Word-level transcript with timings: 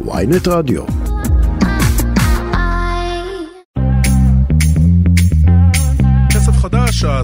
ויינט 0.00 0.48
רדיו. 0.48 1.03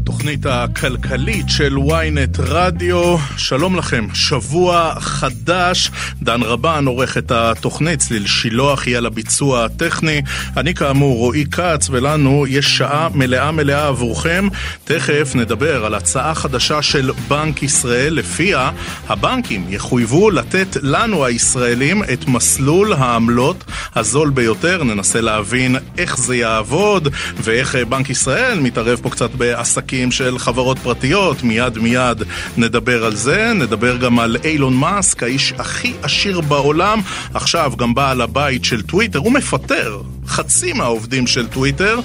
התוכנית 0.02 0.46
הכלכלית 0.46 1.46
של 1.48 1.76
ynet 1.76 2.38
רדיו. 2.38 3.16
שלום 3.36 3.76
לכם, 3.76 4.06
שבוע 4.14 4.94
חדש. 5.00 5.90
דן 6.22 6.42
רבן 6.42 6.84
עורך 6.86 7.18
את 7.18 7.30
התוכנית, 7.30 8.00
צליל 8.00 8.26
שילוח 8.26 8.86
יהיה 8.86 9.00
לביצוע 9.00 9.64
הטכני. 9.64 10.22
אני 10.56 10.74
כאמור 10.74 11.16
רועי 11.18 11.44
כץ, 11.50 11.88
ולנו 11.90 12.46
יש 12.48 12.76
שעה 12.76 13.08
מלאה 13.14 13.52
מלאה 13.52 13.86
עבורכם. 13.86 14.48
תכף 14.84 15.32
נדבר 15.34 15.84
על 15.84 15.94
הצעה 15.94 16.34
חדשה 16.34 16.82
של 16.82 17.10
בנק 17.28 17.62
ישראל, 17.62 18.14
לפיה 18.14 18.70
הבנקים 19.08 19.66
יחויבו 19.68 20.30
לתת 20.30 20.76
לנו 20.82 21.24
הישראלים 21.24 22.02
את 22.02 22.28
מסלול 22.28 22.92
העמלות 22.92 23.64
הזול 23.94 24.30
ביותר. 24.30 24.82
ננסה 24.82 25.20
להבין 25.20 25.76
איך 25.98 26.18
זה 26.18 26.36
יעבוד, 26.36 27.08
ואיך 27.36 27.76
בנק 27.88 28.10
ישראל 28.10 28.60
מתערב 28.60 29.00
פה 29.02 29.10
קצת 29.10 29.30
בעסקים 29.30 29.89
של 30.10 30.38
חברות 30.38 30.78
פרטיות, 30.78 31.42
מיד 31.42 31.78
מיד 31.78 32.22
נדבר 32.56 33.04
על 33.04 33.16
זה, 33.16 33.52
נדבר 33.54 33.96
גם 33.96 34.18
על 34.18 34.36
אילון 34.44 34.76
מאסק, 34.76 35.22
האיש 35.22 35.54
הכי 35.58 35.92
עשיר 36.02 36.40
בעולם, 36.40 37.00
עכשיו 37.34 37.72
גם 37.78 37.94
בעל 37.94 38.20
הבית 38.20 38.64
של 38.64 38.82
טוויטר, 38.82 39.18
הוא 39.18 39.32
מפטר 39.32 40.00
חצי 40.26 40.72
מהעובדים 40.72 41.26
של 41.26 41.46
טוויטר 41.46 42.00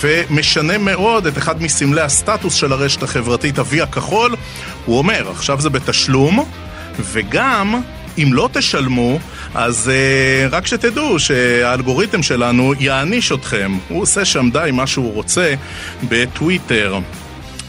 ומשנה 0.00 0.78
מאוד 0.78 1.26
את 1.26 1.38
אחד 1.38 1.62
מסמלי 1.62 2.00
הסטטוס 2.00 2.54
של 2.54 2.72
הרשת 2.72 3.02
החברתית, 3.02 3.58
אבי 3.58 3.80
הכחול, 3.80 4.36
הוא 4.84 4.98
אומר, 4.98 5.30
עכשיו 5.30 5.60
זה 5.60 5.70
בתשלום, 5.70 6.50
וגם 6.98 7.80
אם 8.18 8.32
לא 8.32 8.48
תשלמו, 8.52 9.18
אז 9.54 9.90
uh, 9.90 10.54
רק 10.54 10.66
שתדעו 10.66 11.18
שהאלגוריתם 11.18 12.22
שלנו 12.22 12.72
יעניש 12.80 13.32
אתכם. 13.32 13.78
הוא 13.88 14.02
עושה 14.02 14.24
שם 14.24 14.50
די 14.52 14.70
מה 14.72 14.86
שהוא 14.86 15.12
רוצה 15.12 15.54
בטוויטר. 16.08 16.98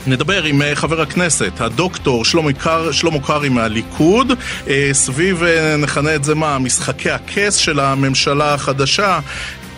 נדבר 0.07 0.44
עם 0.44 0.61
uh, 0.61 0.66
חבר 0.75 1.02
הכנסת, 1.02 1.61
הדוקטור 1.61 2.25
שלמה, 2.25 2.53
קר, 2.53 2.91
שלמה 2.91 3.19
קרעי 3.19 3.49
מהליכוד, 3.49 4.31
uh, 4.31 4.69
סביב, 4.91 5.44
uh, 5.44 5.77
נכנה 5.77 6.16
את 6.16 6.23
זה 6.23 6.35
מה, 6.35 6.59
משחקי 6.59 7.11
הכס 7.11 7.55
של 7.55 7.80
הממשלה 7.80 8.53
החדשה. 8.53 9.19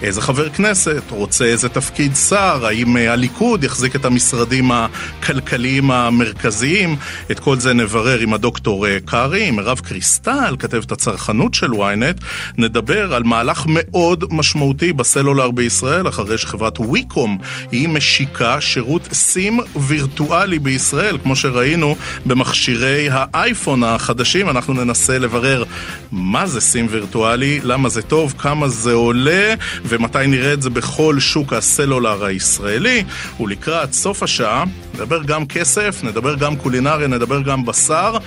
איזה 0.03 0.21
חבר 0.21 0.49
כנסת 0.49 1.03
רוצה 1.09 1.45
איזה 1.45 1.69
תפקיד 1.69 2.15
שר, 2.15 2.65
האם 2.65 2.97
אה, 2.97 3.13
הליכוד 3.13 3.63
יחזיק 3.63 3.95
את 3.95 4.05
המשרדים 4.05 4.71
הכלכליים 4.71 5.91
המרכזיים, 5.91 6.95
את 7.31 7.39
כל 7.39 7.59
זה 7.59 7.73
נברר 7.73 8.19
עם 8.19 8.33
הדוקטור 8.33 8.87
אה, 8.87 8.97
קרעי, 9.05 9.51
מירב 9.51 9.79
קריסטל, 9.79 10.55
כתבת 10.59 10.91
הצרכנות 10.91 11.53
של 11.53 11.71
ynet, 11.71 12.23
נדבר 12.57 13.13
על 13.13 13.23
מהלך 13.23 13.63
מאוד 13.67 14.23
משמעותי 14.31 14.93
בסלולר 14.93 15.51
בישראל, 15.51 16.07
אחרי 16.07 16.37
שחברת 16.37 16.79
ויקום 16.79 17.37
היא 17.71 17.89
משיקה 17.89 18.61
שירות 18.61 19.07
סים 19.13 19.59
וירטואלי 19.75 20.59
בישראל, 20.59 21.17
כמו 21.23 21.35
שראינו 21.35 21.95
במכשירי 22.25 23.07
האייפון 23.11 23.83
החדשים, 23.83 24.49
אנחנו 24.49 24.73
ננסה 24.73 25.19
לברר 25.19 25.63
מה 26.11 26.47
זה 26.47 26.61
סים 26.61 26.87
וירטואלי, 26.89 27.59
למה 27.63 27.89
זה 27.89 28.01
טוב, 28.01 28.33
כמה 28.37 28.67
זה 28.67 28.93
עולה, 28.93 29.53
ומתי 29.93 30.27
נראה 30.27 30.53
את 30.53 30.61
זה 30.61 30.69
בכל 30.69 31.19
שוק 31.19 31.53
הסלולר 31.53 32.25
הישראלי. 32.25 33.03
ולקראת 33.39 33.93
סוף 33.93 34.23
השעה 34.23 34.63
נדבר 34.93 35.23
גם 35.23 35.45
כסף, 35.45 36.03
נדבר 36.03 36.35
גם 36.35 36.55
קולינריה, 36.55 37.07
נדבר 37.07 37.41
גם 37.41 37.65
בשר, 37.65 38.17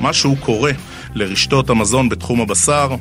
משהו 0.00 0.36
קורה 0.36 0.72
לרשתות 1.14 1.70
המזון 1.70 2.08
בתחום 2.08 2.40
הבשר. 2.40 2.94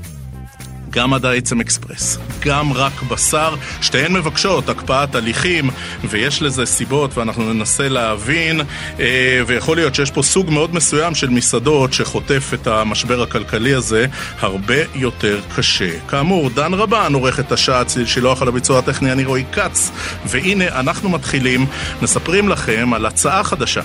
גם 0.93 1.13
עד 1.13 1.25
העצם 1.25 1.61
אקספרס, 1.61 2.17
גם 2.39 2.73
רק 2.73 3.01
בשר, 3.01 3.55
שתיהן 3.81 4.13
מבקשות 4.13 4.69
הקפאת 4.69 5.15
הליכים, 5.15 5.69
ויש 6.09 6.41
לזה 6.41 6.65
סיבות 6.65 7.17
ואנחנו 7.17 7.53
ננסה 7.53 7.89
להבין, 7.89 8.61
אה, 8.99 9.41
ויכול 9.47 9.77
להיות 9.77 9.95
שיש 9.95 10.11
פה 10.11 10.23
סוג 10.23 10.49
מאוד 10.49 10.75
מסוים 10.75 11.15
של 11.15 11.29
מסעדות 11.29 11.93
שחוטף 11.93 12.51
את 12.53 12.67
המשבר 12.67 13.21
הכלכלי 13.21 13.73
הזה 13.73 14.05
הרבה 14.39 14.75
יותר 14.95 15.39
קשה. 15.55 15.99
כאמור, 16.07 16.49
דן 16.49 16.73
רבן 16.73 17.13
עורך 17.13 17.39
את 17.39 17.51
השעה 17.51 17.85
צליל 17.85 18.05
שילוח 18.05 18.41
על 18.41 18.47
הביצוע 18.47 18.79
הטכני, 18.79 19.11
אני 19.11 19.25
רועי 19.25 19.43
כץ, 19.51 19.91
והנה 20.25 20.79
אנחנו 20.79 21.09
מתחילים, 21.09 21.65
מספרים 22.01 22.49
לכם 22.49 22.93
על 22.93 23.05
הצעה 23.05 23.43
חדשה. 23.43 23.81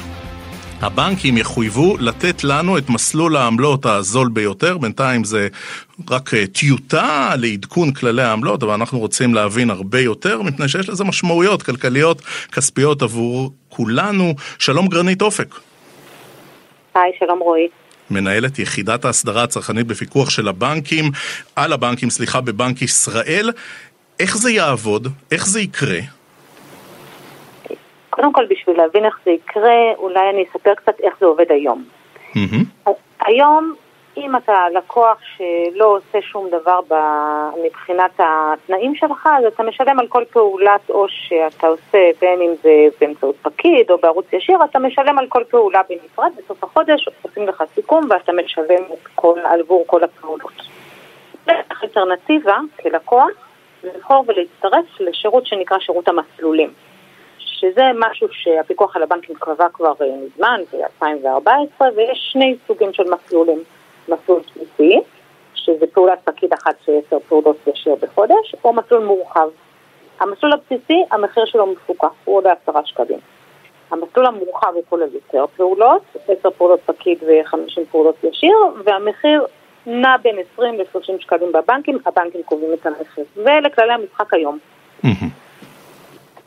הבנקים 0.82 1.36
יחויבו 1.36 1.96
לתת 2.00 2.44
לנו 2.44 2.78
את 2.78 2.90
מסלול 2.90 3.36
העמלות 3.36 3.86
הזול 3.86 4.28
ביותר, 4.32 4.78
בינתיים 4.78 5.24
זה 5.24 5.48
רק 6.10 6.34
אה, 6.34 6.46
טיוטה 6.46 7.34
לעדכון 7.38 7.92
כללי 7.92 8.22
העמלות, 8.22 8.62
אבל 8.62 8.72
אנחנו 8.72 8.98
רוצים 8.98 9.34
להבין 9.34 9.70
הרבה 9.70 10.00
יותר, 10.00 10.42
מפני 10.42 10.68
שיש 10.68 10.88
לזה 10.88 11.04
משמעויות 11.04 11.62
כלכליות, 11.62 12.20
כספיות 12.52 13.02
עבור 13.02 13.52
כולנו. 13.68 14.34
שלום 14.58 14.88
גרנית 14.88 15.22
אופק. 15.22 15.54
היי, 16.94 17.12
שלום 17.18 17.38
רועי. 17.38 17.68
מנהלת 18.10 18.58
יחידת 18.58 19.04
ההסדרה 19.04 19.42
הצרכנית 19.42 19.86
בפיקוח 19.86 20.30
של 20.30 20.48
הבנקים, 20.48 21.10
על 21.56 21.72
הבנקים, 21.72 22.10
סליחה, 22.10 22.40
בבנק 22.40 22.82
ישראל. 22.82 23.50
איך 24.20 24.36
זה 24.36 24.50
יעבוד? 24.50 25.08
איך 25.30 25.46
זה 25.46 25.60
יקרה? 25.60 26.17
קודם 28.18 28.32
כל, 28.32 28.46
בשביל 28.50 28.76
להבין 28.76 29.04
איך 29.04 29.18
זה 29.24 29.30
יקרה, 29.30 29.92
אולי 29.96 30.30
אני 30.30 30.44
אספר 30.50 30.74
קצת 30.74 31.00
איך 31.00 31.14
זה 31.20 31.26
עובד 31.26 31.52
היום. 31.52 31.84
Mm-hmm. 32.34 32.90
היום, 33.20 33.74
אם 34.16 34.36
אתה 34.36 34.64
לקוח 34.74 35.18
שלא 35.36 35.84
עושה 35.96 36.22
שום 36.22 36.48
דבר 36.48 36.80
ב... 36.88 36.94
מבחינת 37.64 38.10
התנאים 38.18 38.94
שלך, 38.94 39.28
אז 39.38 39.44
אתה 39.44 39.62
משלם 39.62 39.98
על 39.98 40.06
כל 40.08 40.24
פעולת 40.30 40.90
או 40.90 41.06
שאתה 41.08 41.66
עושה, 41.66 42.10
בין 42.20 42.40
אם 42.40 42.50
זה 42.62 42.70
באמצעות 43.00 43.36
פקיד 43.42 43.90
או 43.90 43.98
בערוץ 43.98 44.32
ישיר, 44.32 44.58
אתה 44.64 44.78
משלם 44.78 45.18
על 45.18 45.26
כל 45.28 45.44
פעולה 45.50 45.80
בנפרד, 45.88 46.30
בסוף 46.36 46.64
החודש 46.64 47.08
עושים 47.22 47.48
לך 47.48 47.62
סיכום 47.74 48.04
ואתה 48.10 48.32
משלם 48.32 48.84
כל, 49.14 49.38
עבור 49.44 49.84
כל 49.86 50.04
הפעולות. 50.04 50.62
אלטרנטיבה 51.82 52.58
כלקוח, 52.82 53.28
לבחור 53.84 54.24
ולהצטרף 54.28 55.00
לשירות 55.00 55.46
שנקרא 55.46 55.78
שירות 55.78 56.08
המסלולים. 56.08 56.70
שזה 57.60 57.82
משהו 57.98 58.28
שהפיקוח 58.30 58.96
על 58.96 59.02
הבנקים 59.02 59.34
קבע 59.34 59.68
כבר 59.72 59.92
אה, 60.00 60.06
מזמן, 60.26 60.60
ב-2014, 60.72 61.82
ויש 61.96 62.28
שני 62.32 62.56
סוגים 62.66 62.92
של 62.92 63.02
מסלולים. 63.02 63.62
מסלול 64.08 64.40
בסיסי, 64.40 65.00
שזה 65.54 65.86
פעולת 65.92 66.18
פקיד 66.24 66.52
אחת 66.52 66.74
של 66.84 66.92
עשר 67.06 67.18
פעולות 67.28 67.56
ישיר 67.66 67.94
בחודש, 68.00 68.54
או 68.64 68.72
מסלול 68.72 69.04
מורחב. 69.04 69.48
המסלול 70.20 70.52
הבסיסי, 70.52 71.04
המחיר 71.10 71.44
שלו 71.44 71.66
מפוקח, 71.66 72.08
הוא 72.24 72.36
עולה 72.36 72.52
עשרה 72.62 72.80
שקלים. 72.84 73.18
המסלול 73.90 74.26
המורחב 74.26 74.72
הוא 74.74 74.82
כולל 74.88 75.08
יותר 75.14 75.44
פעולות, 75.56 76.02
עשר 76.28 76.50
פעולות 76.50 76.80
פקיד 76.86 77.18
וחמישים 77.22 77.84
פעולות 77.90 78.24
ישיר, 78.24 78.56
והמחיר 78.84 79.46
נע 79.86 80.16
בין 80.22 80.36
20 80.54 80.74
ל-30 80.74 81.20
שקלים 81.20 81.52
בבנקים, 81.52 81.98
הבנקים 82.06 82.42
קובעים 82.42 82.72
את 82.72 82.86
המחיר. 82.86 83.24
ואלה 83.36 83.70
כללי 83.70 83.92
המשחק 83.92 84.34
היום. 84.34 84.58
Mm-hmm. 85.04 85.47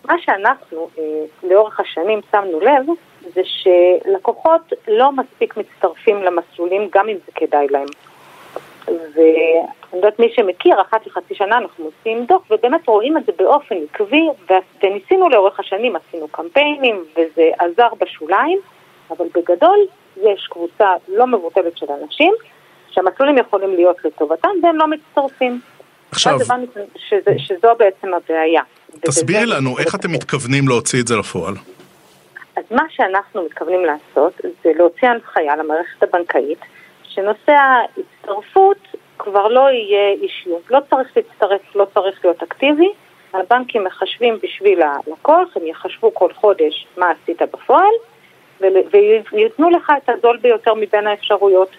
מה 0.06 0.16
שאנחנו 0.22 0.90
אה, 0.98 1.04
לאורך 1.44 1.80
השנים 1.80 2.20
שמנו 2.32 2.60
לב 2.60 2.86
זה 3.34 3.42
שלקוחות 3.44 4.74
לא 4.88 5.12
מספיק 5.12 5.58
מצטרפים 5.58 6.24
למסלולים 6.24 6.90
גם 6.92 7.10
אם 7.10 7.18
זה 7.26 7.32
כדאי 7.36 7.68
להם. 7.70 7.88
ואני 8.88 9.66
יודעת 9.94 10.20
מי 10.20 10.34
שמכיר, 10.36 10.82
אחת 10.82 11.08
לחצי 11.08 11.36
שנה 11.36 11.58
אנחנו 11.58 11.86
עושים 11.86 12.26
דוח 12.26 12.42
ובאמת 12.50 12.88
רואים 12.88 13.18
את 13.18 13.26
זה 13.26 13.32
באופן 13.38 13.76
עקבי 13.76 14.28
וניסינו 14.84 15.30
לאורך 15.30 15.60
השנים, 15.60 15.96
עשינו 15.96 16.28
קמפיינים 16.28 17.04
וזה 17.12 17.50
עזר 17.60 17.88
בשוליים, 18.00 18.60
אבל 19.12 19.26
בגדול 19.36 19.80
יש 20.18 20.48
קבוצה 20.50 20.94
לא 21.08 21.28
מבוטלת 21.28 21.78
של 21.78 21.86
אנשים 22.04 22.34
שהמסלולים 22.92 23.38
יכולים 23.38 23.76
להיות 23.76 24.06
לטובתם 24.06 24.50
והם 24.64 24.76
לא 24.76 24.88
מצטרפים. 24.88 25.62
עכשיו... 26.12 26.40
ואז 26.40 26.52
הבנו 26.52 26.66
שזו 27.38 27.68
בעצם 27.80 28.08
הבעיה. 28.14 28.62
תסבירי 29.00 29.46
לנו 29.46 29.80
איך 29.80 29.96
אתם 29.96 30.12
מתכוונים 30.12 30.68
להוציא 30.68 31.02
את 31.02 31.08
זה 31.08 31.16
לפועל. 31.16 31.54
אז 32.56 32.64
מה 32.72 32.84
שאנחנו 32.90 33.46
מתכוונים 33.46 33.86
לעשות 33.86 34.34
זה 34.64 34.72
להוציא 34.76 35.08
הנחיה 35.08 35.56
למערכת 35.56 36.04
הבנקאית 36.04 36.60
שנושא 37.04 37.52
ההצטרפות 37.52 38.78
כבר 39.18 39.48
לא 39.48 39.70
יהיה 39.70 40.12
אישיו. 40.22 40.58
לא 40.70 40.80
צריך 40.90 41.10
להצטרף, 41.16 41.76
לא 41.76 41.88
צריך 41.94 42.26
להיות 42.26 42.44
אקטיבי. 42.44 42.90
הבנקים 43.34 43.84
מחשבים 43.84 44.38
בשביל 44.44 44.82
הלקוח, 44.82 45.48
הם 45.56 45.68
יחשבו 45.68 46.14
כל 46.14 46.34
חודש 46.34 46.88
מה 46.98 47.06
עשית 47.12 47.42
בפועל 47.42 47.94
וייתנו 49.32 49.70
לך 49.70 49.92
את 49.98 50.10
הזול 50.10 50.38
ביותר 50.38 50.74
מבין 50.74 51.08
האפשרויות. 51.08 51.70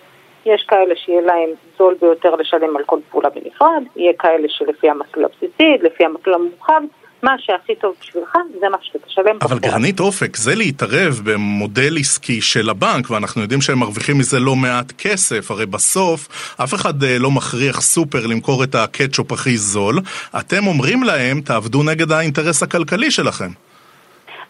יש 0.46 0.64
כאלה 0.68 0.94
שיהיה 0.96 1.20
להם 1.20 1.50
זול 1.78 1.94
ביותר 2.00 2.34
לשלם 2.34 2.76
על 2.76 2.84
כל 2.86 2.98
פעולה 3.10 3.28
בנפרד, 3.30 3.82
יהיה 3.96 4.12
כאלה 4.18 4.48
שלפי 4.48 4.90
המסלול 4.90 5.24
הבסיסי, 5.24 5.76
לפי 5.82 6.04
המסלול 6.04 6.34
המורחב, 6.34 6.82
מה 7.22 7.34
שהכי 7.38 7.74
טוב 7.74 7.94
בשבילך 8.00 8.36
זה 8.60 8.68
מה 8.68 8.76
שאתה 8.82 8.98
תשלם. 9.06 9.36
אבל 9.42 9.58
גרנית 9.58 10.00
אופק, 10.00 10.36
זה 10.36 10.54
להתערב 10.54 11.20
במודל 11.24 11.96
עסקי 11.98 12.40
של 12.40 12.70
הבנק, 12.70 13.10
ואנחנו 13.10 13.42
יודעים 13.42 13.60
שהם 13.60 13.78
מרוויחים 13.78 14.18
מזה 14.18 14.40
לא 14.40 14.56
מעט 14.56 14.92
כסף, 14.98 15.50
הרי 15.50 15.66
בסוף 15.66 16.28
אף 16.64 16.74
אחד 16.74 17.02
אה, 17.02 17.18
לא 17.18 17.30
מכריח 17.30 17.80
סופר 17.80 18.26
למכור 18.26 18.64
את 18.64 18.74
הקטשופ 18.74 19.32
הכי 19.32 19.56
זול, 19.56 19.98
אתם 20.38 20.66
אומרים 20.66 21.02
להם, 21.02 21.40
תעבדו 21.40 21.82
נגד 21.82 22.12
האינטרס 22.12 22.62
הכלכלי 22.62 23.10
שלכם. 23.10 23.48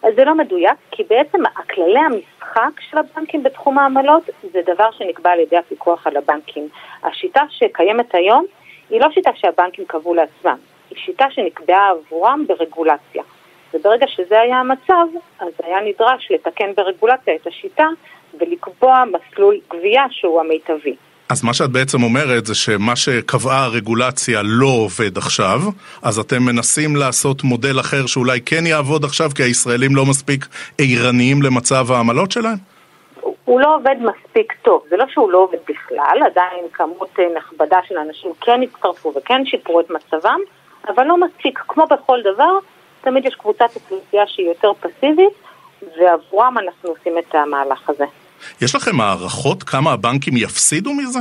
אז 0.02 0.14
זה 0.16 0.25
לא 0.25 0.34
מדויק, 0.34 0.76
כי 0.90 1.02
בעצם 1.02 1.46
הכללי 1.46 1.99
המשחק 1.99 2.81
של 2.90 2.99
הבנקים 2.99 3.43
בתחום 3.43 3.78
העמלות 3.78 4.22
זה 4.52 4.60
דבר 4.66 4.90
שנקבע 4.90 5.31
על 5.31 5.40
ידי 5.40 5.56
הפיקוח 5.56 6.06
על 6.06 6.16
הבנקים. 6.16 6.69
השיטה 7.02 7.43
שקיימת 7.50 8.14
היום 8.14 8.46
היא 8.90 9.00
לא 9.00 9.10
שיטה 9.10 9.31
שהבנקים 9.34 9.84
קבעו 9.84 10.14
לעצמם, 10.14 10.56
היא 10.90 10.99
שיטה 10.99 11.25
שנקבעה 11.31 11.90
עבורם 11.90 12.44
ברגולציה. 12.46 13.22
וברגע 13.75 14.06
שזה 14.06 14.40
היה 14.40 14.56
המצב, 14.56 15.06
אז 15.40 15.52
היה 15.62 15.81
נדרש 15.81 16.28
לתקן 16.31 16.72
ברגולציה 16.76 17.34
את 17.34 17.46
השיטה 17.46 17.87
ולקבוע 18.34 19.05
מסלול 19.05 19.60
גבייה 19.70 20.05
שהוא 20.10 20.40
המיטבי. 20.40 20.96
אז 21.32 21.44
מה 21.44 21.55
שאת 21.55 21.70
בעצם 21.70 22.02
אומרת 22.02 22.46
זה 22.46 22.55
שמה 22.55 22.96
שקבעה 22.96 23.64
הרגולציה 23.64 24.40
לא 24.44 24.67
עובד 24.67 25.19
עכשיו, 25.19 25.58
אז 26.02 26.19
אתם 26.19 26.43
מנסים 26.43 26.96
לעשות 26.96 27.44
מודל 27.44 27.81
אחר 27.81 28.06
שאולי 28.06 28.40
כן 28.40 28.67
יעבוד 28.67 29.05
עכשיו 29.05 29.31
כי 29.37 29.43
הישראלים 29.43 29.96
לא 29.96 30.06
מספיק 30.06 30.46
ערניים 30.79 31.43
למצב 31.43 31.93
העמלות 31.93 32.31
שלהם? 32.32 32.58
הוא 33.44 33.61
לא 33.61 33.75
עובד 33.76 33.96
מספיק 34.00 34.52
טוב, 34.62 34.84
זה 34.90 34.96
לא 34.96 35.05
שהוא 35.08 35.32
לא 35.32 35.38
עובד 35.38 35.58
בכלל, 35.69 36.19
עדיין 36.26 36.64
כמות 36.73 37.11
אה, 37.19 37.25
נכבדה 37.37 37.79
של 37.88 37.99
אנשים 37.99 38.31
כן 38.40 38.61
הצטרפו 38.62 39.12
וכן 39.17 39.46
שיפרו 39.46 39.81
את 39.81 39.90
מצבם, 39.90 40.40
אבל 40.88 41.05
לא 41.05 41.17
מספיק, 41.20 41.58
כמו 41.69 41.84
בכל 41.87 42.19
דבר, 42.34 42.58
תמיד 43.00 43.25
יש 43.25 43.34
קבוצת 43.34 43.76
אוכלוסייה 43.76 44.26
שהיא 44.26 44.46
יותר 44.49 44.73
פסיבית, 44.81 45.32
ועבורם 45.99 46.58
אנחנו 46.58 46.90
עושים 46.90 47.19
את 47.19 47.34
המהלך 47.34 47.90
הזה. 47.90 48.05
יש 48.62 48.75
לכם 48.75 49.00
הערכות 49.00 49.62
כמה 49.62 49.93
הבנקים 49.93 50.37
יפסידו 50.37 50.94
מזה? 50.94 51.21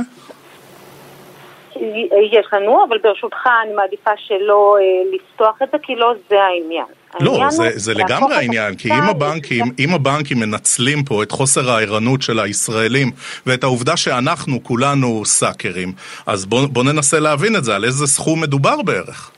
יש 2.32 2.46
לנו, 2.52 2.84
אבל 2.88 2.98
ברשותך 2.98 3.48
אני 3.64 3.72
מעדיפה 3.72 4.10
שלא 4.16 4.76
אה, 4.80 5.14
לפתוח 5.14 5.62
את 5.62 5.68
זה, 5.72 5.76
כי 5.82 5.94
לא 5.94 6.14
זה 6.30 6.42
העניין. 6.42 6.86
לא, 7.20 7.50
זה, 7.50 7.70
זה 7.74 7.94
לגמרי 7.94 8.34
העניין, 8.34 8.74
כי 8.76 8.88
אם 8.88 9.08
הבנקים, 9.10 9.64
אם 9.78 9.94
הבנקים 9.94 10.38
מנצלים 10.38 11.04
פה 11.04 11.22
את 11.22 11.30
חוסר 11.30 11.70
הערנות 11.70 12.22
של 12.22 12.38
הישראלים 12.38 13.10
ואת 13.46 13.64
העובדה 13.64 13.96
שאנחנו 13.96 14.64
כולנו 14.64 15.24
סאקרים, 15.24 15.92
אז 16.26 16.46
בואו 16.46 16.68
בוא 16.68 16.84
ננסה 16.84 17.20
להבין 17.20 17.56
את 17.56 17.64
זה, 17.64 17.74
על 17.74 17.84
איזה 17.84 18.06
סכום 18.06 18.40
מדובר 18.40 18.82
בערך. 18.82 19.30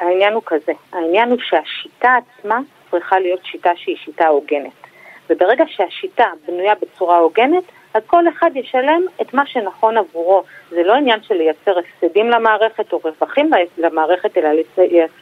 העניין 0.00 0.32
הוא 0.32 0.42
כזה, 0.46 0.72
העניין 0.92 1.30
הוא 1.30 1.38
שהשיטה 1.40 2.08
עצמה 2.38 2.58
צריכה 2.90 3.18
להיות 3.18 3.40
שיטה 3.44 3.70
שהיא 3.76 3.96
שיטה 4.04 4.26
הוגנת. 4.26 4.85
וברגע 5.30 5.64
שהשיטה 5.68 6.24
בנויה 6.46 6.74
בצורה 6.82 7.18
הוגנת, 7.18 7.64
אז 7.94 8.02
כל 8.06 8.28
אחד 8.28 8.50
ישלם 8.54 9.02
את 9.22 9.34
מה 9.34 9.46
שנכון 9.46 9.96
עבורו. 9.96 10.42
זה 10.70 10.82
לא 10.84 10.94
עניין 10.94 11.22
של 11.22 11.34
לייצר 11.34 11.78
הפסדים 11.78 12.30
למערכת 12.30 12.92
או 12.92 13.00
רווחים 13.04 13.50
למערכת, 13.78 14.38
אלא 14.38 14.48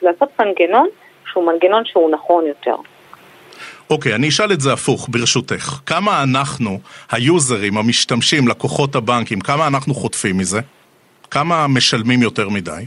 לעשות 0.03 0.29
מנגנון 0.41 0.89
שהוא 1.27 1.47
מנגנון 1.47 1.85
שהוא 1.85 2.11
נכון 2.11 2.47
יותר. 2.47 2.77
אוקיי, 3.91 4.13
okay, 4.13 4.15
אני 4.15 4.29
אשאל 4.29 4.53
את 4.53 4.61
זה 4.61 4.73
הפוך, 4.73 5.09
ברשותך. 5.11 5.81
כמה 5.87 6.23
אנחנו, 6.23 6.79
היוזרים, 7.13 7.77
המשתמשים, 7.77 8.49
לקוחות 8.49 8.95
הבנקים, 8.95 9.41
כמה 9.41 9.67
אנחנו 9.67 9.95
חוטפים 9.95 10.39
מזה? 10.39 10.61
כמה 11.31 11.67
משלמים 11.69 12.23
יותר 12.23 12.49
מדי? 12.49 12.87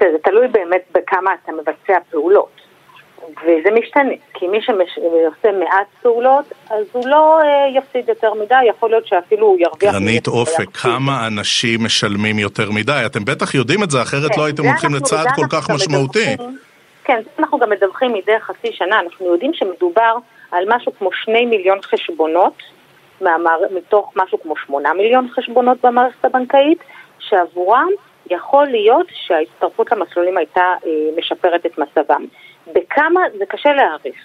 זה 0.00 0.18
תלוי 0.24 0.48
באמת 0.48 0.82
בכמה 0.94 1.30
אתה 1.44 1.52
מבצע 1.52 1.98
פעולות. 2.10 2.60
וזה 3.42 3.70
משתנה, 3.80 4.12
כי 4.34 4.48
מי 4.48 4.58
שעושה 4.62 5.58
מעט 5.58 5.86
פעולות, 6.02 6.44
אז 6.70 6.84
הוא 6.92 7.08
לא 7.08 7.40
אה, 7.40 7.68
יפסיד 7.74 8.08
יותר 8.08 8.34
מדי, 8.34 8.64
יכול 8.68 8.90
להיות 8.90 9.06
שאפילו 9.06 9.46
הוא 9.46 9.58
ירוויח... 9.60 9.92
גרנית 9.92 10.28
אופק, 10.28 10.76
כמה 10.76 11.26
אנשים 11.26 11.84
משלמים 11.84 12.38
יותר 12.38 12.70
מדי? 12.70 13.02
אתם 13.06 13.24
בטח 13.24 13.54
יודעים 13.54 13.82
את 13.82 13.90
זה, 13.90 14.02
אחרת 14.02 14.30
כן, 14.30 14.40
לא 14.40 14.44
הייתם 14.44 14.66
הולכים 14.66 14.94
לצעד 14.94 15.26
כל 15.36 15.46
כך 15.50 15.70
משמעותי. 15.70 16.36
כן, 17.04 17.20
אנחנו 17.38 17.58
גם 17.58 17.70
מדווחים 17.70 18.12
מדי 18.12 18.40
חצי 18.40 18.72
שנה, 18.72 19.00
אנחנו 19.00 19.26
יודעים 19.26 19.54
שמדובר 19.54 20.16
על 20.50 20.64
משהו 20.68 20.92
כמו 20.98 21.10
שני 21.24 21.46
מיליון 21.46 21.78
חשבונות, 21.82 22.62
מהמער... 23.20 23.58
מתוך 23.76 24.12
משהו 24.16 24.42
כמו 24.42 24.54
שמונה 24.66 24.94
מיליון 24.94 25.28
חשבונות 25.34 25.78
במערכת 25.84 26.24
הבנקאית, 26.24 26.78
שעבורם 27.18 27.88
יכול 28.30 28.66
להיות 28.66 29.06
שההצטרפות 29.12 29.92
למסלולים 29.92 30.36
הייתה 30.36 30.60
אה, 30.60 30.90
משפרת 31.18 31.66
את 31.66 31.78
מצבם. 31.78 32.24
בכמה 32.66 33.20
זה 33.38 33.44
קשה 33.48 33.72
להעריך, 33.72 34.16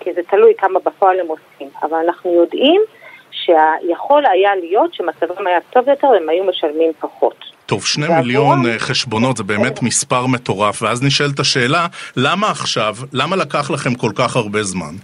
כי 0.00 0.12
זה 0.12 0.20
תלוי 0.30 0.52
כמה 0.58 0.80
בפועל 0.80 1.20
הם 1.20 1.26
עושים, 1.26 1.68
אבל 1.82 1.96
אנחנו 1.96 2.32
יודעים 2.32 2.82
שיכול 3.30 4.26
היה 4.26 4.54
להיות 4.54 4.94
שמצבם 4.94 5.46
היה 5.46 5.58
טוב 5.70 5.88
יותר 5.88 6.08
והם 6.08 6.28
היו 6.28 6.44
משלמים 6.44 6.92
פחות. 7.00 7.44
טוב, 7.66 7.84
שני 7.84 8.06
מיליון 8.08 8.66
אה, 8.66 8.78
חשבונות 8.78 9.36
זה 9.36 9.44
באמת 9.44 9.82
מספר 9.82 10.26
מטורף, 10.26 10.82
ואז 10.82 11.02
נשאלת 11.02 11.38
השאלה, 11.38 11.86
למה 12.16 12.50
עכשיו, 12.50 12.94
למה 13.12 13.36
לקח 13.36 13.70
לכם 13.70 13.94
כל 13.94 14.10
כך 14.18 14.36
הרבה 14.36 14.62
זמן? 14.62 14.94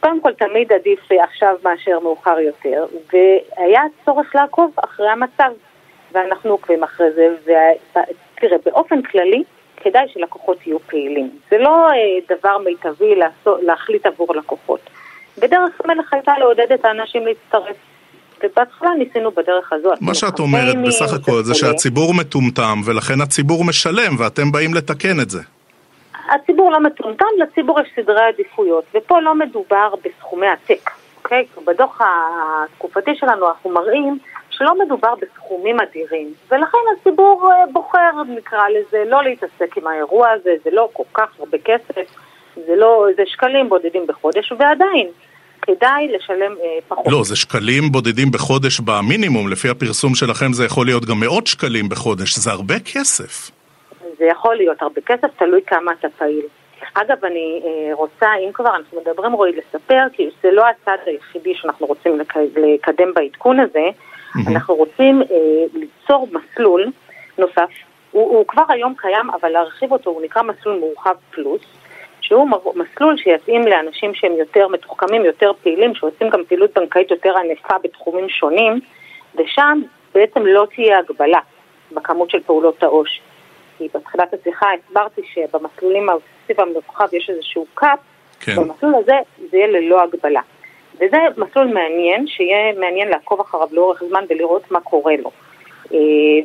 קודם 0.00 0.20
כל, 0.20 0.32
תמיד 0.32 0.72
עדיף 0.72 1.00
עכשיו 1.22 1.54
מאשר 1.64 1.98
מאוחר 2.02 2.38
יותר, 2.38 2.84
והיה 3.12 3.82
צורך 4.04 4.34
לעקוב 4.34 4.70
אחרי 4.76 5.08
המצב, 5.08 5.50
ואנחנו 6.12 6.50
עוקבים 6.50 6.82
אחרי 6.82 7.06
זה, 7.14 7.28
ותראה, 7.42 8.56
באופן 8.64 9.02
כללי, 9.02 9.42
כדאי 9.80 10.04
שלקוחות 10.12 10.66
יהיו 10.66 10.78
פעילים. 10.78 11.30
זה 11.50 11.58
לא 11.58 11.90
אה, 11.90 12.36
דבר 12.36 12.58
מיטבי 12.58 13.14
לעשות, 13.14 13.62
להחליט 13.62 14.06
עבור 14.06 14.34
לקוחות. 14.34 14.80
בדרך 15.38 15.80
המלך 15.84 16.12
הייתה 16.12 16.32
לעודד 16.38 16.72
את 16.72 16.84
האנשים 16.84 17.26
להצטרף. 17.26 17.76
ובהתחלה 18.44 18.90
ניסינו 18.98 19.30
בדרך 19.30 19.72
הזאת. 19.72 19.98
מה 20.00 20.14
שאת 20.14 20.38
אומרת 20.38 20.76
בסך 20.86 21.12
הכל 21.12 21.42
זה 21.42 21.54
שהציבור 21.54 22.14
מטומטם 22.14 22.80
ולכן 22.84 23.20
הציבור 23.20 23.64
משלם 23.64 24.16
ואתם 24.18 24.52
באים 24.52 24.74
לתקן 24.74 25.20
את 25.22 25.30
זה. 25.30 25.40
הציבור 26.30 26.72
לא 26.72 26.80
מטומטם, 26.80 27.26
לציבור 27.38 27.80
יש 27.80 27.88
סדרי 27.96 28.24
עדיפויות, 28.34 28.84
ופה 28.94 29.20
לא 29.20 29.34
מדובר 29.34 29.94
בסכומי 30.04 30.46
עתק, 30.46 30.90
אוקיי? 31.16 31.46
בדוח 31.66 32.00
התקופתי 32.00 33.10
שלנו 33.14 33.48
אנחנו 33.48 33.70
מראים 33.70 34.18
שלא 34.60 34.74
מדובר 34.84 35.14
בסכומים 35.20 35.76
אדירים, 35.80 36.32
ולכן 36.50 36.78
הציבור 36.96 37.50
אה, 37.52 37.66
בוחר, 37.72 38.10
נקרא 38.28 38.68
לזה, 38.68 39.04
לא 39.06 39.22
להתעסק 39.22 39.76
עם 39.76 39.86
האירוע 39.86 40.28
הזה, 40.30 40.50
זה 40.64 40.70
לא 40.72 40.88
כל 40.92 41.02
כך 41.14 41.28
הרבה 41.38 41.58
כסף, 41.58 42.14
זה 42.66 42.76
לא, 42.76 43.06
זה 43.16 43.22
שקלים 43.26 43.68
בודדים 43.68 44.06
בחודש, 44.06 44.52
ועדיין. 44.58 45.08
כדאי 45.62 46.08
לשלם 46.08 46.52
אה, 46.52 46.78
פחות. 46.88 47.06
לא, 47.12 47.24
זה 47.24 47.36
שקלים 47.36 47.82
בודדים 47.92 48.30
בחודש 48.30 48.80
במינימום, 48.80 49.48
לפי 49.48 49.68
הפרסום 49.68 50.14
שלכם 50.14 50.52
זה 50.52 50.64
יכול 50.64 50.86
להיות 50.86 51.04
גם 51.04 51.20
מאות 51.20 51.46
שקלים 51.46 51.88
בחודש, 51.88 52.38
זה 52.38 52.50
הרבה 52.50 52.74
כסף. 52.94 53.50
זה 54.18 54.24
יכול 54.24 54.56
להיות 54.56 54.82
הרבה 54.82 55.00
כסף, 55.00 55.28
תלוי 55.38 55.60
כמה 55.66 55.92
אתה 55.92 56.08
פעיל. 56.18 56.46
אגב, 56.94 57.24
אני 57.24 57.62
אה, 57.64 57.94
רוצה, 57.94 58.26
אם 58.46 58.52
כבר 58.52 58.76
אנחנו 58.76 59.00
מדברים, 59.00 59.32
רועי, 59.32 59.52
לספר, 59.52 60.02
כי 60.12 60.30
זה 60.42 60.50
לא 60.50 60.64
הצד 60.68 60.96
היחידי 61.06 61.54
שאנחנו 61.54 61.86
רוצים 61.86 62.20
לקדם 62.56 63.14
בעדכון 63.14 63.60
הזה, 63.60 63.88
Mm-hmm. 64.36 64.50
אנחנו 64.50 64.74
רוצים 64.74 65.22
אה, 65.22 65.26
ליצור 65.74 66.28
מסלול 66.32 66.86
נוסף, 67.38 67.70
הוא, 68.10 68.36
הוא 68.36 68.46
כבר 68.46 68.62
היום 68.68 68.94
קיים, 68.96 69.30
אבל 69.30 69.48
להרחיב 69.48 69.92
אותו, 69.92 70.10
הוא 70.10 70.22
נקרא 70.22 70.42
מסלול 70.42 70.78
מורחב 70.78 71.14
פלוס, 71.30 71.60
שהוא 72.20 72.48
מסלול 72.74 73.16
שיתאים 73.16 73.66
לאנשים 73.66 74.14
שהם 74.14 74.32
יותר 74.32 74.68
מתוחכמים, 74.68 75.24
יותר 75.24 75.50
פעילים, 75.62 75.94
שעושים 75.94 76.28
גם 76.28 76.40
פעילות 76.48 76.70
בנקאית 76.78 77.10
יותר 77.10 77.32
ענפה 77.38 77.74
בתחומים 77.82 78.28
שונים, 78.28 78.80
ושם 79.34 79.80
בעצם 80.14 80.46
לא 80.46 80.66
תהיה 80.74 80.98
הגבלה 80.98 81.40
בכמות 81.92 82.30
של 82.30 82.40
פעולות 82.40 82.82
העו"ש. 82.82 83.20
כי 83.78 83.88
בתחילת 83.94 84.34
השיחה 84.34 84.66
הסברתי 84.72 85.20
שבמסלולים 85.34 86.08
האוסיב 86.08 86.60
המורחב 86.60 87.14
יש 87.14 87.30
איזשהו 87.30 87.66
קאפ, 87.74 87.98
כן. 88.40 88.56
במסלול 88.56 88.94
הזה 88.94 89.14
זה 89.50 89.56
יהיה 89.56 89.66
ללא 89.66 90.02
הגבלה. 90.02 90.40
וזה 91.00 91.16
מסלול 91.36 91.66
מעניין, 91.66 92.26
שיהיה 92.26 92.72
מעניין 92.80 93.08
לעקוב 93.08 93.40
אחריו 93.40 93.68
לאורך 93.72 94.02
זמן 94.08 94.24
ולראות 94.28 94.70
מה 94.70 94.80
קורה 94.80 95.16
לו. 95.16 95.30
אה, 95.94 95.98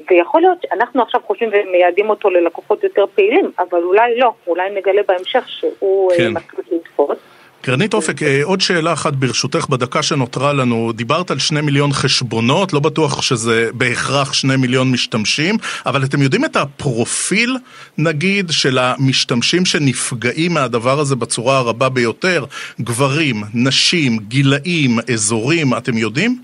ויכול 0.09 0.41
להיות, 0.41 0.65
אנחנו 0.71 1.01
עכשיו 1.01 1.21
חושבים 1.24 1.50
ומייעדים 1.53 2.09
אותו 2.09 2.29
ללקוחות 2.29 2.83
יותר 2.83 3.05
פעילים, 3.15 3.51
אבל 3.59 3.83
אולי 3.83 4.19
לא, 4.19 4.31
אולי 4.47 4.69
נגלה 4.69 5.01
בהמשך 5.07 5.50
שהוא 5.50 6.12
אה, 6.12 6.17
כן. 6.17 6.33
מסלול 6.33 6.65
לתפוס. 6.71 7.17
גרנית 7.65 7.93
אופק, 7.93 8.24
אה, 8.24 8.41
עוד 8.43 8.62
שאלה 8.62 8.93
אחת 8.93 9.13
ברשותך 9.13 9.65
בדקה 9.69 10.03
שנותרה 10.03 10.53
לנו. 10.53 10.91
דיברת 10.91 11.31
על 11.31 11.39
שני 11.39 11.62
מיליון 11.62 11.89
חשבונות, 11.91 12.74
לא 12.74 12.79
בטוח 12.79 13.22
שזה 13.22 13.69
בהכרח 13.74 14.34
שני 14.34 14.55
מיליון 14.55 14.91
משתמשים, 14.91 15.55
אבל 15.86 16.03
אתם 16.03 16.22
יודעים 16.22 16.45
את 16.45 16.55
הפרופיל, 16.55 17.57
נגיד, 17.98 18.45
של 18.51 18.77
המשתמשים 18.77 19.65
שנפגעים 19.65 20.53
מהדבר 20.53 21.00
הזה 21.00 21.15
בצורה 21.15 21.57
הרבה 21.57 21.89
ביותר? 21.89 22.45
גברים, 22.81 23.36
נשים, 23.53 24.12
גילאים, 24.27 24.91
אזורים, 25.13 25.67
אתם 25.77 25.98
יודעים? 25.98 26.39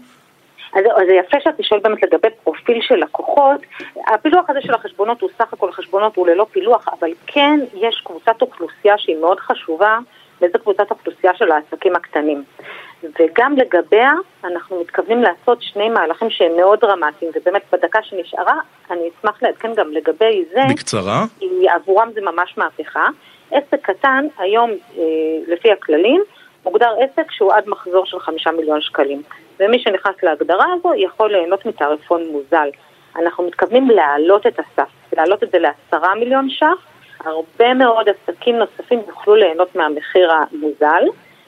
אז 0.73 0.83
זה 1.07 1.13
יפה 1.13 1.37
שאתה 1.43 1.63
שואל 1.63 1.79
באמת 1.83 2.03
לגבי 2.03 2.27
פרופיל 2.43 2.77
של 2.81 2.95
לקוחות. 2.95 3.61
הפילוח 4.07 4.49
הזה 4.49 4.59
של 4.61 4.73
החשבונות 4.73 5.21
הוא 5.21 5.29
סך 5.37 5.53
הכל 5.53 5.71
חשבונות, 5.71 6.15
הוא 6.15 6.27
ללא 6.27 6.45
פילוח, 6.51 6.85
אבל 6.99 7.09
כן 7.27 7.59
יש 7.73 8.01
קבוצת 8.05 8.41
אוכלוסייה 8.41 8.97
שהיא 8.97 9.17
מאוד 9.21 9.39
חשובה, 9.39 9.97
וזו 10.41 10.59
קבוצת 10.59 10.91
אוכלוסייה 10.91 11.33
של 11.35 11.51
העסקים 11.51 11.95
הקטנים. 11.95 12.43
וגם 13.19 13.55
לגביה 13.57 14.11
אנחנו 14.43 14.81
מתכוונים 14.81 15.21
לעשות 15.21 15.61
שני 15.61 15.89
מהלכים 15.89 16.29
שהם 16.29 16.51
מאוד 16.57 16.79
דרמטיים, 16.79 17.31
ובאמת 17.35 17.61
בדקה 17.73 17.99
שנשארה 18.03 18.55
אני 18.91 19.09
אשמח 19.19 19.43
לעדכן 19.43 19.73
גם 19.73 19.91
לגבי 19.91 20.45
זה. 20.53 20.61
בקצרה. 20.69 21.23
כי 21.39 21.69
עבורם 21.69 22.09
זה 22.13 22.21
ממש 22.21 22.57
מהפכה. 22.57 23.07
עסק 23.51 23.81
קטן 23.81 24.27
היום, 24.37 24.71
אה, 24.97 25.03
לפי 25.47 25.71
הכללים, 25.71 26.21
מוגדר 26.65 26.93
עסק 26.99 27.31
שהוא 27.31 27.53
עד 27.53 27.63
מחזור 27.67 28.05
של 28.05 28.19
חמישה 28.19 28.51
מיליון 28.51 28.81
שקלים. 28.81 29.21
ומי 29.59 29.79
שנכנס 29.79 30.15
להגדרה 30.23 30.65
הזו 30.73 30.91
יכול 30.97 31.31
ליהנות 31.31 31.65
מתעריפון 31.65 32.27
מוזל. 32.27 32.69
אנחנו 33.15 33.43
מתכוונים 33.43 33.89
להעלות 33.89 34.47
את 34.47 34.59
הסף, 34.59 34.89
להעלות 35.17 35.43
את 35.43 35.51
זה 35.51 35.59
לעשרה 35.59 36.15
מיליון 36.15 36.49
ש"ח. 36.49 36.90
הרבה 37.25 37.73
מאוד 37.73 38.05
עסקים 38.09 38.55
נוספים 38.55 38.99
יוכלו 39.07 39.35
ליהנות 39.35 39.75
מהמחיר 39.75 40.31
המוזל. 40.31 41.03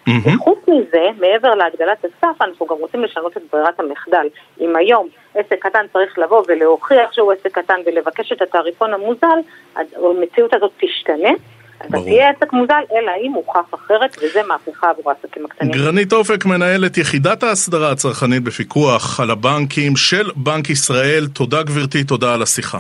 Mm-hmm. 0.10 0.36
וחוץ 0.36 0.60
מזה, 0.68 1.08
מעבר 1.20 1.56
להגדלת 1.56 2.06
הסף, 2.06 2.42
אנחנו 2.42 2.66
גם 2.66 2.76
רוצים 2.80 3.04
לשנות 3.04 3.38
את 3.38 3.42
ברירת 3.54 3.80
המחדל. 3.80 4.28
אם 4.62 4.76
היום 4.76 5.08
עסק 5.36 5.56
קטן 5.60 5.86
צריך 5.94 6.18
לבוא 6.18 6.44
ולהוכיח 6.48 7.14
שהוא 7.14 7.32
עסק 7.32 7.60
קטן 7.60 7.76
ולבקש 7.86 8.32
את 8.32 8.42
התעריפון 8.42 8.94
המוזל, 8.94 9.38
המציאות 9.76 10.54
הזאת 10.54 10.72
תשתנה. 10.78 11.30
אתה 11.78 11.98
תהיה 12.04 12.30
עסק 12.30 12.54
מוזל, 12.54 12.84
אלא 12.92 13.12
אם 13.22 13.32
הוכח 13.32 13.74
אחרת, 13.74 14.18
וזה 14.24 14.44
מהפכה 14.48 14.90
עבור 14.90 15.12
העסקים 15.12 15.46
הקטנים. 15.46 15.72
גרנית 15.72 16.14
אופק, 16.14 16.46
מנהלת 16.46 16.98
יחידת 16.98 17.44
ההסדרה 17.44 17.92
הצרכנית 17.92 18.44
בפיקוח 18.44 19.20
על 19.20 19.32
הבנקים 19.32 19.96
של 19.96 20.32
בנק 20.36 20.70
ישראל. 20.70 21.28
תודה 21.34 21.64
גברתי, 21.64 22.04
תודה 22.04 22.34
על 22.34 22.42
השיחה. 22.42 22.80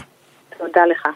תודה 0.58 0.86
לך. 0.86 1.08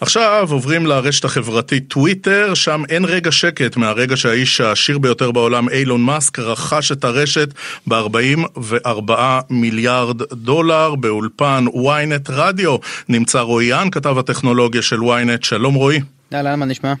עכשיו 0.00 0.48
עוברים 0.50 0.86
לרשת 0.86 1.24
החברתית 1.24 1.84
טוויטר, 1.88 2.54
שם 2.54 2.82
אין 2.88 3.04
רגע 3.04 3.32
שקט 3.32 3.76
מהרגע 3.76 4.16
שהאיש 4.16 4.60
העשיר 4.60 4.98
ביותר 4.98 5.30
בעולם, 5.30 5.68
אילון 5.68 6.02
מאסק, 6.02 6.38
רכש 6.38 6.92
את 6.92 7.04
הרשת 7.04 7.48
ב-44 7.88 9.12
מיליארד 9.50 10.22
דולר 10.32 10.94
באולפן 10.94 11.64
ynet 11.74 12.32
רדיו. 12.32 12.76
נמצא 13.08 13.40
רועי 13.40 13.66
יאן, 13.66 13.90
כתב 13.90 14.18
הטכנולוגיה 14.18 14.82
של 14.82 15.00
ynet. 15.00 15.42
שלום 15.42 15.74
רועי. 15.74 16.00
אהלן, 16.34 16.58
מה 16.58 16.66
נשמע? 16.66 16.92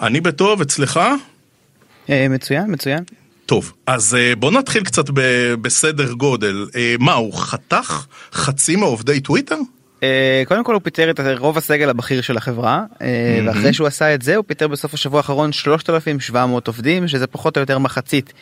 אני 0.00 0.20
בטוב, 0.20 0.60
אצלך? 0.60 1.00
אה, 2.10 2.26
מצוין, 2.28 2.64
מצוין. 2.68 3.04
טוב, 3.46 3.72
אז 3.86 4.14
אה, 4.14 4.36
בוא 4.36 4.50
נתחיל 4.50 4.84
קצת 4.84 5.04
בסדר 5.62 6.12
גודל. 6.12 6.66
אה, 6.76 6.94
מה, 6.98 7.12
הוא 7.12 7.34
חתך 7.34 8.06
חצי 8.32 8.76
מעובדי 8.76 9.20
טוויטר? 9.20 9.56
אה, 10.02 10.42
קודם 10.46 10.64
כל 10.64 10.74
הוא 10.74 10.82
פיטר 10.82 11.10
את 11.10 11.20
רוב 11.38 11.58
הסגל 11.58 11.90
הבכיר 11.90 12.20
של 12.20 12.36
החברה 12.36 12.84
אה, 13.02 13.40
ואחרי 13.46 13.72
שהוא 13.72 13.86
עשה 13.86 14.14
את 14.14 14.22
זה 14.22 14.36
הוא 14.36 14.44
פיטר 14.48 14.68
בסוף 14.68 14.94
השבוע 14.94 15.18
האחרון 15.20 15.52
3,700 15.52 16.66
עובדים 16.66 17.08
שזה 17.08 17.26
פחות 17.26 17.56
או 17.56 17.60
יותר 17.60 17.78
מחצית 17.78 18.32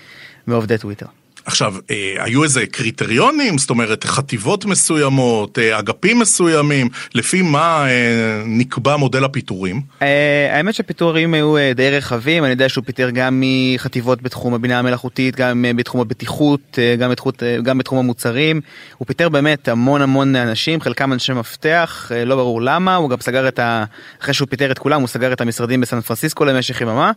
מעובדי 0.47 0.79
טוויטר. 0.79 1.07
עכשיו, 1.49 1.75
אה, 1.90 2.17
היו 2.19 2.45
איזה 2.45 2.67
קריטריונים? 2.67 3.59
זאת 3.59 3.71
אומרת, 3.71 4.05
חטיבות 4.05 4.64
מסוימות, 4.64 5.59
אה, 5.59 5.78
אגפים 5.78 6.19
מסוימים, 6.19 6.88
לפי 7.14 7.43
מה 7.43 7.87
אה, 7.88 8.43
נקבע 8.47 8.97
מודל 8.97 9.25
הפיטורים? 9.25 9.81
אה, 10.02 10.49
האמת 10.52 10.75
שפיטורים 10.75 11.35
היו 11.35 11.57
אה, 11.57 11.73
די 11.75 11.90
רחבים, 11.90 12.45
אני 12.45 12.50
יודע 12.50 12.69
שהוא 12.69 12.85
פיטר 12.85 13.11
גם 13.11 13.43
מחטיבות 13.45 14.23
בתחום 14.23 14.55
הבינה 14.55 14.78
המלאכותית, 14.78 15.37
גם 15.37 15.64
אה, 15.64 15.73
בתחום 15.75 16.00
הבטיחות, 16.00 16.78
אה, 16.78 16.97
גם, 16.97 17.11
בתחום, 17.11 17.33
אה, 17.43 17.57
גם 17.62 17.78
בתחום 17.78 17.99
המוצרים. 17.99 18.61
הוא 18.99 19.07
פיטר 19.07 19.28
באמת 19.28 19.69
המון 19.69 20.02
המון 20.02 20.37
אנשים, 20.37 20.81
חלקם 20.81 21.12
אנשי 21.12 21.33
מפתח, 21.33 22.12
אה, 22.14 22.25
לא 22.25 22.37
ברור 22.37 22.62
למה, 22.62 22.97
הוא 22.97 23.11
גם 23.11 23.21
סגר 23.21 23.49
את 23.49 23.59
ה... 23.59 23.85
אחרי 24.23 24.35
שהוא 24.35 24.49
פיטר 24.49 24.71
את 24.71 24.78
כולם, 24.78 25.00
הוא 25.00 25.09
סגר 25.09 25.33
את 25.33 25.40
המשרדים 25.40 25.81
בסן 25.81 26.00
פרנסיסקו 26.00 26.45
למשך 26.45 26.81
יממה. 26.81 27.12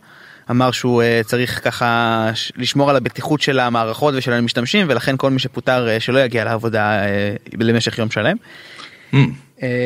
אמר 0.50 0.70
שהוא 0.70 1.02
uh, 1.02 1.26
צריך 1.26 1.60
ככה 1.64 2.30
לשמור 2.56 2.90
על 2.90 2.96
הבטיחות 2.96 3.40
של 3.40 3.58
המערכות 3.58 4.14
ושל 4.16 4.32
המשתמשים 4.32 4.86
ולכן 4.88 5.16
כל 5.16 5.30
מי 5.30 5.38
שפוטר 5.38 5.88
uh, 5.96 6.00
שלא 6.00 6.18
יגיע 6.18 6.44
לעבודה 6.44 7.00
uh, 7.04 7.56
למשך 7.60 7.98
יום 7.98 8.10
שלם. 8.10 8.36
Mm. 9.12 9.16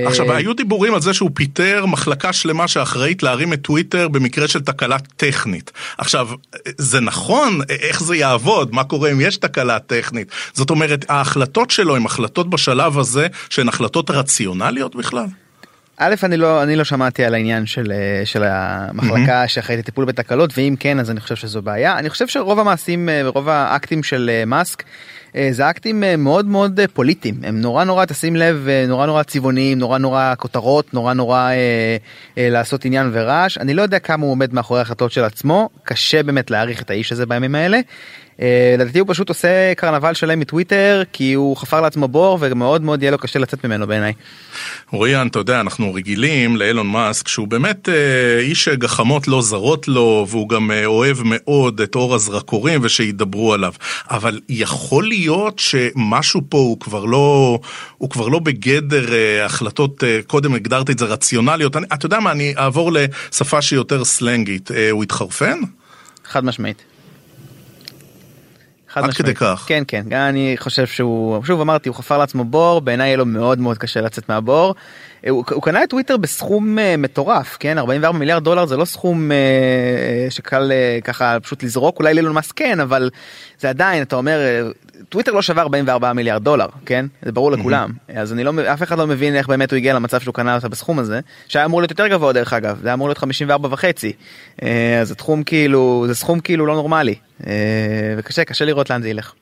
עכשיו 0.07 0.33
היו 0.33 0.55
דיבורים 0.55 0.95
על 0.95 1.01
זה 1.01 1.15
שהוא 1.15 1.31
פיטר 1.35 1.87
מחלקה 1.87 2.33
שלמה 2.33 2.69
שאחראית 2.69 3.23
להרים 3.23 3.53
את 3.53 3.61
טוויטר 3.63 4.09
במקרה 4.09 4.49
של 4.49 4.61
תקלה 4.61 4.99
טכנית. 5.17 5.73
עכשיו 5.99 6.29
זה 6.79 7.01
נכון 7.01 7.61
איך 7.69 8.03
זה 8.03 8.17
יעבוד 8.17 8.75
מה 8.75 8.85
קורה 8.85 9.13
אם 9.13 9.21
יש 9.21 9.37
תקלה 9.37 9.79
טכנית 9.79 10.29
זאת 10.53 10.71
אומרת 10.71 11.05
ההחלטות 11.09 11.71
שלו 11.71 11.97
הן 11.97 12.07
החלטות 12.07 12.51
בשלב 12.51 12.99
הזה 12.99 13.27
שהן 13.51 13.69
החלטות 13.69 14.11
רציונליות 14.11 14.97
בכלל. 14.97 15.27
א', 15.99 16.15
אני 16.23 16.37
לא, 16.37 16.63
אני 16.63 16.77
לא 16.77 16.85
שמעתי 16.85 17.25
על 17.25 17.35
העניין 17.35 17.67
של, 17.67 17.93
אה, 17.93 18.27
של 18.27 18.43
המחלקה 18.45 19.45
mm-hmm. 19.45 19.49
שאחראית 19.49 19.81
לטיפול 19.81 20.05
בתקלות, 20.05 20.51
ואם 20.57 20.75
כן, 20.81 21.01
אז 21.01 21.11
אני 21.11 21.21
חושב 21.21 21.37
שזו 21.37 21.63
בעיה. 21.63 21.99
אני 21.99 22.11
חושב 22.11 22.29
שרוב 22.29 22.59
המעשים, 22.59 23.09
אה, 23.09 23.29
רוב 23.29 23.49
האקטים 23.49 24.03
של 24.03 24.31
אה, 24.33 24.45
מאסק, 24.45 24.83
זה 25.51 25.71
אקטים 25.71 26.05
מאוד 26.19 26.47
מאוד 26.47 26.81
פוליטיים. 26.93 27.35
הם 27.43 27.61
נורא 27.61 27.85
נורא, 27.85 28.05
תשים 28.05 28.37
לב, 28.37 28.67
נורא 28.89 29.07
נורא 29.07 29.23
צבעוניים, 29.23 29.79
נורא 29.79 29.99
נורא 29.99 30.35
כותרות, 30.39 30.95
נורא 30.95 31.13
נורא 31.13 31.39
אה, 31.39 31.97
אה, 32.39 32.51
לעשות 32.51 32.85
עניין 32.85 33.11
ורעש. 33.13 33.59
אני 33.59 33.75
לא 33.75 33.83
יודע 33.83 33.99
כמה 33.99 34.25
הוא 34.25 34.33
עומד 34.33 34.55
מאחורי 34.55 34.81
ההחלטות 34.81 35.13
של 35.13 35.25
עצמו, 35.25 35.69
קשה 35.85 36.23
באמת 36.23 36.51
להעריך 36.51 36.83
את 36.83 36.91
האיש 36.91 37.13
הזה 37.13 37.27
בימים 37.27 37.55
האלה. 37.55 37.81
אה, 38.43 38.75
לדעתי 38.79 38.99
הוא 38.99 39.09
פשוט 39.09 39.29
עושה 39.29 39.75
קרנבל 39.77 40.15
שלם 40.15 40.41
מטוויטר 40.41 41.03
כי 41.13 41.33
הוא 41.33 41.57
חפר 41.57 41.81
לעצמו 41.81 42.09
בור 42.09 42.39
ומאוד 42.41 42.83
מאוד 42.83 43.03
יהיה 43.03 43.13
לו 43.13 43.19
קשה 43.19 43.39
לצאת 43.39 43.65
ממנו 43.65 43.87
בעיניי. 43.87 44.13
רויאן 44.93 45.27
אתה 45.27 45.39
יודע 45.39 45.61
אנחנו 45.61 45.95
רגילים 45.95 46.57
לאילון 46.57 46.87
מאסק 46.87 47.29
שהוא 47.29 47.49
באמת 47.49 47.89
אה, 47.89 48.39
איש 48.39 48.69
גחמות 48.69 49.29
לא 49.29 49.43
זרות 49.43 49.89
לו 49.89 50.27
והוא 50.29 50.49
גם 50.49 50.71
אה, 50.71 50.87
אוהב 50.87 51.17
מאוד 51.25 51.81
את 51.81 51.95
אור 51.95 52.15
הזרקורים 52.15 52.81
ושידברו 52.83 53.53
עליו 53.53 53.73
אבל 54.11 54.41
יכול 54.49 55.05
להיות 55.05 55.26
שמשהו 55.59 56.41
פה 56.49 56.59
הוא 56.59 56.81
כבר 56.81 57.05
לא 57.05 57.59
הוא 57.99 58.11
כבר 58.11 58.29
לא 58.29 58.39
בגדר 58.39 59.07
החלטות 59.45 60.05
קודם 60.27 60.55
הגדרתי 60.55 60.93
את 60.93 60.99
זה 60.99 61.05
רציונליות 61.05 61.77
אני, 61.77 61.87
אתה 61.95 62.07
יודע 62.07 62.21
מה 62.21 62.33
אני 62.33 62.55
אעבור 62.59 62.93
לשפה 62.93 63.63
שהיא 63.63 63.77
יותר 63.77 64.05
סלנגית 64.05 64.71
הוא 64.91 65.03
התחרפן? 65.03 65.59
חד 66.25 66.45
משמעית. 66.45 66.83
חד 68.89 69.01
משמעית. 69.01 69.17
עד 69.19 69.25
כדי 69.25 69.35
כך. 69.35 69.65
כן 69.69 69.83
כן 69.89 70.13
אני 70.13 70.57
חושב 70.59 70.87
שהוא 70.87 71.45
שוב 71.45 71.61
אמרתי 71.61 71.89
הוא 71.89 71.97
חפר 71.97 72.19
לעצמו 72.19 72.45
בור 72.45 72.81
בעיניי 72.81 73.07
יהיה 73.07 73.17
לו 73.17 73.27
מאוד 73.27 73.59
מאוד 73.59 73.79
קשה 73.79 74.01
לצאת 74.01 74.29
מהבור. 74.29 74.75
הוא, 75.29 75.45
הוא 75.51 75.63
קנה 75.63 75.83
את 75.83 75.91
טוויטר 75.91 76.17
בסכום 76.17 76.79
אה, 76.79 76.81
מטורף 76.99 77.57
כן? 77.61 77.79
44 77.79 78.19
מיליארד 78.19 78.45
דולר 78.45 78.67
זה 78.67 78.77
לא 78.77 78.85
סכום 78.85 79.31
אה, 79.31 80.31
שקל 80.31 80.73
אה, 80.73 81.05
ככה 81.05 81.41
פשוט 81.41 81.63
לזרוק 81.63 81.99
אולי 81.99 82.15
לאילון 82.15 82.33
מאסק 82.33 82.53
כן 82.57 82.81
אבל 82.81 83.11
זה 83.59 83.69
עדיין 83.69 84.03
אתה 84.03 84.17
אומר 84.17 84.39
טוויטר 85.09 85.33
לא 85.33 85.43
שווה 85.43 85.63
44 85.63 86.13
מיליארד 86.13 86.45
דולר 86.45 86.67
כן? 86.87 87.07
זה 87.23 87.33
ברור 87.33 87.53
לכולם. 87.53 87.91
אז 88.09 88.33
אני 88.33 88.45
לא 88.45 88.53
אף 88.73 88.83
אחד 88.83 88.99
לא 88.99 89.07
מבין 89.07 89.35
איך 89.35 89.49
באמת 89.49 89.71
הוא 89.71 89.77
הגיע 89.77 89.95
למצב 89.95 90.21
שהוא 90.21 90.35
קנה 90.35 90.55
אותה 90.55 90.69
בסכום 90.69 90.99
הזה 90.99 91.21
שהיה 91.49 91.65
אמור 91.65 91.81
להיות 91.81 91.91
יותר 91.91 92.07
גבוה 92.07 92.33
דרך 92.33 92.53
אגב 92.53 92.79
זה 92.83 92.93
אמור 92.93 93.09
להיות 93.09 93.19
54 93.19 93.69
וחצי. 93.73 94.13
אז 95.01 95.09
זה 95.09 95.15
תחום 95.15 95.43
כאילו 95.43 96.05
זה 96.09 96.15
סכום 96.15 96.41
כאילו 96.41 96.67
לא 96.67 96.75
נורמלי. 96.75 97.15
וקשה 98.17 98.45
קשה 98.45 98.65
לראות 98.65 98.91
לאן 98.91 99.03
זה 99.03 99.09
ילך. 99.09 99.33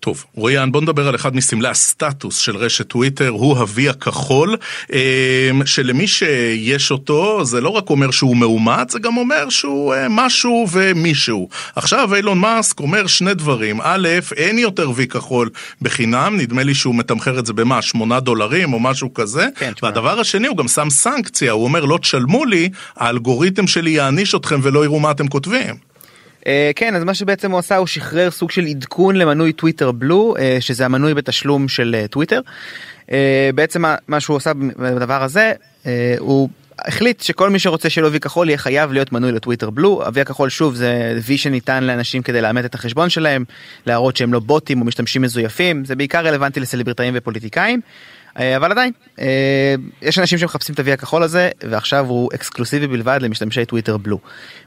טוב, 0.00 0.24
רויאן, 0.34 0.72
בוא 0.72 0.80
נדבר 0.80 1.08
על 1.08 1.14
אחד 1.14 1.36
מסמלי 1.36 1.68
הסטטוס 1.68 2.38
של 2.38 2.56
רשת 2.56 2.88
טוויטר, 2.88 3.28
הוא 3.28 3.58
ה-V 3.58 3.90
הכחול, 3.90 4.56
אמ, 4.92 5.66
שלמי 5.66 6.06
שיש 6.06 6.90
אותו, 6.90 7.44
זה 7.44 7.60
לא 7.60 7.68
רק 7.68 7.90
אומר 7.90 8.10
שהוא 8.10 8.36
מאומץ, 8.36 8.92
זה 8.92 8.98
גם 8.98 9.16
אומר 9.16 9.48
שהוא 9.48 9.94
אה, 9.94 10.06
משהו 10.10 10.66
ומישהו. 10.72 11.48
עכשיו 11.76 12.14
אילון 12.14 12.38
מאסק 12.38 12.80
אומר 12.80 13.06
שני 13.06 13.34
דברים, 13.34 13.80
א', 13.82 14.08
אין 14.36 14.58
יותר 14.58 14.90
V 14.90 15.06
כחול 15.06 15.50
בחינם, 15.82 16.36
נדמה 16.36 16.62
לי 16.62 16.74
שהוא 16.74 16.94
מתמחר 16.94 17.38
את 17.38 17.46
זה 17.46 17.52
במה, 17.52 17.82
8 17.82 18.20
דולרים 18.20 18.72
או 18.72 18.80
משהו 18.80 19.14
כזה, 19.14 19.46
כן, 19.56 19.72
והדבר 19.82 20.20
השני, 20.20 20.46
הוא 20.46 20.56
גם 20.56 20.68
שם 20.68 20.90
סנקציה, 20.90 21.52
הוא 21.52 21.64
אומר 21.64 21.84
לא 21.84 21.98
תשלמו 21.98 22.44
לי, 22.44 22.68
האלגוריתם 22.96 23.66
שלי 23.66 23.90
יעניש 23.90 24.34
אתכם 24.34 24.60
ולא 24.62 24.84
יראו 24.84 25.00
מה 25.00 25.10
אתם 25.10 25.28
כותבים. 25.28 25.93
Uh, 26.44 26.46
כן 26.76 26.94
אז 26.94 27.04
מה 27.04 27.14
שבעצם 27.14 27.50
הוא 27.50 27.58
עשה 27.58 27.76
הוא 27.76 27.86
שחרר 27.86 28.30
סוג 28.30 28.50
של 28.50 28.64
עדכון 28.64 29.16
למנוי 29.16 29.52
טוויטר 29.52 29.92
בלו 29.92 30.34
uh, 30.36 30.40
שזה 30.60 30.84
המנוי 30.84 31.14
בתשלום 31.14 31.68
של 31.68 31.96
uh, 32.04 32.08
טוויטר. 32.08 32.40
Uh, 33.06 33.12
בעצם 33.54 33.84
מה 34.08 34.20
שהוא 34.20 34.36
עושה 34.36 34.52
בדבר 34.54 35.22
הזה 35.22 35.52
uh, 35.82 35.86
הוא 36.18 36.48
החליט 36.78 37.20
שכל 37.20 37.50
מי 37.50 37.58
שרוצה 37.58 37.90
שלא 37.90 38.08
וי 38.12 38.20
כחול 38.20 38.48
יהיה 38.48 38.58
חייב 38.58 38.92
להיות 38.92 39.12
מנוי 39.12 39.32
לטוויטר 39.32 39.70
בלו. 39.70 40.02
הוי 40.06 40.20
הכחול 40.20 40.48
שוב 40.48 40.74
זה 40.74 41.18
וי 41.24 41.38
שניתן 41.38 41.84
לאנשים 41.84 42.22
כדי 42.22 42.40
לאמת 42.40 42.64
את 42.64 42.74
החשבון 42.74 43.10
שלהם 43.10 43.44
להראות 43.86 44.16
שהם 44.16 44.32
לא 44.32 44.40
בוטים 44.40 44.80
או 44.80 44.86
משתמשים 44.86 45.22
מזויפים 45.22 45.84
זה 45.84 45.96
בעיקר 45.96 46.26
רלוונטי 46.26 46.60
לסלבריטאים 46.60 47.14
ופוליטיקאים. 47.16 47.80
אה, 48.38 48.56
אבל 48.56 48.70
עדיין 48.70 48.92
אה, 49.20 49.74
יש 50.02 50.18
אנשים 50.18 50.38
שמחפשים 50.38 50.74
את 50.74 50.78
ה-V 50.78 50.92
הכחול 50.92 51.22
הזה 51.22 51.50
ועכשיו 51.62 52.06
הוא 52.06 52.30
אקסקלוסיבי 52.34 52.86
בלבד 52.86 53.18
למשתמשי 53.22 53.64
טוויטר 53.64 53.96
בלו. 53.96 54.18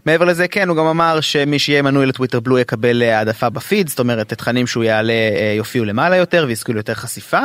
מעבר 0.05 0.25
לזה 0.25 0.47
כן 0.47 0.69
הוא 0.69 0.77
גם 0.77 0.85
אמר 0.85 1.21
שמי 1.21 1.59
שיהיה 1.59 1.81
מנוי 1.81 2.05
לטוויטר 2.05 2.39
בלו 2.39 2.59
יקבל 2.59 3.01
העדפה 3.01 3.49
בפיד 3.49 3.87
זאת 3.87 3.99
אומרת 3.99 4.33
תכנים 4.33 4.67
שהוא 4.67 4.83
יעלה 4.83 5.13
יופיעו 5.57 5.85
למעלה 5.85 6.15
יותר 6.15 6.45
ויזכו 6.47 6.73
ליותר 6.73 6.93
חשיפה. 6.93 7.39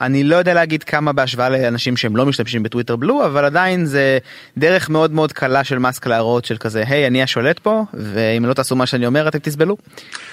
אני 0.00 0.24
לא 0.24 0.36
יודע 0.36 0.54
להגיד 0.54 0.82
כמה 0.82 1.12
בהשוואה 1.12 1.48
לאנשים 1.48 1.96
שהם 1.96 2.16
לא 2.16 2.26
משתמשים 2.26 2.62
בטוויטר 2.62 2.96
בלו 2.96 3.26
אבל 3.26 3.44
עדיין 3.44 3.86
זה 3.86 4.18
דרך 4.56 4.90
מאוד 4.90 5.12
מאוד 5.12 5.32
קלה 5.32 5.64
של 5.64 5.78
מאסק 5.78 6.06
להראות 6.06 6.44
של 6.44 6.56
כזה 6.56 6.84
היי 6.86 7.06
אני 7.06 7.22
השולט 7.22 7.58
פה 7.58 7.84
ואם 7.94 8.44
לא 8.44 8.54
תעשו 8.54 8.76
מה 8.76 8.86
שאני 8.86 9.06
אומר 9.06 9.28
אתם 9.28 9.38
תסבלו. 9.38 9.76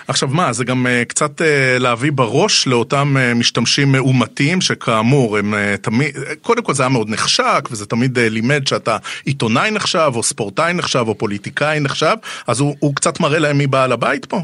עכשיו 0.07 0.29
מה 0.29 0.53
זה 0.53 0.63
גם 0.63 0.87
קצת 1.07 1.41
להביא 1.79 2.11
בראש 2.11 2.67
לאותם 2.67 3.15
משתמשים 3.35 3.91
מאומתים 3.91 4.61
שכאמור 4.61 5.30
הם 5.37 5.53
תמיד 5.81 6.15
קודם 6.41 6.63
כל 6.63 6.73
זה 6.73 6.83
היה 6.83 6.89
מאוד 6.89 7.09
נחשק 7.09 7.69
וזה 7.71 7.85
תמיד 7.85 8.19
לימד 8.19 8.67
שאתה 8.67 8.97
עיתונאי 9.25 9.71
נחשב 9.71 10.11
או 10.15 10.23
ספורטאי 10.23 10.73
נחשב 10.73 11.03
או 11.07 11.17
פוליטיקאי 11.17 11.79
נחשב 11.79 12.15
אז 12.47 12.59
הוא, 12.59 12.75
הוא 12.79 12.95
קצת 12.95 13.19
מראה 13.19 13.39
להם 13.39 13.57
מי 13.57 13.67
בעל 13.67 13.91
הבית 13.91 14.25
פה. 14.25 14.41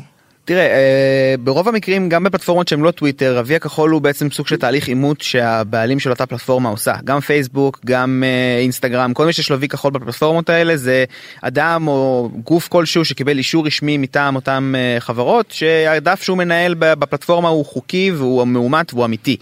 תראה, 0.48 0.68
אה, 0.68 1.36
ברוב 1.40 1.68
המקרים 1.68 2.10
גם 2.10 2.24
בפלטפורמות 2.24 2.68
שהן 2.68 2.80
לא 2.80 2.92
טוויטר, 2.92 3.40
אבי 3.40 3.56
הכחול 3.56 3.90
הוא 3.90 4.02
בעצם 4.02 4.32
סוג 4.32 4.48
של 4.48 4.56
תהליך 4.56 4.88
אימות 4.88 5.22
שהבעלים 5.22 6.00
של 6.00 6.10
אותה 6.10 6.26
פלטפורמה 6.26 6.70
עושה. 6.70 6.94
גם 7.04 7.20
פייסבוק, 7.20 7.80
גם 7.86 8.24
אה, 8.26 8.60
אינסטגרם, 8.62 9.14
כל 9.14 9.26
מי 9.26 9.34
שיש 9.34 9.50
לו 9.50 9.56
אבי 9.56 9.68
כחול 9.68 9.92
בפלטפורמות 9.92 10.50
האלה 10.50 10.78
זה 10.78 11.06
אדם 11.42 11.88
או 11.88 12.30
גוף 12.44 12.68
כלשהו 12.68 13.06
שקיבל 13.06 13.38
אישור 13.38 13.66
רשמי 13.66 13.98
מטעם 13.98 14.36
אותם 14.36 14.74
אה, 14.78 15.00
חברות, 15.00 15.52
שהדף 15.52 16.24
שהוא 16.24 16.38
מנהל 16.38 16.76
בפלטפורמה 16.80 17.50
הוא 17.50 17.66
חוקי 17.66 18.12
והוא 18.16 18.48
מאומת 18.48 18.94
והוא 18.94 19.06
אמיתי. 19.06 19.38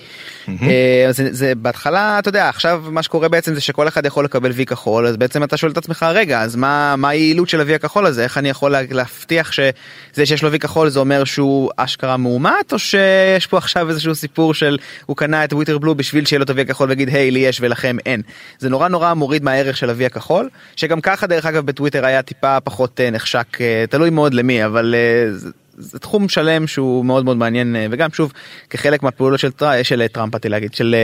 זה, 1.09 1.33
זה 1.33 1.55
בהתחלה, 1.55 2.19
אתה 2.19 2.29
יודע, 2.29 2.49
עכשיו 2.49 2.83
מה 2.89 3.03
שקורה 3.03 3.29
בעצם 3.29 3.55
זה 3.55 3.61
שכל 3.61 3.87
אחד 3.87 4.05
יכול 4.05 4.25
לקבל 4.25 4.51
וי 4.51 4.65
כחול, 4.65 5.07
אז 5.07 5.17
בעצם 5.17 5.43
אתה 5.43 5.57
שואל 5.57 5.71
את 5.71 5.77
עצמך, 5.77 6.05
רגע, 6.09 6.41
אז 6.41 6.55
מה, 6.55 6.95
מה 6.95 7.09
היעילות 7.09 7.49
של 7.49 7.61
הוי 7.61 7.75
הכחול 7.75 8.05
הזה? 8.05 8.23
איך 8.23 8.37
אני 8.37 8.49
יכול 8.49 8.75
להבטיח 8.91 9.51
שזה 9.51 10.25
שיש 10.25 10.43
לו 10.43 10.51
וי 10.51 10.59
כחול 10.59 10.89
זה 10.95 10.99
אומר 10.99 11.23
שהוא 11.23 11.69
אשכרה 11.77 12.17
מאומת 12.17 12.73
או 12.73 12.79
שיש 12.79 13.47
פה 13.47 13.57
עכשיו 13.57 13.89
איזשהו 13.89 14.15
סיפור 14.15 14.53
של 14.53 14.77
הוא 15.05 15.17
קנה 15.17 15.43
את 15.43 15.53
Twitter 15.53 15.77
Blue 15.77 15.95
בשביל 15.95 16.25
שיהיה 16.25 16.39
לו 16.39 16.43
את 16.43 16.49
ה-V 16.49 16.61
הכחול 16.61 16.89
ויגיד 16.89 17.09
היי 17.09 17.31
לי 17.31 17.39
יש 17.39 17.57
ולכם 17.61 17.97
אין. 18.05 18.21
זה 18.59 18.69
נורא 18.69 18.87
נורא 18.87 19.13
מוריד 19.13 19.43
מהערך 19.43 19.77
של 19.77 19.89
ה-V 19.89 20.05
הכחול 20.05 20.49
שגם 20.75 21.01
ככה 21.01 21.27
דרך 21.27 21.45
אגב 21.45 21.65
בטוויטר 21.65 22.05
היה 22.05 22.21
טיפה 22.21 22.59
פחות 22.59 22.99
אה, 22.99 23.09
נחשק 23.09 23.61
אה, 23.61 23.85
תלוי 23.89 24.09
מאוד 24.09 24.33
למי 24.33 24.65
אבל 24.65 24.95
אה, 24.95 25.33
זה, 25.77 25.99
תחום 25.99 26.29
שלם 26.29 26.67
שהוא 26.67 27.05
מאוד 27.05 27.25
מאוד 27.25 27.37
מעניין 27.37 27.75
וגם 27.91 28.09
שוב 28.13 28.33
כחלק 28.69 29.03
מהפעולות 29.03 29.39
של, 29.39 29.51
טראמפ, 29.51 29.83
של 29.83 30.07
טראמפ 30.07 30.45
להגיד 30.45 30.73
של 30.73 30.95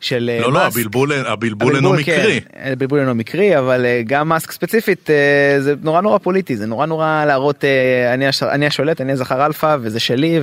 של 0.00 0.30
לא, 0.40 0.52
לא, 0.52 0.62
הבלבול, 0.62 1.12
הבלבול 1.12 1.76
אינו 1.76 1.92
מקרי. 1.92 2.40
כן, 2.40 2.72
הבלבול 2.72 3.00
אינו 3.00 3.14
מקרי, 3.14 3.58
אבל 3.58 3.84
אה, 3.84 4.02
גם 4.06 4.28
מאסק 4.28 4.52
ספציפית 4.52 5.10
אה, 5.10 5.60
זה 5.60 5.74
נורא 5.82 6.00
נורא 6.00 6.18
פוליטי, 6.18 6.56
זה 6.56 6.66
נורא 6.66 6.86
נורא 6.86 7.24
להראות 7.24 7.64
אה, 7.64 8.14
אני, 8.14 8.26
הש, 8.26 8.42
אני 8.42 8.66
השולט, 8.66 9.00
אני 9.00 9.12
הזכר 9.12 9.46
אלפא 9.46 9.76
וזה 9.80 10.00
שלי, 10.00 10.40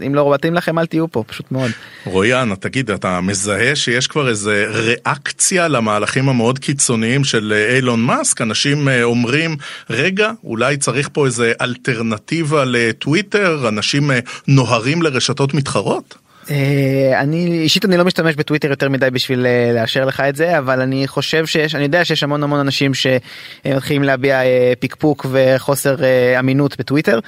ואם 0.00 0.14
לא 0.14 0.32
מתאים 0.34 0.54
לכם 0.54 0.78
אל 0.78 0.86
תהיו 0.86 1.08
פה, 1.08 1.24
פשוט 1.26 1.52
מאוד. 1.52 1.70
רויאן, 2.06 2.54
תגיד, 2.54 2.90
אתה 2.90 3.20
מזהה 3.20 3.76
שיש 3.76 4.06
כבר 4.06 4.28
איזה 4.28 4.66
ריאקציה 4.68 5.68
למהלכים 5.68 6.28
המאוד 6.28 6.58
קיצוניים 6.58 7.24
של 7.24 7.66
אילון 7.74 8.00
מאסק? 8.00 8.40
אנשים 8.40 8.88
אומרים, 9.02 9.56
רגע, 9.90 10.30
אולי 10.44 10.76
צריך 10.76 11.08
פה 11.12 11.26
איזה 11.26 11.52
אלטרנטיבה 11.60 12.64
לטוויטר, 12.66 13.68
אנשים 13.68 14.10
נוהרים 14.48 15.02
לרשתות 15.02 15.54
מתחרות? 15.54 16.27
אה, 16.50 17.20
אני 17.20 17.46
אישית 17.46 17.84
אני 17.84 17.96
לא 17.96 18.04
משתמש 18.04 18.34
בטוויטר 18.34 18.70
יותר 18.70 18.88
מדי 18.88 19.10
בשביל 19.10 19.46
אה, 19.46 19.70
לאשר 19.74 20.04
לך 20.04 20.20
את 20.20 20.36
זה 20.36 20.58
אבל 20.58 20.80
אני 20.80 21.08
חושב 21.08 21.46
שיש 21.46 21.74
אני 21.74 21.82
יודע 21.82 22.04
שיש 22.04 22.22
המון 22.22 22.42
המון 22.42 22.60
אנשים 22.60 22.92
שמתחילים 22.94 24.02
להביע 24.02 24.42
אה, 24.42 24.72
פיקפוק 24.78 25.26
וחוסר 25.30 25.96
אמינות 26.38 26.78
בטוויטר. 26.78 27.18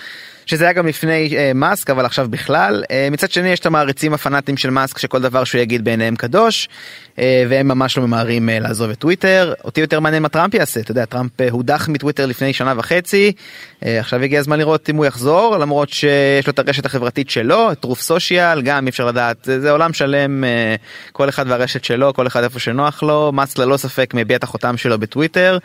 שזה 0.51 0.65
היה 0.65 0.73
גם 0.73 0.87
לפני 0.87 1.37
אה, 1.37 1.53
מאסק 1.55 1.91
אבל 1.91 2.05
עכשיו 2.05 2.29
בכלל. 2.31 2.85
אה, 2.91 3.09
מצד 3.11 3.31
שני 3.31 3.49
יש 3.49 3.61
את 3.61 3.67
המעריצים 3.67 4.15
הפנאטים 4.15 4.57
של 4.57 4.71
מאסק 4.71 4.99
שכל 4.99 5.23
דבר 5.23 5.45
שהוא 5.45 5.61
יגיד 5.61 5.85
בעיניהם 5.85 6.17
קדוש 6.17 6.69
אה, 7.19 7.45
והם 7.49 7.69
ממש 7.69 7.99
לא 7.99 8.07
ממהרים 8.07 8.49
אה, 8.49 8.59
לעזוב 8.59 8.91
את 8.91 8.99
טוויטר. 8.99 9.55
אותי 9.65 9.81
יותר 9.81 10.01
מעניין 10.01 10.23
מה 10.23 10.29
טראמפ 10.29 10.55
יעשה. 10.55 10.81
אתה 10.81 10.91
יודע 10.91 11.05
טראמפ 11.05 11.41
אה, 11.41 11.49
הודח 11.51 11.89
מטוויטר 11.89 12.27
לפני 12.27 12.53
שנה 12.53 12.75
וחצי. 12.77 13.33
אה, 13.85 14.01
עכשיו 14.01 14.23
הגיע 14.23 14.41
הזמן 14.41 14.59
לראות 14.59 14.91
אם 14.91 14.97
הוא 14.97 15.07
יחזור 15.07 15.57
למרות 15.57 15.91
שיש 15.91 16.47
לו 16.47 16.51
את 16.51 16.59
הרשת 16.59 16.87
החברתית 16.87 17.31
שלו 17.31 17.73
את 17.73 17.79
Truth 17.81 18.01
Social 18.01 18.63
גם 18.63 18.87
אי 18.87 18.91
אפשר 18.91 19.07
לדעת 19.07 19.37
זה, 19.45 19.61
זה 19.61 19.71
עולם 19.71 19.93
שלם 19.93 20.45
אה, 20.45 20.75
כל 21.13 21.29
אחד 21.29 21.45
והרשת 21.49 21.85
שלו 21.85 22.15
כל 22.15 22.27
אחד 22.27 22.43
איפה 22.43 22.59
שנוח 22.59 23.03
לו. 23.03 23.33
מאסק 23.33 23.59
ללא 23.59 23.77
ספק 23.77 24.15
מטביע 24.15 24.37
את 24.37 24.45
החותם 24.45 24.77
שלו 24.77 24.99
בטוויטר 24.99 25.59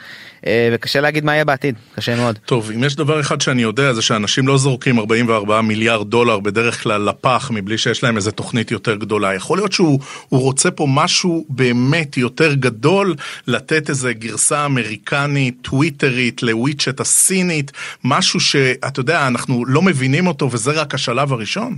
אה, 0.47 0.69
וקשה 0.73 1.01
להגיד 1.01 1.25
מה 1.25 1.33
יהיה 1.33 1.45
בעתיד. 1.45 1.75
קשה 1.95 2.15
מאוד. 2.15 2.39
טוב 2.45 2.71
אם 2.75 2.83
יש 2.83 2.95
דבר 2.95 3.19
אחד 3.19 3.41
שאני 3.41 3.61
יודע 3.61 3.93
זה 3.93 4.01
שאנשים 4.01 4.47
לא 4.47 4.57
זורקים 4.75 4.99
44 4.99 5.61
מיליארד 5.61 6.09
דולר 6.09 6.39
בדרך 6.39 6.83
כלל 6.83 7.01
לפח 7.01 7.51
מבלי 7.53 7.77
שיש 7.77 8.03
להם 8.03 8.15
איזה 8.17 8.31
תוכנית 8.31 8.71
יותר 8.71 8.95
גדולה. 8.95 9.35
יכול 9.35 9.57
להיות 9.57 9.71
שהוא 9.71 9.99
רוצה 10.29 10.71
פה 10.71 10.87
משהו 10.89 11.45
באמת 11.49 12.17
יותר 12.17 12.53
גדול, 12.53 13.15
לתת 13.47 13.89
איזה 13.89 14.13
גרסה 14.13 14.65
אמריקנית, 14.65 15.55
טוויטרית, 15.61 16.43
לוויצ'ט 16.43 16.99
הסינית, 16.99 17.71
משהו 18.03 18.39
שאתה 18.39 18.99
יודע, 18.99 19.27
אנחנו 19.27 19.65
לא 19.65 19.81
מבינים 19.81 20.27
אותו 20.27 20.51
וזה 20.51 20.71
רק 20.71 20.93
השלב 20.93 21.33
הראשון. 21.33 21.77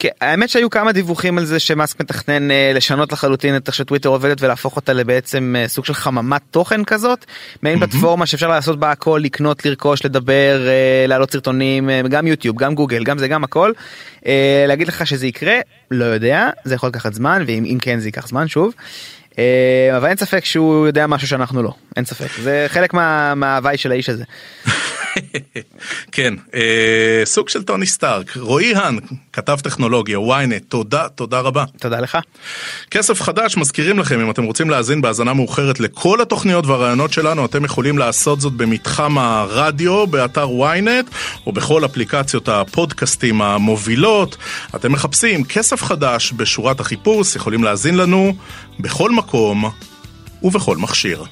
כן, 0.00 0.08
האמת 0.20 0.48
שהיו 0.48 0.70
כמה 0.70 0.92
דיווחים 0.92 1.38
על 1.38 1.44
זה 1.44 1.58
שמאסק 1.58 2.00
מתכנן 2.00 2.50
אה, 2.50 2.72
לשנות 2.74 3.12
לחלוטין 3.12 3.56
את 3.56 3.68
איך 3.68 3.74
שטוויטר 3.76 4.08
עובדת 4.08 4.42
ולהפוך 4.42 4.76
אותה 4.76 4.92
לבעצם 4.92 5.56
אה, 5.58 5.68
סוג 5.68 5.84
של 5.84 5.94
חממת 5.94 6.42
תוכן 6.50 6.84
כזאת 6.84 7.24
מעין. 7.62 7.78
פלטפורמה 7.78 8.26
שאפשר 8.26 8.48
לעשות 8.48 8.80
בה 8.80 8.90
הכל 8.90 9.20
לקנות 9.24 9.66
לרכוש 9.66 10.04
לדבר 10.04 10.66
אה, 10.68 11.06
להעלות 11.08 11.32
סרטונים 11.32 11.90
אה, 11.90 12.02
גם 12.02 12.26
יוטיוב 12.26 12.56
גם 12.56 12.74
גוגל 12.74 13.04
גם 13.04 13.18
זה 13.18 13.28
גם 13.28 13.44
הכל 13.44 13.72
אה, 14.26 14.64
להגיד 14.68 14.88
לך 14.88 15.06
שזה 15.06 15.26
יקרה 15.26 15.56
לא 15.90 16.04
יודע 16.04 16.50
זה 16.64 16.74
יכול 16.74 16.88
לקחת 16.88 17.14
זמן 17.14 17.44
ואם 17.46 17.78
כן 17.82 17.98
זה 17.98 18.08
ייקח 18.08 18.28
זמן 18.28 18.48
שוב. 18.48 18.74
אה, 19.38 19.96
אבל 19.96 20.08
אין 20.08 20.16
ספק 20.16 20.44
שהוא 20.44 20.86
יודע 20.86 21.06
משהו 21.06 21.28
שאנחנו 21.28 21.62
לא 21.62 21.72
אין 21.96 22.04
ספק 22.04 22.28
זה 22.42 22.66
חלק 22.68 22.94
מה, 22.94 23.34
מההוואי 23.34 23.76
של 23.76 23.92
האיש 23.92 24.08
הזה. 24.08 24.24
כן, 26.12 26.34
אה, 26.54 27.22
סוג 27.24 27.48
של 27.48 27.62
טוני 27.62 27.86
סטארק. 27.86 28.36
רועי 28.36 28.74
האן, 28.74 28.96
כתב 29.32 29.58
טכנולוגיה, 29.62 30.18
ynet, 30.18 30.64
תודה, 30.68 31.08
תודה 31.08 31.40
רבה. 31.40 31.64
תודה 31.80 32.00
לך. 32.00 32.18
כסף 32.90 33.22
חדש, 33.22 33.56
מזכירים 33.56 33.98
לכם, 33.98 34.20
אם 34.20 34.30
אתם 34.30 34.44
רוצים 34.44 34.70
להאזין 34.70 35.02
בהאזנה 35.02 35.34
מאוחרת 35.34 35.80
לכל 35.80 36.20
התוכניות 36.20 36.66
והרעיונות 36.66 37.12
שלנו, 37.12 37.44
אתם 37.44 37.64
יכולים 37.64 37.98
לעשות 37.98 38.40
זאת 38.40 38.52
במתחם 38.52 39.18
הרדיו, 39.18 40.06
באתר 40.06 40.48
ynet, 40.48 41.14
או 41.46 41.52
בכל 41.52 41.84
אפליקציות 41.84 42.48
הפודקאסטים 42.48 43.42
המובילות. 43.42 44.36
אתם 44.74 44.92
מחפשים 44.92 45.44
כסף 45.44 45.82
חדש 45.82 46.32
בשורת 46.32 46.80
החיפוש, 46.80 47.36
יכולים 47.36 47.64
להאזין 47.64 47.96
לנו 47.96 48.34
בכל 48.80 49.10
מקום 49.10 49.19
ובכל 50.42 50.76
מכשיר. 50.76 51.24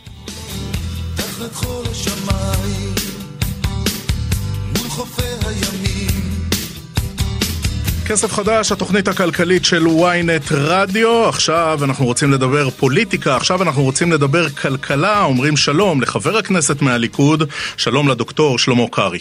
כסף 8.08 8.32
חדש, 8.32 8.72
התוכנית 8.72 9.08
הכלכלית 9.08 9.64
של 9.64 9.86
ynet 9.86 10.54
רדיו. 10.54 11.28
עכשיו 11.28 11.78
אנחנו 11.84 12.04
רוצים 12.06 12.32
לדבר 12.32 12.70
פוליטיקה, 12.70 13.36
עכשיו 13.36 13.62
אנחנו 13.62 13.82
רוצים 13.82 14.12
לדבר 14.12 14.48
כלכלה. 14.48 15.24
אומרים 15.24 15.56
שלום 15.56 16.00
לחבר 16.02 16.36
הכנסת 16.36 16.82
מהליכוד, 16.82 17.42
שלום 17.76 18.08
לדוקטור 18.08 18.58
שלמה 18.58 18.88
קרעי. 18.92 19.18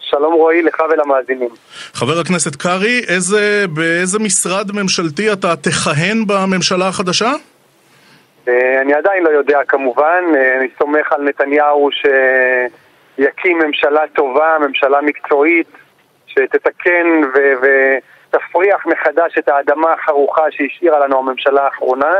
שלום 0.00 0.34
רועי, 0.34 0.62
לך 0.62 0.82
ולמאזינים. 0.92 1.48
חבר 1.94 2.18
הכנסת 2.20 2.56
קרעי, 2.56 3.00
איזה, 3.08 3.64
באיזה 3.72 4.18
משרד 4.18 4.72
ממשלתי 4.72 5.32
אתה 5.32 5.56
תכהן 5.56 6.26
בממשלה 6.26 6.88
החדשה? 6.88 7.28
אה, 7.30 7.53
אני 8.80 8.94
עדיין 8.94 9.24
לא 9.24 9.30
יודע 9.30 9.60
כמובן, 9.68 10.24
אה, 10.36 10.58
אני 10.58 10.68
סומך 10.78 11.12
על 11.12 11.22
נתניהו 11.22 11.88
שיקים 13.16 13.58
ממשלה 13.58 14.00
טובה, 14.14 14.56
ממשלה 14.60 15.00
מקצועית, 15.00 15.68
שתתקן 16.26 17.20
ו... 17.34 17.38
תפריח 18.34 18.86
מחדש 18.86 19.38
את 19.38 19.48
האדמה 19.48 19.92
החרוכה 19.92 20.42
שהשאירה 20.50 20.98
לנו 20.98 21.18
הממשלה 21.18 21.62
האחרונה. 21.62 22.10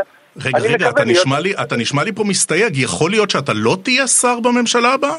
רגע, 0.44 0.58
רגע, 0.58 0.88
אתה, 0.90 1.04
להיות... 1.04 1.18
נשמע 1.18 1.40
לי, 1.40 1.52
אתה 1.62 1.76
נשמע 1.76 2.04
לי 2.04 2.12
פה 2.12 2.22
מסתייג, 2.24 2.76
יכול 2.76 3.10
להיות 3.10 3.30
שאתה 3.30 3.52
לא 3.54 3.76
תהיה 3.84 4.06
שר 4.06 4.40
בממשלה 4.40 4.88
הבאה? 4.92 5.16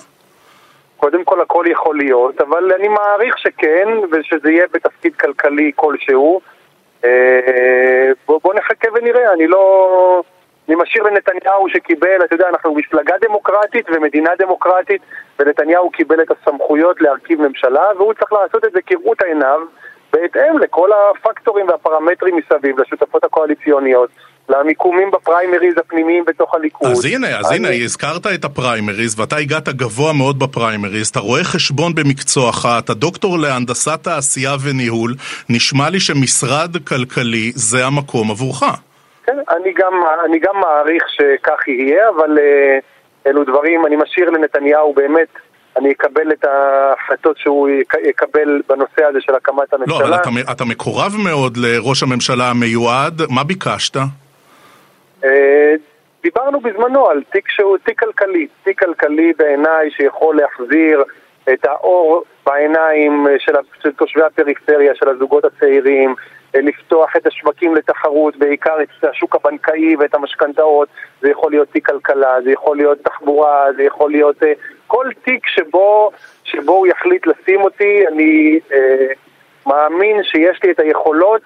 קודם 0.98 1.24
כל 1.24 1.42
הכל 1.42 1.66
יכול 1.68 1.98
להיות, 1.98 2.42
אבל 2.42 2.72
אני 2.80 2.88
מעריך 2.88 3.38
שכן, 3.38 3.88
ושזה 4.12 4.52
יהיה 4.52 4.66
בתפקיד 4.74 5.16
כלכלי 5.16 5.72
כלשהו. 5.76 6.42
אה, 7.06 7.10
בוא, 8.28 8.40
בוא 8.44 8.54
נחכה 8.54 8.88
ונראה, 8.96 9.34
אני 9.34 9.48
לא... 9.48 10.24
אני 10.68 10.76
משאיר 10.76 11.04
לנתניהו 11.04 11.70
שקיבל, 11.70 12.20
אתה 12.26 12.36
יודע, 12.36 12.50
אנחנו 12.50 12.76
מפלגה 12.76 13.16
דמוקרטית 13.22 13.86
ומדינה 13.96 14.30
דמוקרטית, 14.40 15.02
ונתניהו 15.40 15.90
קיבל 15.90 16.22
את 16.22 16.28
הסמכויות 16.32 17.02
להרכיב 17.02 17.42
ממשלה, 17.42 17.84
והוא 17.98 18.14
צריך 18.14 18.34
לעשות 18.34 18.66
את 18.66 18.72
זה 18.74 18.80
כראות 18.86 19.22
עיניו. 19.22 19.60
בהתאם 20.14 20.60
לכל 20.60 20.90
הפקטורים 20.94 21.68
והפרמטרים 21.68 22.36
מסביב, 22.36 22.80
לשותפות 22.80 23.24
הקואליציוניות. 23.24 24.10
למיקומים 24.50 25.12
בפריימריז 25.12 25.74
הפנימיים 25.78 26.24
בתוך 26.28 26.56
הליכוד. 26.56 26.92
אז 26.92 27.06
הנה, 27.06 27.40
אז 27.40 27.52
אני... 27.52 27.58
הנה, 27.58 27.84
הזכרת 27.84 28.28
את 28.28 28.46
הפריימריז, 28.46 29.20
ואתה 29.20 29.36
הגעת 29.36 29.70
גבוה 29.70 30.14
מאוד 30.14 30.40
בפריימריז, 30.40 31.08
אתה 31.08 31.20
רואה 31.20 31.44
חשבון 31.44 31.96
במקצועך, 31.96 32.68
אתה 32.80 32.94
דוקטור 32.94 33.40
להנדסת 33.40 34.04
תעשייה 34.04 34.56
וניהול, 34.64 35.16
נשמע 35.50 35.90
לי 35.90 36.00
שמשרד 36.00 36.78
כלכלי 36.88 37.52
זה 37.56 37.86
המקום 37.86 38.32
עבורך. 38.32 38.64
כן, 39.26 39.38
אני 39.50 39.74
גם, 39.74 39.94
אני 40.26 40.40
גם 40.40 40.60
מעריך 40.60 41.04
שכך 41.10 41.68
יהיה, 41.68 42.10
אבל 42.10 42.38
uh, 42.38 43.30
אלו 43.30 43.44
דברים, 43.44 43.86
אני 43.86 43.96
משאיר 43.96 44.30
לנתניהו 44.30 44.94
באמת 44.94 45.28
אני 45.78 45.92
אקבל 45.92 46.32
את 46.32 46.46
ההחלטות 46.46 47.38
שהוא 47.38 47.70
יקבל 48.04 48.62
בנושא 48.70 49.06
הזה 49.10 49.22
של 49.22 49.36
הקמת 49.36 49.74
הממשלה. 49.74 50.00
לא, 50.00 50.06
אבל 50.06 50.16
אתה, 50.16 50.52
אתה 50.52 50.66
מקורב 50.66 51.14
מאוד 51.24 51.58
לראש 51.58 52.04
הממשלה 52.04 52.50
המיועד, 52.50 53.22
מה 53.30 53.44
ביקשת? 53.44 53.98
אה, 55.24 55.74
דיברנו 56.24 56.60
בזמנו 56.60 57.08
על 57.08 57.22
תיק 57.32 57.50
שהוא 57.50 57.78
תיק 57.78 58.00
כלכלי, 58.00 58.48
תיק 58.64 58.80
כלכלי 58.80 59.34
בעיניי 59.38 59.92
שיכול 59.92 60.38
להחזיר 60.38 61.04
את 61.54 61.66
האור 61.66 62.24
בעיניים 62.46 63.28
של, 63.40 63.54
של 63.84 63.92
תושבי 63.92 64.24
הפריפריה, 64.24 64.96
של 64.96 65.10
הזוגות 65.10 65.46
הצעירים, 65.46 66.10
אה, 66.10 66.16
לפתוח 66.62 67.16
את 67.18 67.28
השווקים 67.28 67.76
לתחרות, 67.76 68.38
בעיקר 68.38 68.82
את 68.82 69.04
השוק 69.04 69.36
הבנקאי 69.36 69.96
ואת 69.96 70.16
המשכנתאות, 70.16 70.88
זה 71.22 71.30
יכול 71.30 71.52
להיות 71.52 71.68
תיק 71.72 71.86
כלכלה, 71.88 72.42
זה 72.44 72.52
יכול 72.52 72.78
להיות 72.78 72.98
תחבורה, 73.04 73.66
זה 73.78 73.84
יכול 73.84 74.12
להיות 74.12 74.44
אה, 74.44 74.54
כל 74.88 75.10
תיק 75.24 75.48
שבו, 75.48 76.12
שבו 76.44 76.72
הוא 76.72 76.88
יחליט 76.88 77.28
לשים 77.28 77.62
אותי, 77.62 78.08
אני 78.08 78.60
אה, 78.74 79.08
מאמין 79.68 80.24
שיש 80.24 80.60
לי 80.64 80.72
את 80.72 80.80
היכולות 80.80 81.42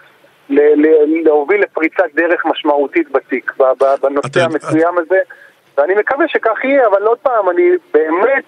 להוביל 1.26 1.62
לפריצת 1.62 2.04
דרך 2.16 2.46
משמעותית 2.46 3.12
בתיק, 3.12 3.54
בנושא. 4.02 4.44
המסוים 4.44 4.98
הזה, 4.98 5.20
ואני 5.78 5.94
מקווה 5.94 6.28
שכך 6.28 6.64
יהיה, 6.64 6.88
אבל 6.88 7.04
עוד 7.04 7.18
פעם, 7.18 7.50
אני 7.50 7.70
באמת 7.94 8.44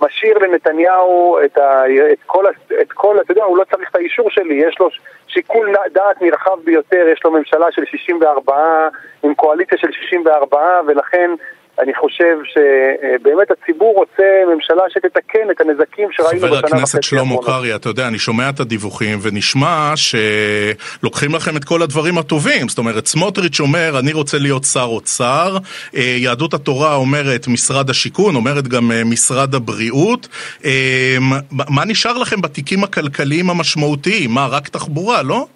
משאיר 0.00 0.38
לנתניהו 0.38 1.38
את, 1.44 1.58
ה, 1.58 1.82
את, 2.12 2.18
כל, 2.26 2.44
את 2.80 2.92
כל, 2.92 3.20
אתה 3.20 3.32
יודע, 3.32 3.44
הוא 3.44 3.58
לא 3.58 3.64
צריך 3.64 3.90
את 3.90 3.96
האישור 3.96 4.30
שלי, 4.30 4.54
יש 4.54 4.76
לו 4.80 4.88
שיקול 5.32 5.74
דעת 5.92 6.22
נרחב 6.22 6.60
ביותר, 6.64 7.08
יש 7.12 7.20
לו 7.24 7.30
ממשלה 7.30 7.66
של 7.72 7.84
64 7.84 8.88
עם 9.22 9.34
קואליציה 9.34 9.78
של 9.78 9.92
64 9.92 10.80
ולכן 10.86 11.30
אני 11.78 11.94
חושב 11.94 12.38
שבאמת 12.44 13.50
הציבור 13.50 13.94
רוצה 13.94 14.22
ממשלה 14.54 14.82
שתתקן 14.88 15.50
את 15.50 15.60
הנזקים 15.60 16.08
שראינו 16.12 16.40
בשנה 16.40 16.52
וחצי 16.52 16.66
חבר 16.66 16.76
הכנסת 16.76 17.02
שלמה 17.02 17.34
קרעי, 17.42 17.74
אתה 17.74 17.88
יודע, 17.88 18.08
אני 18.08 18.18
שומע 18.18 18.50
את 18.50 18.60
הדיווחים 18.60 19.18
ונשמע 19.22 19.92
שלוקחים 19.96 21.34
לכם 21.34 21.56
את 21.56 21.64
כל 21.64 21.82
הדברים 21.82 22.18
הטובים. 22.18 22.68
זאת 22.68 22.78
אומרת, 22.78 23.06
סמוטריץ' 23.06 23.60
אומר, 23.60 23.98
אני 23.98 24.12
רוצה 24.12 24.38
להיות 24.38 24.64
שר 24.64 24.86
אוצר, 24.88 25.56
אה, 25.96 26.00
יהדות 26.02 26.54
התורה 26.54 26.94
אומרת 26.94 27.48
משרד 27.48 27.90
השיכון, 27.90 28.34
אומרת 28.34 28.68
גם 28.68 28.92
אה, 28.92 29.02
משרד 29.04 29.54
הבריאות. 29.54 30.28
אה, 30.64 31.16
מה 31.50 31.84
נשאר 31.86 32.18
לכם 32.18 32.40
בתיקים 32.40 32.84
הכלכליים 32.84 33.50
המשמעותיים? 33.50 34.30
מה, 34.30 34.46
רק 34.50 34.68
תחבורה, 34.68 35.22
לא? 35.22 35.46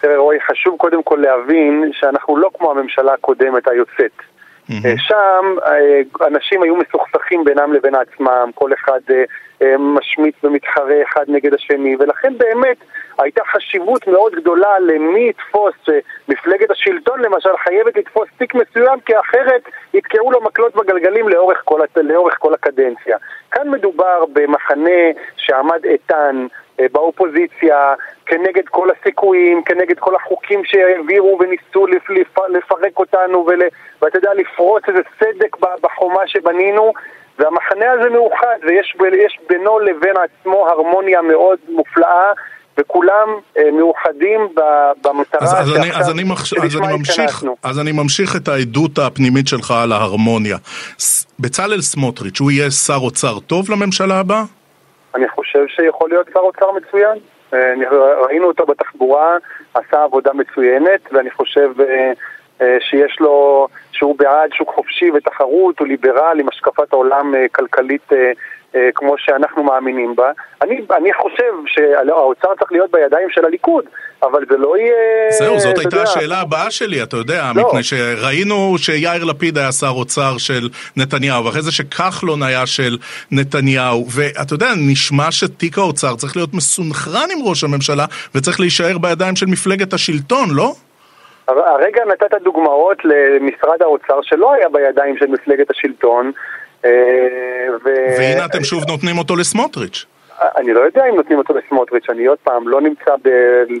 תראה 0.00 0.18
רועי, 0.18 0.38
חשוב 0.50 0.76
קודם 0.78 1.02
כל 1.02 1.18
להבין 1.22 1.90
שאנחנו 1.92 2.36
לא 2.36 2.50
כמו 2.58 2.70
הממשלה 2.70 3.12
הקודמת 3.12 3.68
היוצאת. 3.68 4.29
Mm-hmm. 4.70 4.98
שם 4.98 5.44
אה, 5.66 6.26
אנשים 6.26 6.62
היו 6.62 6.76
מסוכסכים 6.76 7.44
בינם 7.44 7.72
לבין 7.72 7.94
עצמם, 7.94 8.50
כל 8.54 8.70
אחד 8.72 9.00
אה, 9.10 9.24
משמיץ 9.78 10.34
ומתחרה 10.44 11.02
אחד 11.02 11.24
נגד 11.28 11.54
השני, 11.54 11.96
ולכן 11.98 12.38
באמת 12.38 12.76
הייתה 13.18 13.44
חשיבות 13.44 14.06
מאוד 14.06 14.34
גדולה 14.34 14.78
למי 14.78 15.28
יתפוס, 15.28 15.74
מפלגת 16.28 16.70
השלטון 16.70 17.20
למשל 17.20 17.56
חייבת 17.64 17.96
לתפוס 17.96 18.28
תיק 18.38 18.54
מסוים, 18.54 19.00
כי 19.00 19.12
אחרת 19.20 19.62
יתקעו 19.94 20.30
לו 20.30 20.40
מקלות 20.40 20.76
בגלגלים 20.76 21.28
לאורך 21.28 21.62
כל, 21.64 21.80
לאורך 21.96 22.34
כל 22.38 22.54
הקדנציה. 22.54 23.16
כאן 23.50 23.70
מדובר 23.70 24.24
במחנה 24.32 25.00
שעמד 25.36 25.84
איתן, 25.84 26.46
באופוזיציה, 26.92 27.94
כנגד 28.26 28.68
כל 28.68 28.88
הסיכויים, 28.90 29.62
כנגד 29.62 29.98
כל 29.98 30.14
החוקים 30.14 30.64
שהעבירו 30.64 31.38
וניסו 31.40 31.86
לפ, 31.86 32.38
לפרק 32.48 32.98
אותנו 32.98 33.46
ואתה 34.02 34.18
יודע, 34.18 34.34
לפרוץ 34.34 34.82
איזה 34.88 35.00
סדק 35.18 35.56
בחומה 35.82 36.26
שבנינו 36.26 36.92
והמחנה 37.40 37.92
הזה 37.92 38.10
מאוחד 38.10 38.56
ויש 38.62 39.38
בינו 39.48 39.78
לבין 39.78 40.14
עצמו 40.16 40.68
הרמוניה 40.68 41.22
מאוד 41.22 41.58
מופלאה 41.68 42.32
וכולם 42.78 43.28
אה, 43.58 43.70
מאוחדים 43.70 44.40
במטרה 45.04 45.40
אז, 45.40 45.54
אז, 45.54 45.76
אני, 45.76 45.92
אז, 45.92 46.10
אני, 46.10 46.24
מחש... 46.24 46.54
אז, 46.54 46.76
אני 46.76 46.96
ממשיך, 46.96 47.44
אז 47.62 47.78
אני 47.78 47.92
ממשיך 47.92 48.36
את 48.36 48.48
העדות 48.48 48.98
הפנימית 48.98 49.48
שלך 49.48 49.70
על 49.70 49.92
ההרמוניה. 49.92 50.56
בצלאל 51.40 51.80
סמוטריץ', 51.80 52.40
הוא 52.40 52.50
יהיה 52.50 52.70
שר 52.70 52.98
אוצר 53.02 53.38
טוב 53.46 53.70
לממשלה 53.70 54.20
הבאה? 54.20 54.42
אני 55.14 55.28
חושב 55.28 55.64
שיכול 55.68 56.08
להיות 56.10 56.26
שר 56.32 56.40
אוצר 56.40 56.66
מצוין. 56.72 57.18
אה, 57.54 57.72
ראינו 58.26 58.46
אותו 58.46 58.66
בתחבורה, 58.66 59.36
עשה 59.74 60.02
עבודה 60.04 60.30
מצוינת, 60.32 61.00
ואני 61.12 61.30
חושב 61.30 61.70
אה, 61.80 62.12
שיש 62.80 63.16
לו, 63.20 63.68
שהוא 63.92 64.18
בעד 64.18 64.50
שוק 64.52 64.70
חופשי 64.74 65.10
ותחרות, 65.14 65.78
הוא 65.78 65.88
ליברל 65.88 66.36
עם 66.40 66.48
השקפת 66.48 66.92
עולם 66.92 67.34
כלכלית 67.52 68.12
כמו 68.94 69.14
שאנחנו 69.18 69.62
מאמינים 69.62 70.16
בה. 70.16 70.30
אני, 70.62 70.80
אני 70.96 71.12
חושב 71.12 71.52
שהאוצר 71.66 72.48
צריך 72.58 72.72
להיות 72.72 72.90
בידיים 72.90 73.28
של 73.30 73.44
הליכוד, 73.44 73.84
אבל 74.22 74.44
זה 74.50 74.56
לא 74.56 74.78
יהיה... 74.78 75.30
זהו, 75.30 75.58
זאת 75.58 75.78
הייתה 75.78 75.96
יודע... 75.96 76.02
השאלה 76.02 76.40
הבאה 76.40 76.70
שלי, 76.70 77.02
אתה 77.02 77.16
יודע, 77.16 77.50
לא. 77.54 77.68
מפני 77.68 77.82
שראינו 77.82 78.74
שיאיר 78.78 79.24
לפיד 79.24 79.58
היה 79.58 79.72
שר 79.72 79.88
אוצר 79.88 80.38
של 80.38 80.68
נתניהו, 80.96 81.44
ואחרי 81.44 81.62
זה 81.62 81.72
שכחלון 81.72 82.42
היה 82.42 82.66
של 82.66 82.98
נתניהו, 83.30 84.06
ואתה 84.14 84.54
יודע, 84.54 84.68
נשמע 84.76 85.30
שתיק 85.30 85.78
האוצר 85.78 86.16
צריך 86.16 86.36
להיות 86.36 86.54
מסונכרן 86.54 87.28
עם 87.36 87.38
ראש 87.44 87.64
הממשלה, 87.64 88.04
וצריך 88.34 88.60
להישאר 88.60 88.98
בידיים 88.98 89.36
של 89.36 89.46
מפלגת 89.46 89.92
השלטון, 89.92 90.50
לא? 90.50 90.74
הרגע 91.58 92.04
נתת 92.04 92.34
דוגמאות 92.42 93.04
למשרד 93.04 93.82
האוצר 93.82 94.20
שלא 94.22 94.52
היה 94.52 94.68
בידיים 94.68 95.16
של 95.16 95.26
מפלגת 95.26 95.70
השלטון, 95.70 96.32
אה, 96.84 96.90
ו... 97.84 97.88
והנה 98.18 98.44
אתם 98.44 98.64
שוב 98.64 98.84
נותנים 98.88 99.18
אותו 99.18 99.36
לסמוטריץ'. 99.36 100.06
אני 100.56 100.72
לא 100.72 100.80
יודע 100.80 101.04
אם 101.10 101.14
נותנים 101.14 101.38
אותו 101.38 101.54
לסמוטריץ', 101.54 102.10
אני 102.10 102.26
עוד 102.26 102.38
פעם 102.38 102.68
לא 102.68 102.80
נמצא 102.80 103.14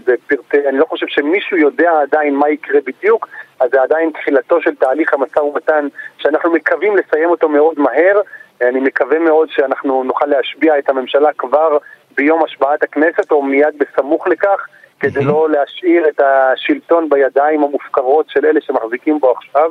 בפרטי, 0.06 0.68
אני 0.68 0.78
לא 0.78 0.84
חושב 0.84 1.06
שמישהו 1.08 1.56
יודע 1.56 1.92
עדיין 2.02 2.34
מה 2.34 2.50
יקרה 2.50 2.80
בדיוק, 2.86 3.28
אז 3.60 3.70
זה 3.72 3.82
עדיין 3.82 4.10
תחילתו 4.10 4.62
של 4.62 4.74
תהליך 4.74 5.14
המשא 5.14 5.38
ומתן 5.38 5.88
שאנחנו 6.18 6.52
מקווים 6.52 6.96
לסיים 6.96 7.30
אותו 7.30 7.48
מאוד 7.48 7.74
מהר. 7.78 8.20
אני 8.60 8.80
מקווה 8.80 9.18
מאוד 9.18 9.48
שאנחנו 9.50 10.04
נוכל 10.04 10.26
להשביע 10.26 10.78
את 10.78 10.88
הממשלה 10.88 11.28
כבר 11.38 11.78
ביום 12.16 12.44
השבעת 12.44 12.82
הכנסת 12.82 13.30
או 13.30 13.42
מיד 13.42 13.74
בסמוך 13.78 14.26
לכך, 14.26 14.66
כדי 15.00 15.24
לא 15.24 15.48
להשאיר 15.50 16.08
את 16.08 16.20
השלטון 16.20 17.08
בידיים 17.08 17.64
המופקרות 17.64 18.26
של 18.28 18.46
אלה 18.46 18.60
שמחזיקים 18.60 19.20
בו 19.20 19.34
עכשיו. 19.36 19.70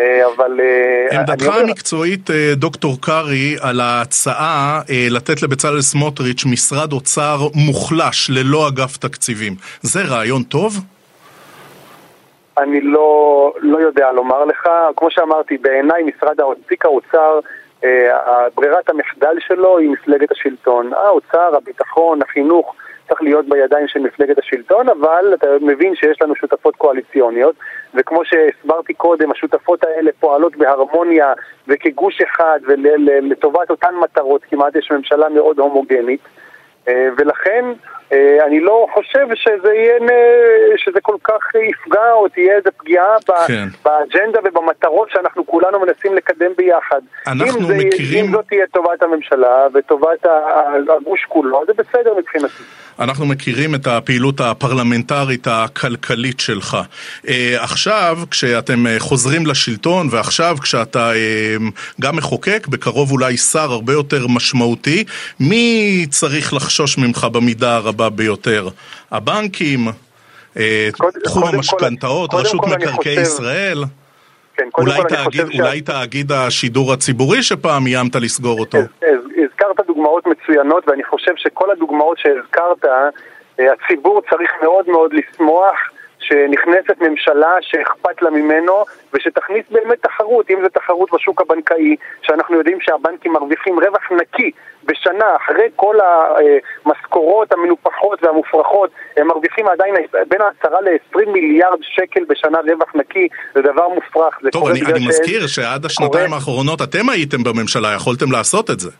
אה, 0.00 0.26
אבל... 0.36 0.60
אה, 0.60 1.18
עמדתך 1.18 1.46
המקצועית, 1.46 2.30
אה, 2.30 2.52
דוקטור 2.56 2.96
קרעי, 3.00 3.56
על 3.62 3.80
ההצעה 3.80 4.80
לתת 5.10 5.42
לבצלאל 5.42 5.80
סמוטריץ' 5.80 6.44
משרד 6.52 6.92
אוצר 6.92 7.36
מוחלש 7.54 8.30
ללא 8.30 8.68
אגף 8.68 8.96
תקציבים, 8.96 9.52
זה 9.82 10.00
רעיון 10.10 10.42
טוב? 10.42 10.72
אני 12.58 12.80
לא, 12.80 13.52
לא 13.60 13.78
יודע 13.78 14.12
לומר 14.12 14.44
לך. 14.44 14.68
כמו 14.96 15.10
שאמרתי, 15.10 15.58
בעיניי 15.58 16.02
משרד 16.02 16.36
תיק 16.68 16.84
האוצר, 16.84 17.40
ברירת 18.54 18.90
המחדל 18.90 19.36
שלו 19.48 19.78
היא 19.78 19.90
מפלגת 19.90 20.32
השלטון. 20.32 20.90
האוצר, 20.94 21.56
הביטחון, 21.56 22.22
החינוך. 22.22 22.74
צריך 23.08 23.22
להיות 23.22 23.48
בידיים 23.48 23.88
של 23.88 24.00
מפלגת 24.00 24.38
השלטון, 24.38 24.88
אבל 24.88 25.34
אתה 25.34 25.46
מבין 25.60 25.94
שיש 25.94 26.22
לנו 26.22 26.34
שותפות 26.34 26.76
קואליציוניות, 26.76 27.56
וכמו 27.94 28.24
שהסברתי 28.24 28.94
קודם, 28.94 29.30
השותפות 29.30 29.84
האלה 29.84 30.10
פועלות 30.20 30.56
בהרמוניה 30.56 31.32
וכגוש 31.68 32.20
אחד 32.20 32.60
ולטובת 32.66 33.70
אותן 33.70 33.94
מטרות, 34.02 34.44
כמעט 34.44 34.76
יש 34.76 34.90
ממשלה 34.90 35.28
מאוד 35.28 35.58
הומוגנית, 35.58 36.20
אה, 36.88 37.08
ולכן 37.16 37.64
אני 38.46 38.60
לא 38.60 38.86
חושב 38.94 39.26
שזה 39.34 39.74
יהיה, 39.74 39.94
שזה 40.76 41.00
כל 41.00 41.16
כך 41.24 41.54
יפגע 41.70 42.12
או 42.12 42.28
תהיה 42.28 42.56
איזה 42.56 42.70
פגיעה 42.70 43.16
כן. 43.46 43.68
באג'נדה 43.84 44.40
ובמטרות 44.44 45.10
שאנחנו 45.10 45.46
כולנו 45.46 45.80
מנסים 45.80 46.14
לקדם 46.14 46.50
ביחד. 46.56 47.00
אנחנו 47.26 47.70
אם 47.72 47.78
מכירים... 47.78 48.24
אם 48.24 48.32
זאת 48.32 48.44
תהיה 48.48 48.66
טובת 48.72 49.02
הממשלה 49.02 49.66
וטובת 49.74 50.26
הגוש 50.88 51.24
כולו, 51.28 51.62
זה 51.66 51.72
בסדר 51.72 52.14
מבחינתי. 52.18 52.62
אנחנו 52.98 53.26
מכירים 53.26 53.74
את 53.74 53.86
הפעילות 53.86 54.40
הפרלמנטרית 54.40 55.46
הכלכלית 55.46 56.40
שלך. 56.40 56.76
אה, 57.28 57.56
עכשיו, 57.60 58.18
כשאתם 58.30 58.86
אה, 58.86 58.96
חוזרים 58.98 59.46
לשלטון, 59.46 60.08
ועכשיו 60.10 60.56
כשאתה 60.62 61.10
גם 62.00 62.16
מחוקק, 62.16 62.66
בקרוב 62.66 63.12
אולי 63.12 63.36
שר 63.36 63.72
הרבה 63.72 63.92
יותר 63.92 64.26
משמעותי, 64.28 65.04
מי 65.40 66.06
צריך 66.10 66.54
לחשוש 66.54 66.98
ממך 66.98 67.26
במידה 67.32 67.76
הרבה? 67.76 67.97
הרבה 68.00 68.16
ביותר. 68.16 68.68
הבנקים, 69.10 69.80
אה, 70.56 70.88
תחום 71.24 71.44
המשכנתאות, 71.44 72.34
רשות 72.34 72.60
מקרקעי 72.66 73.20
ישראל. 73.20 73.84
כן, 74.56 74.68
אולי, 74.78 75.00
תאגיד, 75.08 75.46
ש... 75.52 75.60
אולי 75.60 75.80
תאגיד 75.80 76.32
השידור 76.32 76.92
הציבורי 76.92 77.42
שפעם 77.42 77.86
איימת 77.86 78.16
לסגור 78.16 78.60
אותו. 78.60 78.78
הזכרת 78.78 79.86
דוגמאות 79.86 80.24
מצוינות 80.26 80.88
ואני 80.88 81.04
חושב 81.04 81.32
שכל 81.36 81.70
הדוגמאות 81.70 82.18
שהזכרת, 82.18 82.84
אה, 82.84 83.64
הציבור 83.72 84.22
צריך 84.30 84.50
מאוד 84.62 84.88
מאוד 84.88 85.12
לשמוח 85.12 85.76
שנכנסת 86.28 87.00
ממשלה 87.00 87.52
שאכפת 87.60 88.22
לה 88.22 88.30
ממנו 88.30 88.84
ושתכניס 89.14 89.64
באמת 89.70 90.02
תחרות, 90.02 90.50
אם 90.50 90.58
זה 90.62 90.68
תחרות 90.68 91.08
בשוק 91.14 91.40
הבנקאי, 91.40 91.96
שאנחנו 92.22 92.58
יודעים 92.58 92.78
שהבנקים 92.80 93.32
מרוויחים 93.32 93.74
רווח 93.78 94.12
נקי 94.20 94.50
בשנה, 94.84 95.36
אחרי 95.36 95.68
כל 95.76 95.96
המשכורות 96.86 97.52
המנופחות 97.52 98.24
והמופרכות, 98.24 98.90
הם 99.16 99.26
מרוויחים 99.26 99.68
עדיין 99.68 99.94
בין 100.28 100.40
10 100.60 100.68
ל-20 100.80 101.30
מיליארד 101.30 101.78
שקל 101.82 102.24
בשנה 102.28 102.58
רווח 102.58 102.94
נקי, 102.94 103.28
זה 103.54 103.62
דבר 103.62 103.88
מופרך. 103.88 104.38
טוב, 104.52 104.68
אני, 104.68 104.80
אני 104.80 105.06
מזכיר 105.08 105.46
שעד 105.46 105.84
השנתיים 105.84 106.26
קורה... 106.26 106.38
האחרונות 106.38 106.82
אתם 106.82 107.08
הייתם 107.08 107.44
בממשלה, 107.44 107.94
יכולתם 107.94 108.32
לעשות 108.32 108.70
את 108.70 108.80
זה. 108.80 108.90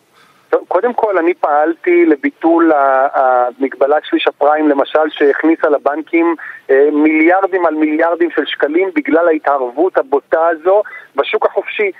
קודם 0.68 0.94
כל, 0.94 1.18
אני 1.18 1.34
פעלתי 1.34 2.06
לביטול 2.06 2.72
המגבלת 3.12 4.02
שליש 4.04 4.26
הפריים, 4.26 4.68
למשל, 4.68 5.10
שהכניסה 5.10 5.68
לבנקים 5.68 6.34
אה, 6.70 6.88
מיליארדים 6.92 7.66
על 7.66 7.74
מיליארדים 7.74 8.30
של 8.30 8.46
שקלים 8.46 8.90
בגלל 8.94 9.28
ההתערבות 9.28 9.98
הבוטה 9.98 10.46
הזו 10.46 10.82
בשוק 11.16 11.46
החופשי, 11.46 11.90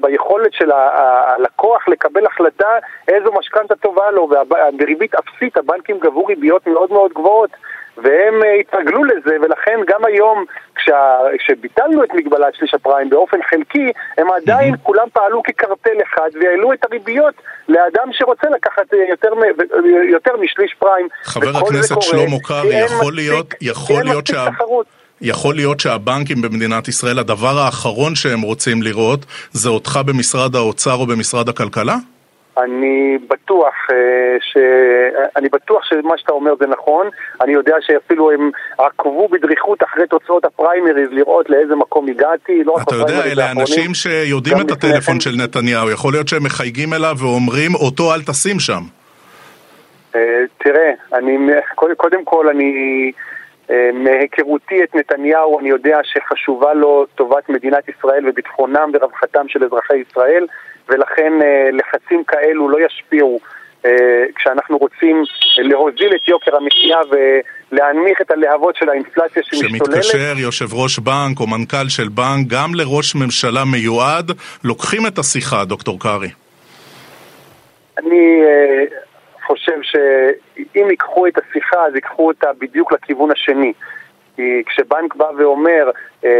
ביכולת 0.00 0.52
של 0.52 0.70
הלקוח 0.72 1.88
לקבל 1.88 2.26
החלטה 2.26 2.78
איזו 3.08 3.32
משכנתה 3.38 3.76
טובה 3.76 4.10
לו, 4.10 4.28
ובריבית 4.30 5.14
אפסית 5.14 5.56
הבנקים 5.56 5.98
גבו 5.98 6.24
ריביות 6.24 6.66
מאוד 6.66 6.92
מאוד 6.92 7.12
גבוהות. 7.12 7.50
והם 8.02 8.42
אה, 8.44 8.54
התרגלו 8.60 9.04
לזה, 9.04 9.36
ולכן 9.42 9.78
גם 9.88 10.04
היום, 10.04 10.44
כשה, 10.76 11.18
כשביטלנו 11.38 12.04
את 12.04 12.08
מגבלת 12.14 12.54
שליש 12.54 12.74
הפריים 12.74 13.10
באופן 13.10 13.38
חלקי, 13.50 13.92
הם 14.18 14.26
עדיין 14.30 14.74
mm-hmm. 14.74 14.82
כולם 14.82 15.06
פעלו 15.12 15.42
כקרטל 15.42 15.96
אחד 16.02 16.30
והעלו 16.40 16.72
את 16.72 16.84
הריביות 16.84 17.34
לאדם 17.68 18.08
שרוצה 18.12 18.48
לקחת 18.50 18.94
אה, 18.94 18.98
יותר, 19.08 19.28
אה, 19.42 20.10
יותר 20.10 20.36
משליש 20.36 20.74
פריים. 20.78 21.08
חבר 21.22 21.56
הכנסת 21.56 22.02
שלמה 22.02 22.36
קרעי, 22.44 22.84
יכול 22.84 23.14
להיות, 23.14 23.54
יכול 23.60 24.02
להיות 24.04 24.26
שה... 24.26 24.46
יכול 25.20 25.54
להיות 25.54 25.80
שהבנקים 25.80 26.42
במדינת 26.42 26.88
ישראל, 26.88 27.18
הדבר 27.18 27.58
האחרון 27.58 28.14
שהם 28.14 28.40
רוצים 28.40 28.82
לראות 28.82 29.26
זה 29.52 29.68
אותך 29.68 30.00
במשרד 30.06 30.56
האוצר 30.56 30.94
או 30.94 31.06
במשרד 31.06 31.48
הכלכלה? 31.48 31.96
אני 32.58 33.18
בטוח, 33.28 33.74
אה, 33.92 34.36
ש... 34.40 34.56
אני 35.36 35.48
בטוח 35.48 35.84
שמה 35.84 36.18
שאתה 36.18 36.32
אומר 36.32 36.52
זה 36.60 36.66
נכון. 36.66 37.08
אני 37.42 37.52
יודע 37.52 37.76
שאפילו 37.80 38.30
הם 38.30 38.50
עקבו 38.78 39.28
בדריכות 39.28 39.82
אחרי 39.82 40.06
תוצאות 40.06 40.44
הפריימריז 40.44 41.08
לראות 41.10 41.50
לאיזה 41.50 41.74
מקום 41.74 42.08
הגעתי. 42.08 42.64
לא 42.64 42.76
אתה 42.82 42.94
יודע, 42.94 43.24
אלה 43.24 43.50
אנשים 43.50 43.94
שיודעים 43.94 44.60
את 44.60 44.70
הטלפון 44.70 45.14
כן. 45.14 45.20
של 45.20 45.30
נתניהו. 45.36 45.90
יכול 45.90 46.12
להיות 46.12 46.28
שהם 46.28 46.44
מחייגים 46.44 46.94
אליו 46.94 47.14
ואומרים, 47.18 47.74
אותו 47.74 48.14
אל 48.14 48.22
תשים 48.22 48.60
שם. 48.60 48.82
אה, 50.14 50.20
תראה, 50.58 50.90
אני, 51.12 51.38
קודם 51.96 52.24
כל 52.24 52.48
אני... 52.48 52.72
אה, 53.70 53.90
מהיכרותי 53.94 54.84
את 54.84 54.94
נתניהו 54.94 55.60
אני 55.60 55.68
יודע 55.68 55.98
שחשובה 56.02 56.74
לו 56.74 57.06
טובת 57.14 57.48
מדינת 57.48 57.88
ישראל 57.88 58.28
וביטחונם 58.28 58.90
ורווחתם 58.92 59.48
של 59.48 59.64
אזרחי 59.64 59.96
ישראל 59.96 60.46
ולכן 60.90 61.32
אה, 61.42 61.70
לחצים 61.72 62.24
כאלו 62.24 62.68
לא 62.68 62.78
ישפיעו 62.86 63.40
אה, 63.84 63.90
כשאנחנו 64.36 64.78
רוצים 64.78 65.22
להוזיל 65.58 66.14
את 66.14 66.28
יוקר 66.28 66.56
המחיה 66.56 66.98
ולהנמיך 67.10 68.20
את 68.20 68.30
הלהבות 68.30 68.76
של 68.76 68.88
האינפלציה 68.88 69.42
שמשתוללת. 69.42 70.04
שמתקשר 70.04 70.34
יושב 70.38 70.74
ראש 70.74 70.98
בנק 70.98 71.40
או 71.40 71.46
מנכ"ל 71.46 71.88
של 71.88 72.08
בנק, 72.08 72.46
גם 72.46 72.74
לראש 72.74 73.14
ממשלה 73.14 73.64
מיועד, 73.64 74.30
לוקחים 74.64 75.06
את 75.06 75.18
השיחה, 75.18 75.64
דוקטור 75.64 76.00
קרעי. 76.00 76.28
אני 77.98 78.42
חושב 79.46 79.78
שאם 79.82 80.86
ייקחו 80.90 81.26
את 81.26 81.34
השיחה, 81.38 81.86
אז 81.86 81.94
ייקחו 81.94 82.26
אותה 82.26 82.46
בדיוק 82.60 82.92
לכיוון 82.92 83.30
השני. 83.30 83.72
כי 84.36 84.62
כשבנק 84.66 85.14
בא 85.14 85.30
ואומר, 85.38 85.90
אה, 86.24 86.30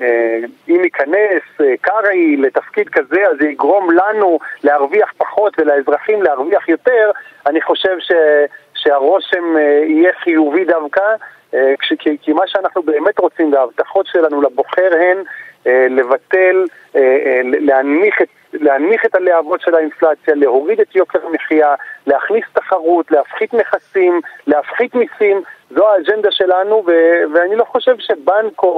אה, 0.00 0.38
אם 0.68 0.84
ייכנס 0.84 1.42
אה, 1.60 1.74
קרעי 1.80 2.36
לתפקיד 2.36 2.88
כזה, 2.88 3.20
אז 3.30 3.36
זה 3.40 3.48
יגרום 3.48 3.90
לנו 3.90 4.38
להרוויח 4.64 5.12
פחות 5.18 5.52
ולאזרחים 5.58 6.22
להרוויח 6.22 6.68
יותר, 6.68 7.10
אני 7.46 7.60
חושב 7.60 7.96
ש, 7.98 8.12
שהרושם 8.74 9.56
אה, 9.56 9.84
יהיה 9.86 10.12
חיובי 10.12 10.64
דווקא, 10.64 11.14
אה, 11.54 11.74
כי, 11.98 12.18
כי 12.22 12.32
מה 12.32 12.46
שאנחנו 12.46 12.82
באמת 12.82 13.18
רוצים 13.18 13.52
וההבטחות 13.52 14.06
שלנו 14.06 14.42
לבוחר 14.42 14.90
הן 14.92 15.18
אה, 15.66 15.86
לבטל, 15.90 16.64
אה, 16.96 17.00
אה, 17.00 17.40
להנמיך 17.44 18.22
את 18.22 18.28
להנמיך 18.52 19.04
את 19.06 19.14
הלהבות 19.14 19.60
של 19.60 19.74
האינפלציה, 19.74 20.34
להוריד 20.34 20.80
את 20.80 20.96
יוקר 20.96 21.18
המחיה, 21.26 21.74
להכניס 22.06 22.44
תחרות, 22.52 23.10
להפחית 23.10 23.54
מכסים, 23.54 24.20
להפחית 24.46 24.94
מיסים, 24.94 25.42
זו 25.74 25.88
האג'נדה 25.88 26.30
שלנו, 26.30 26.82
ו- 26.86 27.22
ואני 27.34 27.56
לא 27.56 27.64
חושב 27.64 27.94
שבנק 27.98 28.62
או, 28.62 28.68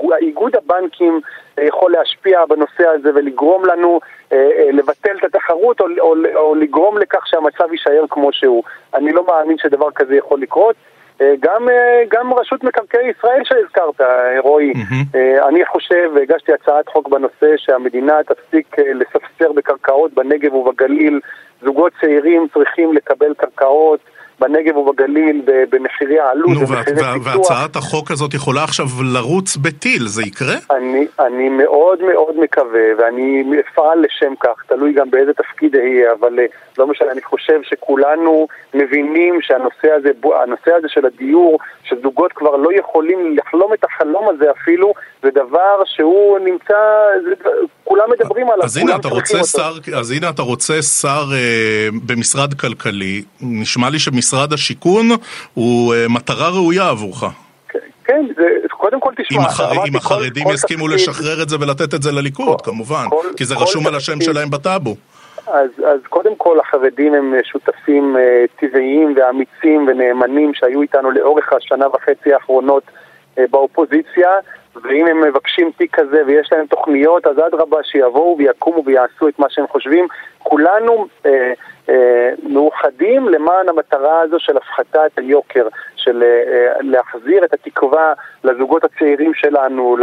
או 0.00 0.14
איגוד 0.16 0.56
הבנקים 0.56 1.20
יכול 1.60 1.92
להשפיע 1.92 2.44
בנושא 2.46 2.88
הזה 2.88 3.10
ולגרום 3.14 3.64
לנו 3.64 4.00
אה, 4.32 4.50
אה, 4.58 4.72
לבטל 4.72 5.16
את 5.16 5.34
התחרות 5.34 5.80
או, 5.80 5.86
או, 5.98 6.14
או 6.34 6.54
לגרום 6.54 6.98
לכך 6.98 7.26
שהמצב 7.26 7.72
יישאר 7.72 8.04
כמו 8.10 8.32
שהוא. 8.32 8.62
אני 8.94 9.12
לא 9.12 9.24
מאמין 9.26 9.58
שדבר 9.58 9.90
כזה 9.90 10.16
יכול 10.16 10.40
לקרות. 10.40 10.76
אה, 11.20 11.34
גם, 11.40 11.68
אה, 11.68 12.02
גם 12.08 12.34
רשות 12.34 12.64
מקרקעי 12.64 13.10
ישראל 13.10 13.42
שהזכרת, 13.44 14.00
אה, 14.00 14.40
רועי, 14.40 14.72
mm-hmm. 14.72 15.48
אני 15.48 15.64
חושב, 15.66 16.10
והגשתי 16.14 16.52
הצעת 16.52 16.88
חוק 16.88 17.08
בנושא 17.08 17.56
שהמדינה 17.56 18.18
תפסיק 18.26 18.76
לספסר 18.78 19.52
בקרקעות 19.52 20.14
בנגב 20.14 20.54
ובגליל. 20.54 21.20
זוגות 21.62 21.92
צעירים 22.00 22.46
צריכים 22.54 22.92
לקבל 22.92 23.34
קרקעות 23.34 24.00
בנגב 24.40 24.76
ובגליל 24.76 25.42
במחירי 25.44 26.20
העלות 26.20 26.58
פיתוח. 26.58 27.26
והצעת 27.26 27.76
החוק 27.76 28.10
הזאת 28.10 28.34
יכולה 28.34 28.64
עכשיו 28.64 28.86
לרוץ 29.14 29.56
בטיל, 29.56 30.06
זה 30.06 30.22
יקרה? 30.22 30.54
אני, 30.70 31.06
אני 31.20 31.48
מאוד 31.48 32.02
מאוד 32.02 32.34
מקווה, 32.40 32.86
ואני 32.98 33.44
אפעל 33.60 33.98
לשם 34.04 34.34
כך, 34.40 34.64
תלוי 34.66 34.92
גם 34.92 35.10
באיזה 35.10 35.32
תפקיד 35.32 35.76
אהיה, 35.76 36.12
אבל 36.20 36.38
אה, 36.38 36.44
לא 36.78 36.86
משנה, 36.86 37.12
אני 37.12 37.22
חושב 37.22 37.60
שכולנו 37.62 38.46
מבינים 38.74 39.38
שהנושא 39.42 39.88
הזה, 39.96 40.10
הנושא 40.42 40.70
הזה 40.78 40.88
של 40.88 41.06
הדיור, 41.06 41.58
שזוגות 41.84 42.32
כבר 42.32 42.56
לא 42.56 42.70
יכולים 42.78 43.36
לחלום 43.36 43.74
את 43.74 43.84
החלום 43.84 44.28
הזה 44.28 44.50
אפילו, 44.50 44.94
זה 45.22 45.30
דבר 45.30 45.82
שהוא 45.84 46.38
נמצא, 46.38 46.74
זה, 47.24 47.34
כולם 47.84 48.04
מדברים 48.10 48.50
עליו, 48.50 48.64
אז 48.64 48.76
הנה 48.76 48.96
אתה 48.96 49.08
רוצה 49.08 49.44
שר, 49.44 49.72
אז 49.96 50.10
הנה 50.10 50.30
אתה 50.30 50.42
רוצה 50.42 50.82
שר 50.82 51.24
אה, 51.32 51.88
במשרד 52.06 52.54
כלכלי, 52.54 53.22
נשמע 53.40 53.90
לי 53.90 53.98
שמשרד 53.98 54.29
השיכון 54.52 55.08
הוא 55.54 55.94
אה, 55.94 56.06
מטרה 56.08 56.48
ראויה 56.48 56.88
עבורך. 56.88 57.24
כן, 58.04 58.26
זה, 58.36 58.48
קודם 58.70 59.00
כל 59.00 59.12
תשמע, 59.16 59.40
אם, 59.40 59.46
החר... 59.46 59.72
אם 59.88 59.96
החרדים 59.96 60.44
כל, 60.44 60.54
יסכימו 60.54 60.86
כל 60.86 60.92
לשחרר 60.94 61.42
את 61.42 61.48
זה 61.48 61.56
ולתת 61.60 61.94
את 61.94 62.02
זה 62.02 62.12
לליכוד, 62.12 62.60
כל, 62.60 62.70
כמובן, 62.70 63.04
כל, 63.10 63.26
כי 63.36 63.44
זה 63.44 63.54
רשום 63.54 63.86
על 63.86 63.94
השם 63.94 64.20
שלהם 64.20 64.50
בטאבו. 64.50 64.96
אז, 65.46 65.70
אז 65.86 66.00
קודם 66.08 66.36
כל 66.36 66.60
החרדים 66.60 67.14
הם 67.14 67.34
שותפים 67.44 68.16
uh, 68.16 68.60
טבעיים 68.60 69.14
ואמיצים 69.16 69.88
ונאמנים 69.88 70.54
שהיו 70.54 70.82
איתנו 70.82 71.10
לאורך 71.10 71.52
השנה 71.52 71.88
וחצי 71.88 72.32
האחרונות 72.32 72.82
uh, 72.86 73.40
באופוזיציה 73.50 74.30
ואם 74.76 75.06
הם 75.06 75.20
מבקשים 75.20 75.70
תיק 75.76 75.94
כזה 75.94 76.22
ויש 76.26 76.48
להם 76.52 76.66
תוכניות, 76.66 77.26
אז 77.26 77.38
אדרבה 77.38 77.78
שיבואו 77.82 78.36
ויקומו 78.38 78.84
ויעשו 78.84 79.28
את 79.28 79.38
מה 79.38 79.46
שהם 79.50 79.66
חושבים. 79.66 80.06
כולנו 80.38 81.06
אה, 81.26 81.52
אה, 81.88 82.30
מאוחדים 82.42 83.28
למען 83.28 83.68
המטרה 83.68 84.20
הזו 84.20 84.36
של 84.38 84.56
הפחתת 84.56 85.10
היוקר, 85.16 85.68
של 86.04 86.22
אה, 86.22 86.72
להחזיר 86.80 87.44
את 87.44 87.52
התקווה 87.54 88.12
לזוגות 88.44 88.84
הצעירים 88.84 89.32
שלנו, 89.34 89.96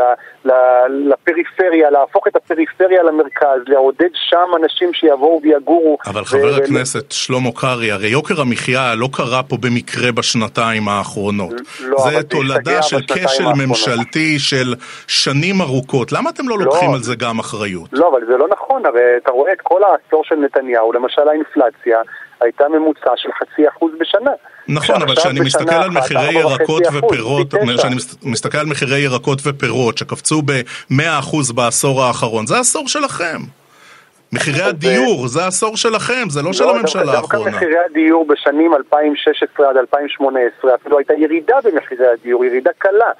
לפריפריה, 0.89 1.89
להפוך 1.89 2.27
את 2.27 2.35
הפריפריה 2.35 3.03
למרכז, 3.03 3.61
לעודד 3.67 4.09
שם 4.13 4.49
אנשים 4.63 4.93
שיבואו 4.93 5.39
ויגורו. 5.43 5.97
אבל 6.07 6.25
חבר 6.25 6.53
ו- 6.53 6.63
הכנסת 6.63 7.11
שלמה 7.11 7.49
קרעי, 7.55 7.91
הרי 7.91 8.07
יוקר 8.07 8.41
המחיה 8.41 8.95
לא 8.95 9.07
קרה 9.13 9.43
פה 9.43 9.57
במקרה 9.61 10.11
בשנתיים 10.11 10.87
האחרונות. 10.87 11.53
לא, 11.79 11.97
זה 11.97 12.23
תולדה 12.23 12.81
של 12.81 12.99
כשל 13.07 13.53
ממשלתי 13.65 14.39
של 14.39 14.73
שנים 15.07 15.61
ארוכות. 15.61 16.11
למה 16.11 16.29
אתם 16.29 16.49
לא, 16.49 16.59
לא 16.59 16.65
לוקחים 16.65 16.93
על 16.93 16.99
זה 16.99 17.15
גם 17.15 17.39
אחריות? 17.39 17.89
לא, 17.93 18.09
אבל 18.11 18.25
זה 18.25 18.37
לא 18.37 18.47
נכון, 18.51 18.85
הרי 18.85 19.01
אתה 19.17 19.31
רואה 19.31 19.53
את 19.53 19.61
כל 19.63 19.81
העשור 19.83 20.23
של 20.23 20.35
נתניהו, 20.35 20.93
למשל 20.93 21.27
האינפלציה, 21.29 22.01
הייתה 22.41 22.69
ממוצע 22.69 23.11
של 23.15 23.29
חצי 23.39 23.67
אחוז 23.67 23.91
בשנה. 23.99 24.31
נכון, 24.67 25.01
אבל 25.01 25.15
כשאני 25.15 25.39
מסתכל 25.39 25.75
על 25.75 25.89
מחירי 25.89 26.33
ירקות 26.33 26.83
ופירות, 26.93 27.53
כשאני 27.77 27.95
מסתכל 28.23 28.57
על 28.57 28.65
מחירי 28.65 28.99
ירקות 28.99 29.39
ופירות 29.45 29.97
שקפצו 29.97 30.41
ב-100% 30.41 31.53
בעשור 31.55 32.03
האחרון, 32.03 32.47
זה 32.47 32.57
העשור 32.57 32.87
שלכם. 32.87 33.37
מחירי 34.33 34.61
הדיור, 34.61 35.27
זה 35.27 35.43
העשור 35.43 35.77
שלכם, 35.77 36.29
זה 36.29 36.41
לא 36.41 36.53
של 36.53 36.69
הממשלה 36.69 37.01
האחרונה. 37.01 37.21
דווקא 37.21 37.37
מחירי 37.37 37.75
הדיור 37.89 38.27
בשנים 38.27 38.73
2016 38.73 39.69
עד 39.69 39.77
2018, 39.77 40.75
אפילו 40.75 40.97
הייתה 40.97 41.13
ירידה 41.13 41.55
במחירי 41.63 42.07
הדיור, 42.07 42.45
ירידה 42.45 42.71
קלה. 42.77 43.11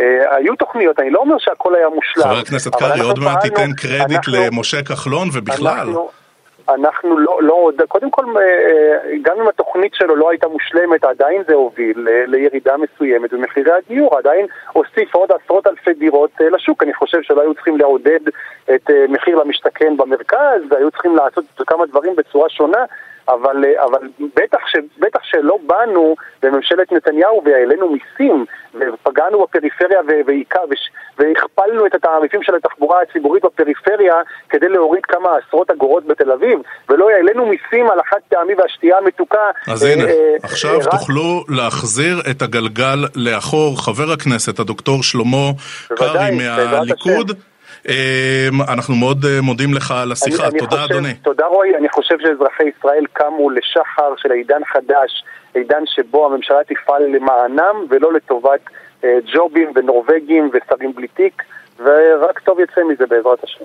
אה, 0.00 0.36
היו 0.36 0.56
תוכניות, 0.56 0.98
אני 0.98 1.10
לא 1.10 1.18
אומר 1.18 1.36
שהכל 1.38 1.74
היה 1.74 1.88
מושלם. 1.88 2.22
חבר 2.22 2.38
הכנסת 2.38 2.74
קרעי, 2.74 3.00
עוד 3.00 3.18
מעט 3.18 3.40
תיתן 3.40 3.72
קרדיט 3.72 4.28
למשה 4.28 4.82
כחלון 4.82 5.28
ובכלל. 5.32 5.88
אנחנו 6.68 7.18
לא, 7.18 7.38
לא, 7.42 7.70
קודם 7.88 8.10
כל, 8.10 8.24
אה, 8.36 8.42
אה, 8.42 8.98
גם 9.22 9.40
אם 9.40 9.48
התוכנית 9.48 9.94
שלו 9.94 10.16
לא 10.16 10.30
הייתה 10.30 10.48
מושלמת, 10.48 11.04
עדיין 11.04 11.42
זה 11.48 11.54
הוביל 11.54 12.08
לירידה 12.26 12.76
מסוימת 12.76 13.32
במחירי 13.32 13.72
הדיור, 13.72 14.18
עדיין 14.18 14.46
הוסיף 14.72 15.14
עוד 15.14 15.30
עשרות 15.32 15.66
אלפי 15.66 15.94
דירות 15.94 16.30
לשוק. 16.40 16.82
אני 16.82 16.94
חושב 16.94 17.22
שלא 17.22 17.40
היו 17.40 17.54
צריכים 17.54 17.76
לעודד 17.76 18.20
את 18.74 18.90
מחיר 19.08 19.38
למשתכן 19.38 19.96
במרכז, 19.96 20.62
והיו 20.70 20.90
צריכים 20.90 21.16
לעשות 21.16 21.44
כמה 21.66 21.86
דברים 21.86 22.16
בצורה 22.16 22.48
שונה. 22.48 22.84
אבל, 23.28 23.64
אה, 23.64 23.84
אבל 23.84 24.08
בטח, 24.36 24.58
ש, 24.66 24.76
בטח 24.98 25.20
שלא 25.22 25.58
באנו 25.66 26.14
בממשלת 26.42 26.92
נתניהו 26.92 27.42
והעלינו 27.44 27.88
מיסים 27.88 28.44
ופגענו 28.74 29.42
בפריפריה 29.42 30.00
והכפלנו 31.18 31.86
את 31.86 31.94
התעריפים 31.94 32.42
של 32.42 32.54
התחבורה 32.54 33.02
הציבורית 33.02 33.44
בפריפריה 33.44 34.14
כדי 34.48 34.68
להוריד 34.68 35.06
כמה 35.06 35.28
עשרות 35.36 35.70
אגורות 35.70 36.06
בתל 36.06 36.32
אביב 36.32 36.58
ולא 36.88 37.10
העלינו 37.10 37.46
מיסים 37.46 37.90
על 37.90 38.00
החד 38.00 38.18
פעמי 38.28 38.54
והשתייה 38.54 38.98
המתוקה. 38.98 39.50
אז 39.68 39.82
הנה, 39.82 40.04
אה, 40.04 40.10
אה, 40.10 40.36
עכשיו 40.42 40.80
אה, 40.80 40.90
תוכלו 40.90 41.44
להחזיר 41.48 42.20
את 42.30 42.42
הגלגל 42.42 42.98
לאחור. 43.16 43.82
חבר 43.84 44.12
הכנסת 44.12 44.58
הדוקטור 44.58 45.02
שלמה 45.02 45.50
קרעי 45.96 46.30
מהליכוד. 46.36 47.32
אמ, 47.88 48.62
אנחנו 48.68 48.94
מאוד 48.94 49.24
אה, 49.24 49.40
מודים 49.40 49.74
לך 49.74 49.90
על 49.90 50.12
השיחה, 50.12 50.48
אני, 50.48 50.58
תודה 50.58 50.76
אני 50.76 50.82
חושב, 50.82 50.92
אדוני. 50.92 51.14
תודה 51.14 51.46
רועי, 51.46 51.76
אני 51.76 51.88
חושב 51.88 52.14
שאזרחי 52.22 52.64
ישראל 52.78 53.04
קמו 53.12 53.50
לשחר 53.50 54.14
של 54.16 54.30
עידן 54.32 54.64
חדש, 54.72 55.24
עידן 55.54 55.82
שבו 55.86 56.26
הממשלה 56.26 56.58
תפעל 56.68 57.02
למענם 57.02 57.76
ולא 57.90 58.12
לטובת 58.12 58.60
אה, 59.04 59.18
ג'ובים 59.34 59.72
ונורבגים 59.74 60.50
ושרים 60.52 60.92
בלי 60.94 61.08
תיק, 61.08 61.42
ורק 61.78 62.38
טוב 62.38 62.60
יצא 62.60 62.80
מזה 62.92 63.06
בעזרת 63.06 63.44
השם. 63.44 63.64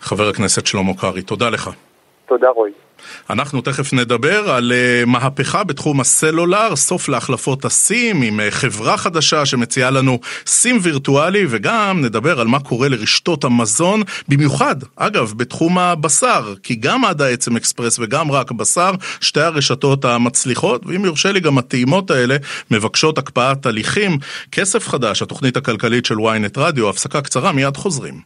חבר 0.00 0.28
הכנסת 0.28 0.66
שלמה 0.66 0.92
קרעי, 1.00 1.22
תודה 1.22 1.50
לך. 1.50 1.70
תודה 2.26 2.48
רועי. 2.48 2.72
אנחנו 3.30 3.60
תכף 3.60 3.92
נדבר 3.92 4.50
על 4.50 4.72
uh, 4.72 5.06
מהפכה 5.06 5.64
בתחום 5.64 6.00
הסלולר, 6.00 6.76
סוף 6.76 7.08
להחלפות 7.08 7.64
הסים 7.64 8.22
עם 8.22 8.40
uh, 8.40 8.42
חברה 8.50 8.96
חדשה 8.96 9.46
שמציעה 9.46 9.90
לנו 9.90 10.18
סים 10.46 10.78
וירטואלי 10.82 11.46
וגם 11.48 12.00
נדבר 12.00 12.40
על 12.40 12.46
מה 12.46 12.60
קורה 12.60 12.88
לרשתות 12.88 13.44
המזון, 13.44 14.02
במיוחד, 14.28 14.76
אגב, 14.96 15.32
בתחום 15.36 15.78
הבשר, 15.78 16.54
כי 16.62 16.74
גם 16.74 17.04
עד 17.04 17.22
העצם 17.22 17.56
אקספרס 17.56 17.98
וגם 17.98 18.30
רק 18.30 18.52
בשר, 18.52 18.92
שתי 19.20 19.40
הרשתות 19.40 20.04
המצליחות, 20.04 20.86
ואם 20.86 21.04
יורשה 21.04 21.32
לי 21.32 21.40
גם 21.40 21.58
הטעימות 21.58 22.10
האלה, 22.10 22.36
מבקשות 22.70 23.18
הקפאת 23.18 23.66
הליכים. 23.66 24.18
כסף 24.52 24.88
חדש, 24.88 25.22
התוכנית 25.22 25.56
הכלכלית 25.56 26.06
של 26.06 26.14
ynet 26.14 26.56
רדיו, 26.56 26.88
הפסקה 26.88 27.20
קצרה, 27.20 27.52
מיד 27.52 27.76
חוזרים. 27.76 28.20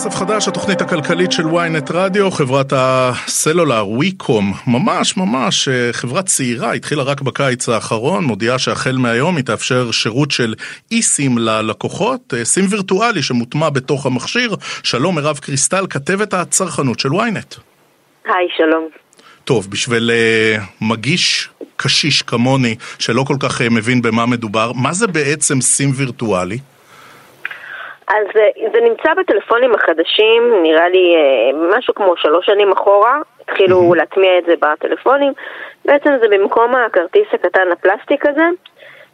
כסף 0.00 0.14
חדש, 0.14 0.48
התוכנית 0.48 0.80
הכלכלית 0.80 1.32
של 1.32 1.42
ynet 1.42 1.92
רדיו, 1.92 2.30
חברת 2.30 2.72
הסלולר 2.76 3.88
ויקום, 3.88 4.52
ממש 4.66 5.16
ממש 5.16 5.68
אה, 5.68 5.92
חברה 5.92 6.22
צעירה, 6.22 6.72
התחילה 6.72 7.02
רק 7.02 7.20
בקיץ 7.20 7.68
האחרון, 7.68 8.24
מודיעה 8.24 8.58
שהחל 8.58 8.96
מהיום 8.96 9.36
היא 9.36 9.44
תאפשר 9.44 9.90
שירות 9.90 10.30
של 10.30 10.54
אי-סים 10.92 11.38
ללקוחות, 11.38 12.34
אה, 12.34 12.44
סים 12.44 12.64
וירטואלי 12.70 13.22
שמוטמע 13.22 13.70
בתוך 13.70 14.06
המכשיר. 14.06 14.54
שלום 14.82 15.14
מירב 15.14 15.38
קריסטל, 15.38 15.86
כתבת 15.90 16.34
הצרכנות 16.34 17.00
של 17.00 17.08
ynet. 17.08 17.58
היי, 18.24 18.48
שלום. 18.56 18.88
טוב, 19.44 19.70
בשביל 19.70 20.10
uh, 20.10 20.84
מגיש 20.84 21.48
קשיש 21.76 22.22
כמוני, 22.22 22.74
שלא 22.98 23.24
כל 23.26 23.36
כך 23.40 23.60
uh, 23.60 23.64
מבין 23.70 24.02
במה 24.02 24.26
מדובר, 24.26 24.72
מה 24.72 24.92
זה 24.92 25.06
בעצם 25.06 25.60
סים 25.60 25.90
וירטואלי? 25.94 26.58
אז 28.10 28.26
אה, 28.36 28.68
זה 28.72 28.80
נמצא 28.88 29.14
בטלפונים 29.14 29.74
החדשים, 29.74 30.40
נראה 30.62 30.88
לי 30.88 31.14
אה, 31.16 31.78
משהו 31.78 31.94
כמו 31.94 32.14
שלוש 32.16 32.46
שנים 32.46 32.72
אחורה, 32.72 33.18
התחילו 33.40 33.92
mm-hmm. 33.92 33.96
להטמיע 33.96 34.38
את 34.38 34.44
זה 34.46 34.54
בטלפונים. 34.60 35.32
בעצם 35.84 36.10
זה 36.20 36.26
במקום 36.30 36.74
הכרטיס 36.74 37.28
הקטן 37.32 37.68
הפלסטיק 37.72 38.26
הזה, 38.26 38.46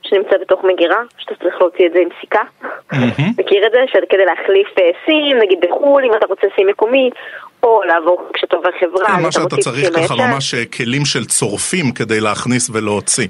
שנמצא 0.02 0.37
בתוך 0.40 0.64
מגירה, 0.64 1.02
שאתה 1.18 1.35
צריך 1.35 1.61
להוציא 1.61 1.87
את 1.87 1.92
זה 1.92 1.98
עם 1.98 2.09
סיכה. 2.20 2.42
מכיר 3.38 3.66
את 3.66 3.72
זה? 3.72 4.00
כדי 4.09 4.24
להחליף 4.24 4.68
אה, 4.78 4.90
סים, 5.06 5.38
נגיד 5.38 5.59
בחו"ל, 5.61 6.04
אם 6.04 6.14
אתה 6.14 6.26
רוצה 6.26 6.46
סים 6.56 6.66
מקומי, 6.66 7.11
או 7.62 7.82
לעבור 7.82 8.28
כשאתה 8.35 8.56
עובר 8.56 8.70
חברה, 8.80 9.06
כן, 9.06 9.22
מה 9.22 9.32
שאתה 9.32 9.56
צריך 9.56 9.88
ככה 9.96 10.14
ממש 10.14 10.54
כלים 10.54 11.04
של 11.04 11.24
צורפים 11.24 11.92
כדי 11.92 12.20
להכניס 12.20 12.70
ולהוציא. 12.70 13.28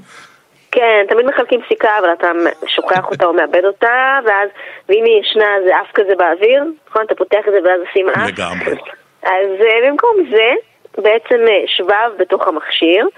כן, 0.71 1.05
תמיד 1.09 1.27
מחלקים 1.27 1.61
סיכה, 1.69 1.99
אבל 1.99 2.13
אתה 2.13 2.31
שוכח 2.67 3.11
אותה 3.11 3.27
או 3.27 3.33
מאבד 3.33 3.65
אותה, 3.65 4.19
ואז, 4.25 4.49
ואם 4.89 5.05
היא 5.05 5.21
ישנה 5.21 5.47
זה 5.67 5.81
אף 5.81 5.93
כזה 5.95 6.15
באוויר, 6.17 6.65
נכון? 6.89 7.03
אתה 7.07 7.15
פותח 7.15 7.39
את 7.49 7.53
זה 7.53 7.59
ואז 7.65 7.81
עושים 7.89 8.09
אף. 8.09 8.29
לגמרי. 8.29 8.77
אז 9.23 9.61
uh, 9.61 9.87
במקום 9.87 10.17
זה, 10.31 10.53
בעצם 11.03 11.45
uh, 11.45 11.67
שבב 11.67 12.11
בתוך 12.19 12.49
המכשיר, 12.49 13.09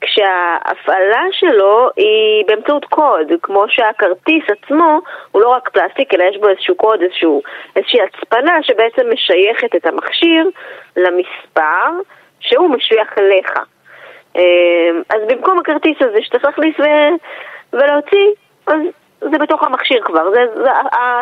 כשההפעלה 0.00 1.22
שלו 1.32 1.88
היא 1.96 2.44
באמצעות 2.46 2.84
קוד, 2.84 3.32
כמו 3.42 3.64
שהכרטיס 3.68 4.44
עצמו 4.48 5.00
הוא 5.32 5.42
לא 5.42 5.48
רק 5.48 5.68
פלסטיק, 5.68 6.14
אלא 6.14 6.24
יש 6.24 6.36
בו 6.36 6.48
איזשהו 6.48 6.74
קוד, 6.74 7.02
איזשהו, 7.02 7.42
איזושהי 7.76 8.00
הצפנה 8.02 8.62
שבעצם 8.62 9.02
משייכת 9.12 9.76
את 9.76 9.86
המכשיר 9.86 10.50
למספר 10.96 11.90
שהוא 12.40 12.70
משוייך 12.70 13.18
אליך. 13.18 13.52
אמ, 14.38 15.02
אז 15.10 15.20
במקום 15.28 15.58
הכרטיס 15.58 15.96
הזה 16.00 16.18
שאתה 16.22 16.38
צריך 16.38 16.58
להכניס 16.58 16.74
ולהוציא, 17.72 18.28
אז 18.66 18.80
זה 19.20 19.38
בתוך 19.38 19.62
המכשיר 19.62 20.00
כבר. 20.04 20.30
זה, 20.34 20.40
זה, 20.62 20.70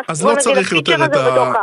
אז 0.07 0.25
לא 0.25 0.35
צריך 0.35 0.71
יותר 0.71 1.05
את 1.05 1.15
ה... 1.15 1.53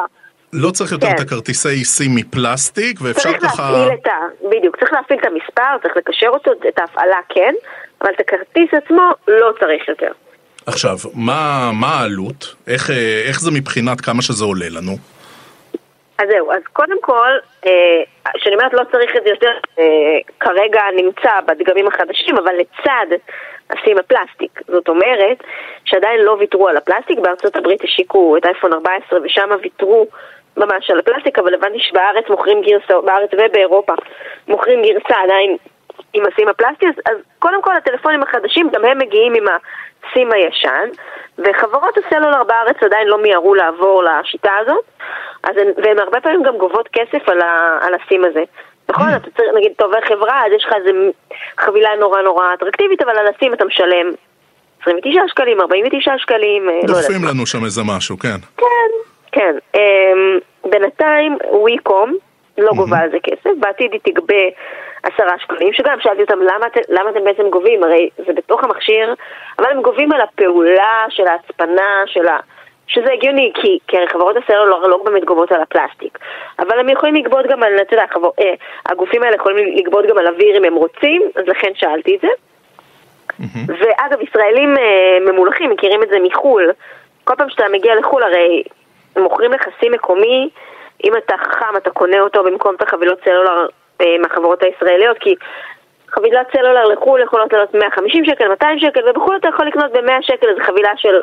לא 0.53 0.71
צריך 0.71 0.93
יותר 0.93 1.07
כן. 1.07 1.15
את 1.15 1.21
הכרטיסי 1.21 1.85
סים 1.85 2.11
מפלסטיק, 2.15 2.99
ואפשר 3.03 3.33
ככה... 3.33 3.41
צריך 3.41 3.61
להפעיל 3.61 3.89
את 4.03 4.07
ה... 4.07 4.47
בדיוק, 4.51 4.77
צריך 4.77 4.93
להפעיל 4.93 5.19
את 5.21 5.27
המספר, 5.27 5.79
צריך 5.83 5.97
לקשר 5.97 6.29
אותו, 6.29 6.51
את 6.69 6.79
ההפעלה 6.79 7.17
כן, 7.29 7.55
אבל 8.01 8.11
את 8.11 8.21
הכרטיס 8.21 8.75
עצמו 8.85 9.11
לא 9.29 9.53
צריך 9.61 9.89
יותר. 9.89 10.13
עכשיו, 10.67 10.97
מה, 11.15 11.71
מה 11.73 11.87
העלות? 11.87 12.55
איך, 12.67 12.91
אה, 12.91 13.23
איך 13.29 13.41
זה 13.41 13.51
מבחינת 13.51 14.01
כמה 14.01 14.23
שזה 14.23 14.45
עולה 14.45 14.67
לנו? 14.69 14.93
אז 16.19 16.29
זהו, 16.31 16.53
אז 16.53 16.63
קודם 16.73 17.01
כל, 17.01 17.31
כשאני 18.35 18.55
אה, 18.55 18.61
אומרת 18.61 18.75
לא 18.75 18.83
צריך 18.93 19.17
את 19.17 19.23
זה 19.25 19.31
יותר, 19.31 19.53
אה, 19.79 19.85
כרגע 20.41 20.83
נמצא 20.97 21.41
בדגמים 21.47 21.87
החדשים, 21.87 22.39
אבל 22.39 22.55
לצד 22.55 23.07
הסים 23.71 23.99
הפלסטיק. 23.99 24.61
זאת 24.67 24.89
אומרת 24.89 25.45
שעדיין 25.85 26.21
לא 26.21 26.37
ויתרו 26.39 26.69
על 26.69 26.77
הפלסטיק, 26.77 27.19
בארצות 27.19 27.57
הברית 27.57 27.85
השיקו 27.85 28.37
את 28.37 28.47
אייפון 28.47 28.73
14 28.73 29.19
ושם 29.23 29.51
ויתרו 29.63 30.07
ממש 30.57 30.91
על 30.91 30.99
הפלסטיק, 30.99 31.39
אבל 31.39 31.55
הבנתי 31.55 31.79
שבארץ 31.81 32.29
מוכרים 32.29 32.63
גרסה, 32.63 33.01
בארץ 33.01 33.31
ובאירופה 33.33 33.93
מוכרים 34.49 34.83
גרסה 34.83 35.23
עדיין 35.25 35.57
עם 36.15 36.25
הסים 36.33 36.49
הפלסטי, 36.49 36.87
אז, 36.87 36.95
אז 37.07 37.17
קודם 37.39 37.63
כל 37.63 37.77
הטלפונים 37.77 38.23
החדשים 38.23 38.71
גם 38.73 38.85
הם 38.85 38.99
מגיעים 38.99 39.35
עם 39.35 39.45
הסים 39.49 40.33
הישן, 40.33 40.89
וחברות 41.39 41.99
הסלולר 41.99 42.45
בארץ 42.45 42.77
עדיין 42.83 43.09
לא 43.09 43.23
מיהרו 43.23 43.55
לעבור 43.55 44.05
לשיטה 44.05 44.53
הזאת, 44.61 44.85
אז 45.43 45.57
הן, 45.57 45.69
והן 45.85 45.99
הרבה 45.99 46.21
פעמים 46.21 46.43
גם 46.43 46.59
גובות 46.59 46.89
כסף 46.93 47.29
על, 47.29 47.41
ה, 47.41 47.79
על 47.83 47.95
הסים 47.95 48.25
הזה. 48.25 48.43
נכון. 48.89 49.07
אתה 49.17 49.31
צריך, 49.37 49.49
נגיד, 49.57 49.73
אתה 49.77 49.85
עובר 49.85 50.01
חברה, 50.09 50.47
אז 50.47 50.53
יש 50.57 50.65
לך 50.65 50.73
איזה 50.77 50.91
חבילה 51.59 51.91
נורא 52.01 52.23
נורא 52.23 52.55
אטרקטיבית, 52.55 53.03
אבל 53.03 53.19
על 53.19 53.27
הסים 53.27 53.55
אתה 53.55 53.65
משלם 53.65 54.13
29 54.83 55.21
שקלים, 55.29 55.61
49 55.61 56.19
שקלים, 56.19 56.67
לא 56.67 56.71
יודעת. 56.73 56.97
דוחפים 56.97 57.25
לנו 57.25 57.47
שם 57.47 57.65
איזה 57.65 57.83
משהו, 57.97 58.19
כן. 58.19 58.37
כן, 58.57 58.91
כן. 59.33 59.57
אמ, 59.75 60.39
בינתיים, 60.71 61.39
ויקום 61.65 62.17
לא 62.59 62.71
גובה 62.77 62.99
על 62.99 63.11
זה 63.11 63.19
כסף, 63.23 63.51
בעתיד 63.61 63.93
היא 63.93 64.01
תגבה 64.05 64.45
עשרה 65.03 65.39
שקלים, 65.39 65.73
שגם 65.73 66.01
שאלתי 66.01 66.23
אותם 66.23 66.41
למה, 66.41 66.67
למה 66.89 67.11
אתם 67.11 67.25
בעצם 67.25 67.51
גובים, 67.51 67.85
הרי 67.85 68.09
זה 68.27 68.33
בתוך 68.33 68.65
המכשיר, 68.65 69.15
אבל 69.59 69.71
הם 69.71 69.83
גובים 69.83 70.13
על 70.13 70.21
הפעולה 70.21 71.05
של 71.09 71.27
ההצפנה, 71.27 72.03
של 72.07 72.29
ה... 72.29 72.39
שזה 72.87 73.13
הגיוני, 73.13 73.53
כי, 73.55 73.79
כי 73.89 73.97
חברות 74.13 74.37
הסלולר 74.37 74.87
לא 74.87 74.97
באמת 75.05 75.25
גובות 75.25 75.53
על 75.53 75.63
הפלסטיק. 75.63 76.19
אבל 76.59 76.79
הם 76.79 76.89
יכולים 76.89 77.15
לגבות 77.15 77.47
גם 77.47 77.63
על, 77.63 77.73
אתה 77.81 77.95
יודע, 77.95 78.05
חבר, 78.13 78.31
אה, 78.41 78.55
הגופים 78.87 79.23
האלה 79.23 79.37
יכולים 79.37 79.77
לגבות 79.77 80.07
גם 80.07 80.19
על 80.19 80.27
אוויר 80.27 80.59
אם 80.59 80.65
הם 80.65 80.75
רוצים, 80.75 81.23
אז 81.37 81.45
לכן 81.47 81.71
שאלתי 81.75 82.17
את 82.17 82.21
זה. 82.21 82.29
Mm-hmm. 83.41 83.69
ואגב, 83.69 84.21
ישראלים 84.21 84.77
אה, 84.79 85.33
ממולחים 85.33 85.71
מכירים 85.71 86.03
את 86.03 86.09
זה 86.09 86.17
מחו"ל. 86.23 86.71
כל 87.25 87.35
פעם 87.35 87.51
שאתה 87.51 87.65
מגיע 87.73 87.95
לחו"ל, 87.95 88.23
הרי 88.23 88.63
מוכרים 89.19 89.53
לך 89.53 89.63
סים 89.81 89.93
מקומי, 89.93 90.49
אם 91.05 91.17
אתה 91.17 91.35
חכם 91.39 91.77
אתה 91.77 91.91
קונה 91.91 92.21
אותו 92.21 92.45
במקום 92.45 92.75
את 92.75 92.83
החבילות 92.83 93.19
סלולר 93.25 93.67
מהחברות 94.21 94.63
הישראליות, 94.63 95.19
כי 95.19 95.35
חבילת 96.09 96.47
סלולר 96.53 96.85
לחו"ל 96.85 97.21
יכולות 97.21 97.53
לעלות 97.53 97.75
150 97.75 98.25
שקל, 98.25 98.49
200 98.49 98.79
שקל, 98.79 99.01
ובחו"ל 99.09 99.37
אתה 99.37 99.49
יכול 99.49 99.67
לקנות 99.67 99.93
ב-100 99.93 100.23
שקל 100.23 100.49
איזו 100.49 100.61
חבילה 100.65 100.91
של... 100.97 101.23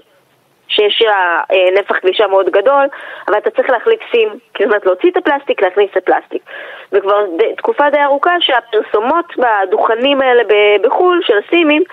שיש 0.68 1.02
לה 1.02 1.40
אה, 1.52 1.80
נפח 1.80 1.96
גלישה 2.04 2.28
מאוד 2.28 2.50
גדול, 2.50 2.86
אבל 3.28 3.38
אתה 3.38 3.50
צריך 3.50 3.70
להחליף 3.70 4.00
סים, 4.12 4.30
זאת 4.30 4.62
אומרת 4.62 4.86
להוציא 4.86 5.12
את 5.12 5.18
הפלסטיק, 5.18 5.62
להכניס 5.62 5.90
את 5.92 5.98
הפלסטיק. 5.98 6.44
וכבר 6.92 7.26
ד, 7.38 7.56
תקופה 7.58 7.90
די 7.90 8.04
ארוכה 8.04 8.36
שהפרסומות 8.40 9.26
בדוכנים 9.38 10.22
האלה 10.22 10.44
בחו"ל, 10.82 11.22
של 11.24 11.34
הסימים, 11.38 11.84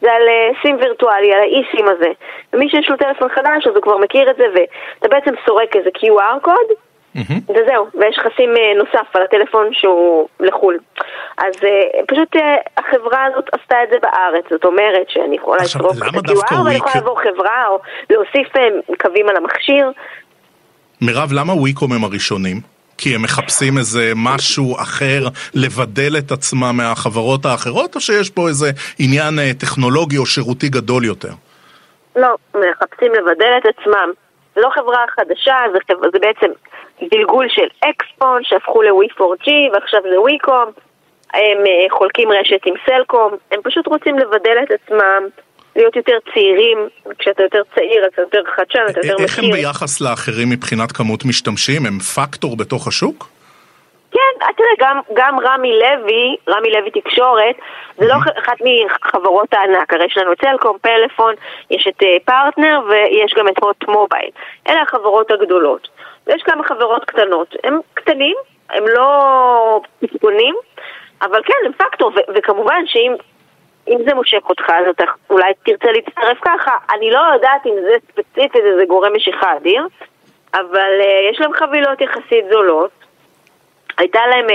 זה 0.00 0.12
על 0.12 0.28
אה, 0.28 0.50
סים 0.62 0.76
וירטואלי, 0.80 1.34
על 1.34 1.40
האי-סים 1.40 1.88
הזה. 1.88 2.10
ומי 2.52 2.70
שיש 2.70 2.90
לו 2.90 2.96
טלפון 2.96 3.28
חדש, 3.28 3.66
אז 3.66 3.74
הוא 3.74 3.82
כבר 3.82 3.96
מכיר 3.96 4.30
את 4.30 4.36
זה, 4.36 4.44
ואתה 4.54 5.08
בעצם 5.08 5.34
סורק 5.46 5.76
איזה 5.76 5.90
QR 5.98 6.40
קוד, 6.42 6.66
Mm-hmm. 7.18 7.50
וזהו, 7.50 7.86
ויש 7.94 8.18
לך 8.18 8.26
סים 8.36 8.56
אה, 8.56 8.74
נוסף 8.78 9.16
על 9.16 9.22
הטלפון 9.22 9.68
שהוא 9.72 10.28
לחו"ל. 10.40 10.78
אז 11.38 11.54
uh, 11.54 12.04
פשוט 12.06 12.36
uh, 12.36 12.40
החברה 12.76 13.24
הזאת 13.24 13.44
עשתה 13.52 13.76
את 13.84 13.88
זה 13.90 13.96
בארץ, 14.02 14.44
זאת 14.50 14.64
אומרת 14.64 15.06
שאני 15.08 15.36
יכולה 15.36 15.62
לסרוק 15.62 15.96
את 15.96 16.02
ה-QR 16.02 16.54
ואני 16.64 16.74
יכולה 16.74 16.94
לעבור 16.94 17.20
חברה 17.20 17.66
או 17.68 17.78
להוסיף 18.10 18.48
קווים 19.00 19.28
על 19.28 19.36
המכשיר. 19.36 19.90
מירב, 21.00 21.32
למה 21.32 21.52
וויקום 21.52 21.92
הם 21.92 22.04
הראשונים? 22.04 22.56
כי 22.98 23.14
הם 23.14 23.22
מחפשים 23.22 23.78
איזה 23.78 24.12
משהו 24.16 24.76
אחר 24.76 25.20
לבדל 25.54 26.16
את 26.18 26.32
עצמם 26.32 26.74
מהחברות 26.76 27.44
האחרות, 27.46 27.94
או 27.94 28.00
שיש 28.00 28.30
פה 28.30 28.48
איזה 28.48 28.70
עניין 28.98 29.34
טכנולוגי 29.60 30.18
או 30.18 30.26
שירותי 30.26 30.68
גדול 30.68 31.04
יותר? 31.04 31.32
לא, 32.16 32.34
מחפשים 32.54 33.12
לבדל 33.12 33.52
את 33.58 33.66
עצמם. 33.66 34.10
זה 34.54 34.60
לא 34.60 34.70
חברה 34.74 35.04
חדשה, 35.08 35.56
זה. 35.72 35.94
זה 36.12 36.18
בעצם 36.18 36.50
גלגול 37.02 37.46
של 37.48 37.66
אקספון 37.80 38.44
שהפכו 38.44 38.82
ל-We4G 38.82 39.48
ועכשיו 39.72 40.00
זה 40.02 40.16
WeCom, 40.16 40.80
הם 41.34 41.58
אה, 41.66 41.86
חולקים 41.90 42.28
רשת 42.32 42.60
עם 42.66 42.74
סלקום, 42.86 43.32
הם 43.52 43.60
פשוט 43.62 43.86
רוצים 43.86 44.18
לבדל 44.18 44.56
את 44.62 44.70
עצמם, 44.70 45.22
להיות 45.76 45.96
יותר 45.96 46.18
צעירים, 46.34 46.78
כשאתה 47.18 47.42
יותר 47.42 47.62
צעיר 47.74 48.06
אתה 48.06 48.22
יותר 48.22 48.42
חדשן, 48.56 48.78
אתה 48.90 48.98
יותר 48.98 49.14
מכיר. 49.14 49.24
איך 49.24 49.38
הם 49.38 49.50
ביחס 49.50 50.00
לאחרים 50.00 50.50
מבחינת 50.50 50.92
כמות 50.92 51.24
משתמשים? 51.24 51.86
הם 51.86 51.98
פקטור 51.98 52.56
בתוך 52.56 52.88
השוק? 52.88 53.28
כן, 54.12 54.42
אה, 54.42 54.48
תראה, 54.56 54.68
גם, 54.78 55.00
גם 55.14 55.36
רמי 55.40 55.72
לוי, 55.72 56.36
רמי 56.48 56.70
לוי 56.70 56.90
תקשורת, 56.90 57.56
זה 57.98 58.06
לא 58.06 58.14
אחת 58.14 58.56
מחברות 58.64 59.54
הענק, 59.54 59.92
הרי 59.92 60.06
יש 60.06 60.16
לנו 60.16 60.32
את 60.32 60.38
סלקום, 60.40 60.76
פלאפון, 60.80 61.34
יש 61.70 61.88
את 61.88 62.02
פרטנר 62.24 62.80
אה, 62.82 62.88
ויש 62.88 63.34
גם 63.38 63.48
את 63.48 63.58
הוט 63.58 63.88
מובייל. 63.88 64.30
אלה 64.68 64.82
החברות 64.82 65.30
הגדולות. 65.30 65.88
ויש 66.28 66.42
כמה 66.42 66.64
חברות 66.64 67.04
קטנות. 67.04 67.56
הם 67.64 67.80
קטנים, 67.94 68.36
הם 68.70 68.84
לא 68.86 69.80
פתקונים, 70.00 70.54
אבל 71.22 71.42
כן, 71.44 71.66
הם 71.66 71.72
פקטור, 71.72 72.08
ו- 72.08 72.34
וכמובן 72.34 72.82
שאם 72.86 73.14
אם 73.88 73.98
זה 74.08 74.14
מושך 74.14 74.42
אותך, 74.48 74.70
אז 74.70 74.88
אתה 74.90 75.04
אולי 75.30 75.52
תרצה 75.64 75.92
להצטרף 75.92 76.38
ככה. 76.40 76.70
אני 76.94 77.10
לא 77.10 77.20
יודעת 77.34 77.66
אם 77.66 77.72
זה 77.82 77.94
ספציפית 78.12 78.56
איזה 78.56 78.84
גורם 78.88 79.16
משיכה 79.16 79.56
אדיר, 79.56 79.86
אבל 80.54 81.00
uh, 81.00 81.32
יש 81.32 81.40
להם 81.40 81.52
חבילות 81.52 82.00
יחסית 82.00 82.44
זולות. 82.50 82.90
הייתה 83.98 84.20
להם, 84.26 84.46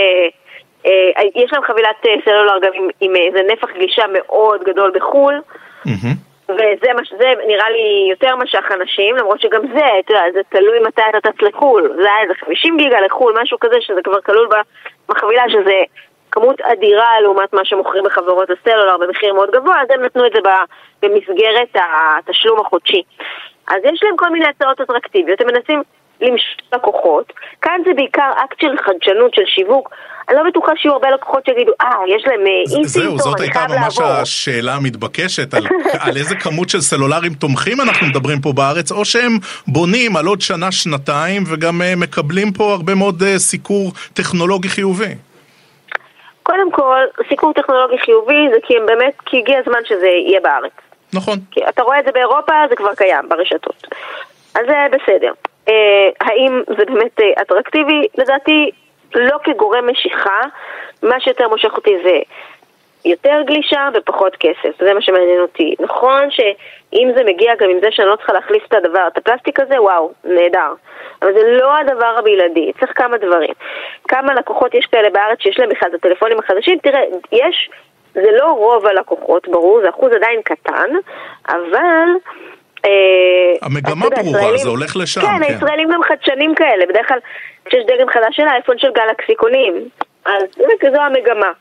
uh, 0.84 0.88
יש 1.36 1.54
להם 1.54 1.64
חבילת 1.64 1.96
סלולר 2.26 2.60
גם 2.62 2.72
עם, 2.74 2.88
עם 3.02 3.16
איזה 3.16 3.40
נפח 3.54 3.70
גלישה 3.70 4.04
מאוד 4.14 4.64
גדול 4.64 4.92
בחו"ל. 4.96 5.42
Mm-hmm. 5.88 6.33
וזה 6.54 6.94
מש, 7.02 7.14
זה 7.18 7.34
נראה 7.48 7.70
לי 7.70 8.08
יותר 8.10 8.36
משך 8.36 8.72
אנשים, 8.72 9.16
למרות 9.16 9.42
שגם 9.42 9.62
זה, 9.74 9.86
אתה 10.00 10.14
יודע, 10.14 10.24
זה 10.34 10.42
תלוי 10.50 10.80
מתי 10.80 11.02
אתה 11.10 11.32
טס 11.32 11.42
לחו"ל. 11.42 11.94
זה 11.96 12.08
היה 12.14 12.22
איזה 12.24 12.34
50 12.34 12.78
גיגה 12.78 13.02
לחו"ל, 13.02 13.34
משהו 13.42 13.60
כזה, 13.60 13.76
שזה 13.82 14.02
כבר 14.04 14.22
כלול 14.22 14.50
בחבילה, 15.10 15.44
שזה 15.50 15.82
כמות 16.32 16.62
אדירה 16.62 17.22
לעומת 17.22 17.54
מה 17.54 17.66
שמוכרים 17.66 18.04
בחברות 18.04 18.50
הסלולר 18.50 18.98
במחיר 18.98 19.34
מאוד 19.34 19.52
גבוה, 19.52 19.82
אז 19.82 19.88
הם 19.90 20.02
נתנו 20.02 20.26
את 20.26 20.32
זה 20.36 20.40
במסגרת 21.02 21.76
התשלום 21.76 22.60
החודשי. 22.60 23.04
אז 23.68 23.78
יש 23.84 24.04
להם 24.04 24.18
כל 24.18 24.30
מיני 24.30 24.46
הצעות 24.46 24.82
אטרקטיביות, 24.82 25.42
הם 25.42 25.48
מנסים 25.48 25.82
למשוך 26.24 26.58
לקוחות. 26.74 27.34
כאן 27.62 27.82
זה 27.86 27.92
בעיקר 27.96 28.32
אקט 28.46 28.60
של 28.62 28.78
חדשנות, 28.86 29.34
של 29.34 29.42
שיווק. 29.46 29.90
אני 30.30 30.38
לא 30.38 30.44
בטוחה 30.50 30.72
שיהיו 30.76 30.94
הרבה 30.94 31.10
לקוחות 31.10 31.46
שיגידו, 31.46 31.72
אה, 31.82 31.88
יש 32.08 32.24
להם 32.28 32.46
אינסטינקטור, 32.48 33.18
זהו, 33.18 33.18
זאת 33.18 33.40
הייתה 33.40 33.66
ממש 33.70 34.00
השאלה 34.00 34.74
המתבקשת, 34.74 35.54
על, 35.54 35.64
על 36.06 36.18
איזה 36.18 36.36
כמות 36.36 36.70
של 36.70 36.82
סלולרים 36.82 37.34
תומכים 37.34 37.82
אנחנו 37.82 38.08
מדברים 38.08 38.42
פה 38.42 38.54
בארץ, 38.54 38.92
או 38.92 39.06
שהם 39.06 39.38
בונים 39.68 40.16
על 40.16 40.26
עוד 40.26 40.42
שנה, 40.42 40.72
שנתיים, 40.72 41.44
וגם 41.52 41.82
אה, 41.82 42.00
מקבלים 42.00 42.52
פה 42.52 42.64
הרבה 42.64 42.96
מאוד 42.96 43.22
אה, 43.22 43.38
סיקור 43.38 43.92
טכנולוגי 44.14 44.70
חיובי. 44.70 45.16
קודם 46.44 46.72
כל, 46.72 47.00
סיקור 47.30 47.54
טכנולוגי 47.54 47.98
חיובי 47.98 48.48
זה 48.54 48.58
כי 48.64 48.78
הם 48.78 48.86
באמת, 48.86 49.14
כי 49.26 49.38
הגיע 49.38 49.60
הזמן 49.60 49.80
שזה 49.86 50.08
יהיה 50.08 50.40
בארץ. 50.44 50.72
נכון. 51.14 51.38
כי 51.52 51.60
אתה 51.70 51.82
רואה 51.82 52.00
את 52.00 52.06
זה 52.06 52.12
באירופה, 52.12 52.54
זה 52.70 52.76
כבר 52.76 52.96
קיים 52.96 53.30
ברשתות. 53.30 53.88
אז 54.56 54.66
זה 54.66 54.74
בסדר. 54.92 55.32
אה, 55.70 56.10
האם 56.22 56.62
זה 56.78 56.86
באמת 56.86 57.20
אה, 57.20 57.42
אטרקטיבי? 57.42 58.08
לדעתי 58.18 58.72
לא 59.16 59.38
כגורם 59.44 59.90
משיכה, 59.90 60.40
מה 61.04 61.20
שיותר 61.20 61.48
מושך 61.48 61.76
אותי 61.76 61.96
זה 62.04 62.20
יותר 63.06 63.42
גלישה 63.46 63.90
ופחות 63.94 64.36
כסף, 64.40 64.80
זה 64.80 64.94
מה 64.94 65.02
שמעניין 65.02 65.40
אותי. 65.40 65.76
נכון 65.80 66.32
שאם 66.32 67.12
זה 67.16 67.24
מגיע 67.24 67.56
גם 67.56 67.70
עם 67.70 67.80
זה 67.82 67.88
שאני 67.92 68.08
לא 68.08 68.16
צריכה 68.16 68.34
להחליף 68.34 68.66
את 68.68 68.74
הדבר, 68.74 69.08
את 69.08 69.18
הפלסטיק 69.18 69.60
הזה, 69.60 69.82
וואו, 69.82 70.12
נהדר. 70.24 70.74
אבל 71.22 71.34
זה 71.34 71.58
לא 71.60 71.78
הדבר 71.78 72.16
הבלעדי, 72.18 72.72
צריך 72.80 72.92
כמה 72.96 73.18
דברים. 73.18 73.54
כמה 74.08 74.34
לקוחות 74.34 74.74
יש 74.74 74.86
כאלה 74.86 75.10
בארץ 75.10 75.38
שיש 75.42 75.60
להם 75.60 75.70
בכלל 75.70 75.90
את 75.90 75.94
הטלפונים 75.94 76.40
החדשים? 76.40 76.78
תראה, 76.80 77.02
יש, 77.32 77.70
זה 78.14 78.32
לא 78.32 78.46
רוב 78.46 78.86
הלקוחות, 78.86 79.48
ברור, 79.48 79.82
זה 79.82 79.90
אחוז 79.90 80.12
עדיין 80.12 80.42
קטן, 80.42 80.90
אבל... 81.50 82.10
אה, 82.86 82.90
המגמה 83.62 84.06
ברורה, 84.10 84.58
זה 84.58 84.70
הולך 84.70 84.96
לשם. 84.96 85.22
כן, 85.22 85.28
כן, 85.28 85.44
הישראלים 85.44 85.90
גם 85.94 86.02
חדשנים 86.04 86.56
כאלה, 86.56 86.86
בדרך 86.90 87.08
כלל 87.08 87.20
כשיש 87.66 87.84
דגם 87.86 88.08
חדש 88.14 88.36
של 88.36 88.48
האייפון 88.48 88.76
של 88.78 88.88
גלקסי 88.96 89.36
קונים, 89.36 89.90
אז 90.26 90.44
זו 90.96 91.02
המגמה. 91.02 91.52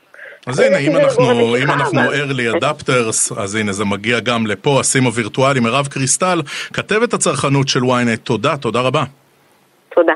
אז 0.47 0.59
הנה, 0.59 0.77
אם 0.77 0.97
אנחנו, 0.97 1.55
אם 1.57 1.71
אנחנו 1.71 2.01
early 2.01 2.55
adapters, 2.55 3.41
אז 3.41 3.55
הנה 3.55 3.71
זה 3.71 3.85
מגיע 3.85 4.19
גם 4.19 4.47
לפה, 4.47 4.79
הסים 4.79 5.03
הווירטואלי, 5.03 5.59
מירב 5.59 5.87
קריסטל, 5.87 6.41
כתבת 6.73 7.13
הצרכנות 7.13 7.67
של 7.67 7.79
ynet, 7.79 8.17
תודה, 8.23 8.57
תודה 8.57 8.81
רבה. 8.81 9.03
תודה. 9.95 10.13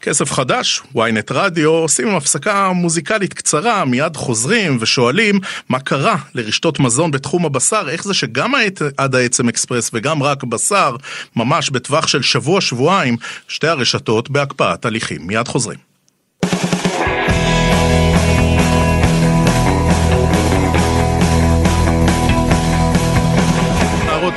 כסף 0.00 0.32
חדש, 0.32 0.82
ynet 0.94 1.30
רדיו, 1.30 1.70
עושים 1.70 2.08
עם 2.08 2.14
הפסקה 2.14 2.72
מוזיקלית 2.72 3.34
קצרה, 3.34 3.84
מיד 3.84 4.16
חוזרים 4.16 4.78
ושואלים 4.80 5.40
מה 5.68 5.80
קרה 5.80 6.16
לרשתות 6.34 6.80
מזון 6.80 7.10
בתחום 7.10 7.46
הבשר, 7.46 7.88
איך 7.88 8.04
זה 8.04 8.14
שגם 8.14 8.52
עד 8.96 9.14
העצם 9.14 9.48
אקספרס 9.48 9.90
וגם 9.92 10.22
רק 10.22 10.44
בשר, 10.44 10.96
ממש 11.36 11.70
בטווח 11.70 12.06
של 12.06 12.22
שבוע-שבועיים, 12.22 13.16
שתי 13.48 13.66
הרשתות 13.66 14.30
בהקפאת 14.30 14.84
הליכים. 14.84 15.26
מיד 15.26 15.48
חוזרים. 15.48 15.91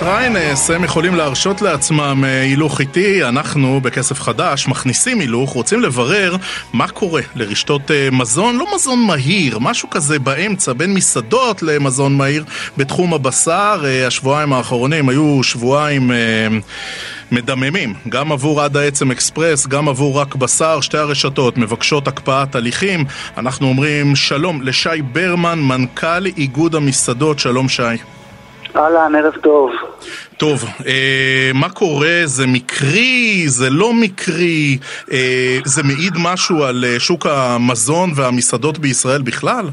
ריינס, 0.05 0.69
הם 0.69 0.83
יכולים 0.83 1.15
להרשות 1.15 1.61
לעצמם 1.61 2.23
אה, 2.27 2.41
הילוך 2.41 2.81
איטי, 2.81 3.23
אנחנו 3.23 3.81
בכסף 3.81 4.21
חדש 4.21 4.67
מכניסים 4.67 5.19
הילוך, 5.19 5.51
רוצים 5.51 5.81
לברר 5.81 6.35
מה 6.73 6.87
קורה 6.87 7.21
לרשתות 7.35 7.91
אה, 7.91 8.09
מזון, 8.11 8.57
לא 8.57 8.65
מזון 8.75 9.03
מהיר, 9.03 9.59
משהו 9.59 9.89
כזה 9.89 10.19
באמצע, 10.19 10.73
בין 10.73 10.93
מסעדות 10.93 11.63
למזון 11.63 12.17
מהיר 12.17 12.43
בתחום 12.77 13.13
הבשר. 13.13 13.81
אה, 13.85 14.07
השבועיים 14.07 14.53
האחרונים 14.53 15.09
היו 15.09 15.43
שבועיים 15.43 16.11
מדממים, 17.31 17.93
גם 18.09 18.31
עבור 18.31 18.61
עד 18.61 18.77
העצם 18.77 19.11
אקספרס, 19.11 19.67
גם 19.67 19.89
עבור 19.89 20.19
רק 20.19 20.35
בשר, 20.35 20.81
שתי 20.81 20.97
הרשתות 20.97 21.57
מבקשות 21.57 22.07
הקפאת 22.07 22.55
הליכים. 22.55 23.05
אנחנו 23.37 23.67
אומרים 23.67 24.15
שלום 24.15 24.61
לשי 24.61 25.01
ברמן, 25.11 25.59
מנכ"ל 25.59 26.25
איגוד 26.25 26.75
המסעדות, 26.75 27.39
שלום 27.39 27.69
שי. 27.69 27.83
אהלן, 28.76 29.15
ערב 29.15 29.36
טוב. 29.36 29.71
טוב, 30.38 30.63
אה, 30.88 31.51
מה 31.53 31.69
קורה? 31.69 32.21
זה 32.26 32.43
מקרי? 32.47 33.43
זה 33.47 33.69
לא 33.69 33.93
מקרי? 33.93 34.78
אה, 35.11 35.57
זה 35.65 35.84
מעיד 35.84 36.13
משהו 36.23 36.63
על 36.63 36.86
אה, 36.88 36.99
שוק 36.99 37.26
המזון 37.26 38.09
והמסעדות 38.15 38.78
בישראל 38.78 39.21
בכלל? 39.21 39.65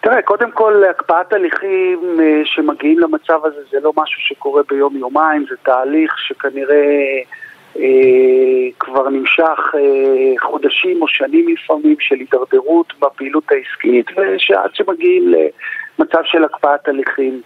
תראה, 0.00 0.22
קודם 0.22 0.50
כל, 0.50 0.82
הקפאת 0.90 1.32
הליכים 1.32 2.00
אה, 2.20 2.40
שמגיעים 2.44 2.98
למצב 2.98 3.44
הזה 3.44 3.60
זה 3.70 3.78
לא 3.82 3.92
משהו 3.96 4.20
שקורה 4.20 4.62
ביום-יומיים, 4.70 5.44
זה 5.50 5.56
תהליך 5.62 6.14
שכנראה 6.18 7.18
אה, 7.76 8.70
כבר 8.78 9.08
נמשך 9.08 9.74
אה, 9.74 10.34
חודשים 10.40 11.02
או 11.02 11.08
שנים 11.08 11.46
לפעמים 11.48 11.96
של 12.00 12.14
הידרדרות 12.14 12.92
בפעילות 13.00 13.44
העסקית, 13.50 14.06
ושעד 14.16 14.70
שמגיעים 14.74 15.32
למצב 15.98 16.20
של 16.24 16.44
הקפאת 16.44 16.88
הליכים. 16.88 17.40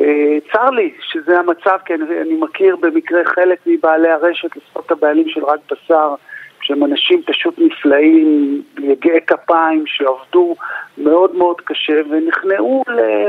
אה, 0.00 0.38
צר 0.52 0.70
לי 0.70 0.94
שזה 1.00 1.38
המצב, 1.38 1.78
כי 1.84 1.94
אני, 1.94 2.04
אני 2.22 2.34
מכיר 2.40 2.76
במקרה 2.76 3.20
חלק 3.34 3.58
מבעלי 3.66 4.08
הרשת, 4.08 4.56
לפחות 4.56 4.90
הבעלים 4.90 5.28
של 5.28 5.44
רק 5.44 5.60
בשר, 5.70 6.14
שהם 6.60 6.84
אנשים 6.84 7.22
פשוט 7.26 7.54
נפלאים, 7.58 8.62
יגעי 8.78 9.20
כפיים, 9.26 9.84
שעבדו 9.86 10.54
מאוד 10.98 11.34
מאוד 11.34 11.60
קשה 11.60 12.00
ונכנעו 12.10 12.84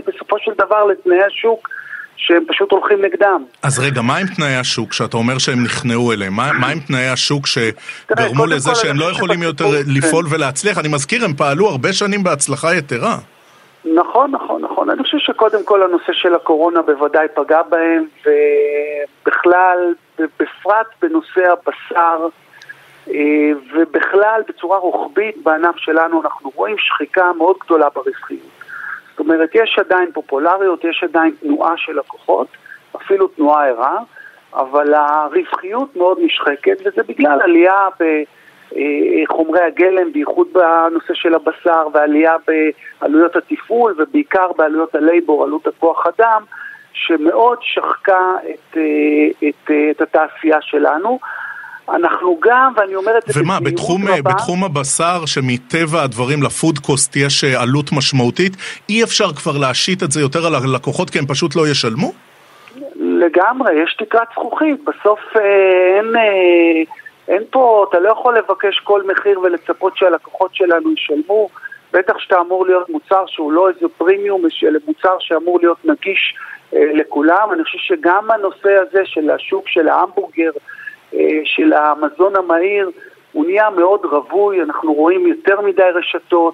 בסופו 0.07 0.39
של 0.39 0.51
דבר 0.57 0.85
לתנאי 0.85 1.23
השוק. 1.23 1.69
שהם 2.17 2.43
פשוט 2.47 2.71
הולכים 2.71 3.05
נגדם. 3.05 3.43
אז 3.63 3.79
רגע, 3.79 4.01
מה 4.01 4.17
עם 4.17 4.27
תנאי 4.27 4.55
השוק, 4.55 4.93
שאתה 4.93 5.17
אומר 5.17 5.37
שהם 5.37 5.63
נכנעו 5.63 6.13
אליהם? 6.13 6.33
מה, 6.33 6.53
מה 6.53 6.67
עם 6.67 6.79
תנאי 6.79 7.07
השוק 7.07 7.47
שגרמו 7.47 8.45
לזה 8.45 8.75
שהם 8.75 8.99
לא 8.99 9.11
יכולים 9.11 9.43
יותר 9.43 9.65
לפעול. 9.87 10.25
ולהצליח? 10.29 10.77
אני 10.77 10.87
מזכיר, 10.87 11.25
הם 11.25 11.33
פעלו 11.33 11.69
הרבה 11.69 11.93
שנים 11.93 12.23
בהצלחה 12.23 12.75
יתרה. 12.75 13.17
נכון, 13.85 14.31
נכון, 14.31 14.61
נכון. 14.61 14.89
אני 14.89 15.03
חושב 15.03 15.17
שקודם 15.17 15.63
כל 15.63 15.83
הנושא 15.83 16.13
של 16.13 16.35
הקורונה 16.35 16.81
בוודאי 16.81 17.27
פגע 17.35 17.61
בהם, 17.61 18.05
ובכלל, 18.25 19.93
בפרט 20.19 20.87
בנושא 21.01 21.51
הבשר, 21.51 22.27
אה, 23.09 23.51
ובכלל 23.73 24.41
בצורה 24.47 24.77
רוחבית 24.77 25.43
בענף 25.43 25.77
שלנו 25.77 26.21
אנחנו 26.21 26.51
רואים 26.55 26.75
שחיקה 26.77 27.31
מאוד 27.37 27.55
גדולה 27.65 27.89
ברווחיות. 27.89 28.57
זאת 29.09 29.19
אומרת, 29.19 29.49
יש 29.53 29.79
עדיין 29.79 30.11
פופולריות, 30.11 30.83
יש 30.83 31.03
עדיין 31.03 31.31
תנועה 31.41 31.73
של 31.77 31.99
לקוחות, 31.99 32.47
אפילו 32.95 33.27
תנועה 33.27 33.67
ערה, 33.67 33.97
אבל 34.53 34.93
הרווחיות 34.93 35.95
מאוד 35.95 36.17
נשחקת, 36.21 36.77
וזה 36.85 37.03
בגלל 37.07 37.41
עלייה 37.41 37.87
בחומרי 38.71 39.59
הגלם, 39.61 40.11
בייחוד 40.13 40.47
בנושא 40.53 41.13
של 41.13 41.33
הבשר, 41.35 41.87
ועלייה 41.93 42.35
בעלויות 43.01 43.35
התפעול, 43.35 43.95
ובעיקר 43.97 44.51
בעלויות 44.57 44.95
הלייבור, 44.95 45.43
עלות 45.43 45.67
הכוח 45.67 46.05
אדם, 46.07 46.43
שמאוד 46.93 47.57
שחקה 47.61 48.35
את, 48.49 48.77
את, 49.47 49.71
את 49.91 50.01
התעשייה 50.01 50.57
שלנו. 50.61 51.19
אנחנו 51.89 52.39
גם, 52.41 52.73
ואני 52.75 52.95
אומר 52.95 53.17
את 53.17 53.23
זה 53.27 53.41
ומה, 53.41 53.59
בתחום, 53.59 54.07
רבה, 54.07 54.31
בתחום 54.31 54.63
הבשר, 54.63 55.25
שמטבע 55.25 56.03
הדברים 56.03 56.43
לפוד 56.43 56.79
קוסט 56.79 57.15
יש 57.15 57.43
אה, 57.43 57.61
עלות 57.61 57.91
משמעותית, 57.91 58.53
אי 58.89 59.03
אפשר 59.03 59.33
כבר 59.33 59.57
להשית 59.57 60.03
את 60.03 60.11
זה 60.11 60.21
יותר 60.21 60.45
על 60.47 60.55
הלקוחות 60.55 61.09
כי 61.09 61.19
הם 61.19 61.25
פשוט 61.25 61.55
לא 61.55 61.67
ישלמו? 61.67 62.11
לגמרי, 62.95 63.73
יש 63.83 63.95
תקרת 63.99 64.27
זכוכית, 64.33 64.83
בסוף 64.83 65.19
אה, 65.35 65.41
אין, 65.97 66.15
אה, 66.15 66.93
אין 67.27 67.43
פה, 67.49 67.85
אתה 67.89 67.99
לא 67.99 68.09
יכול 68.09 68.37
לבקש 68.37 68.79
כל 68.79 69.03
מחיר 69.03 69.39
ולצפות 69.39 69.97
שהלקוחות 69.97 70.55
שלנו 70.55 70.93
ישלמו, 70.93 71.49
בטח 71.93 72.19
שאתה 72.19 72.39
אמור 72.39 72.65
להיות 72.65 72.89
מוצר 72.89 73.23
שהוא 73.27 73.51
לא 73.51 73.69
איזה 73.69 73.87
פרימיום, 73.97 74.41
אלא 74.63 74.79
מוצר 74.87 75.15
שאמור 75.19 75.59
להיות 75.59 75.85
נגיש 75.85 76.35
אה, 76.73 76.93
לכולם. 76.93 77.49
אני 77.53 77.63
חושב 77.63 77.77
שגם 77.77 78.31
הנושא 78.31 78.75
הזה 78.75 79.01
של 79.05 79.29
השוק 79.29 79.67
של 79.67 79.87
ההמבורגר, 79.87 80.51
אה, 81.13 81.39
של 81.43 81.73
המזון 81.73 82.35
המהיר 82.35 82.91
הוא 83.31 83.45
נהיה 83.45 83.69
מאוד 83.69 84.05
רווי, 84.05 84.61
אנחנו 84.61 84.93
רואים 84.93 85.27
יותר 85.27 85.61
מדי 85.61 85.89
רשתות, 85.93 86.53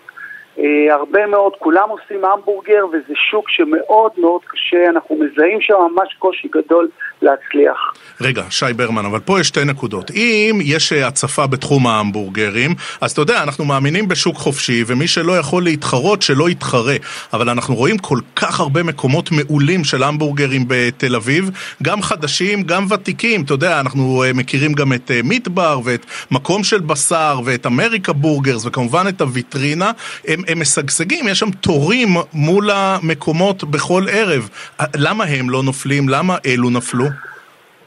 הרבה 0.91 1.27
מאוד, 1.27 1.53
כולם 1.59 1.89
עושים 1.89 2.25
המבורגר 2.25 2.85
וזה 2.87 3.13
שוק 3.31 3.49
שמאוד 3.49 4.11
מאוד 4.17 4.41
קשה, 4.47 4.89
אנחנו 4.89 5.15
מזהים 5.15 5.61
שם 5.61 5.73
ממש 5.73 6.13
קושי 6.19 6.47
גדול 6.47 6.89
להצליח. 7.21 7.93
רגע, 8.21 8.43
שי 8.49 8.73
ברמן, 8.75 9.05
אבל 9.05 9.19
פה 9.19 9.39
יש 9.39 9.47
שתי 9.47 9.65
נקודות. 9.65 10.11
אם 10.11 10.59
יש 10.63 10.93
אה, 10.93 11.07
הצפה 11.07 11.47
בתחום 11.47 11.87
ההמבורגרים, 11.87 12.71
אז 13.01 13.11
אתה 13.11 13.21
יודע, 13.21 13.43
אנחנו 13.43 13.65
מאמינים 13.65 14.07
בשוק 14.07 14.35
חופשי, 14.35 14.83
ומי 14.87 15.07
שלא 15.07 15.37
יכול 15.37 15.63
להתחרות, 15.63 16.21
שלא 16.21 16.49
יתחרה. 16.49 16.95
אבל 17.33 17.49
אנחנו 17.49 17.75
רואים 17.75 17.97
כל 17.97 18.19
כך 18.35 18.59
הרבה 18.59 18.83
מקומות 18.83 19.29
מעולים 19.31 19.83
של 19.83 20.03
המבורגרים 20.03 20.65
בתל 20.67 21.15
אביב, 21.15 21.49
גם 21.83 22.01
חדשים, 22.01 22.63
גם 22.63 22.85
ותיקים. 22.89 23.43
אתה 23.43 23.53
יודע, 23.53 23.79
אנחנו 23.79 24.23
אה, 24.23 24.33
מכירים 24.33 24.73
גם 24.73 24.93
את 24.93 25.11
מיטבר, 25.23 25.79
ואת 25.83 26.05
מקום 26.31 26.63
של 26.63 26.79
בשר, 26.79 27.39
ואת 27.45 27.65
אמריקה 27.65 28.13
בורגרס, 28.13 28.65
וכמובן 28.65 29.05
את 29.09 29.21
הוויטרינה. 29.21 29.91
הם 30.27 30.42
הם 30.47 30.59
משגשגים, 30.61 31.27
יש 31.27 31.39
שם 31.39 31.51
תורים 31.51 32.07
מול 32.33 32.69
המקומות 32.71 33.63
בכל 33.63 34.03
ערב. 34.11 34.49
למה 34.95 35.23
הם 35.23 35.49
לא 35.49 35.63
נופלים? 35.63 36.09
למה 36.09 36.37
אלו 36.45 36.69
נפלו? 36.69 37.05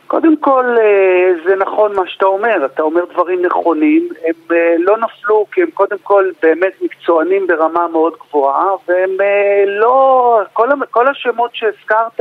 קודם 0.07 0.37
כל, 0.37 0.65
אה, 0.79 1.33
זה 1.47 1.57
נכון 1.57 1.97
מה 1.97 2.03
שאתה 2.07 2.27
אומר, 2.27 2.67
אתה 2.67 2.83
אומר 2.83 3.05
דברים 3.13 3.43
נכונים. 3.43 4.09
הם 4.27 4.57
אה, 4.57 4.75
לא 4.79 4.97
נפלו 4.99 5.47
כי 5.53 5.63
הם 5.63 5.71
קודם 5.71 5.97
כל 6.03 6.31
באמת 6.43 6.73
מקצוענים 6.83 7.47
ברמה 7.47 7.89
מאוד 7.89 8.13
גבוהה, 8.29 8.71
והם 8.89 9.11
אה, 9.21 9.65
לא... 9.67 10.41
כל, 10.53 10.69
כל 10.91 11.09
השמות 11.09 11.51
שהזכרת 11.55 12.21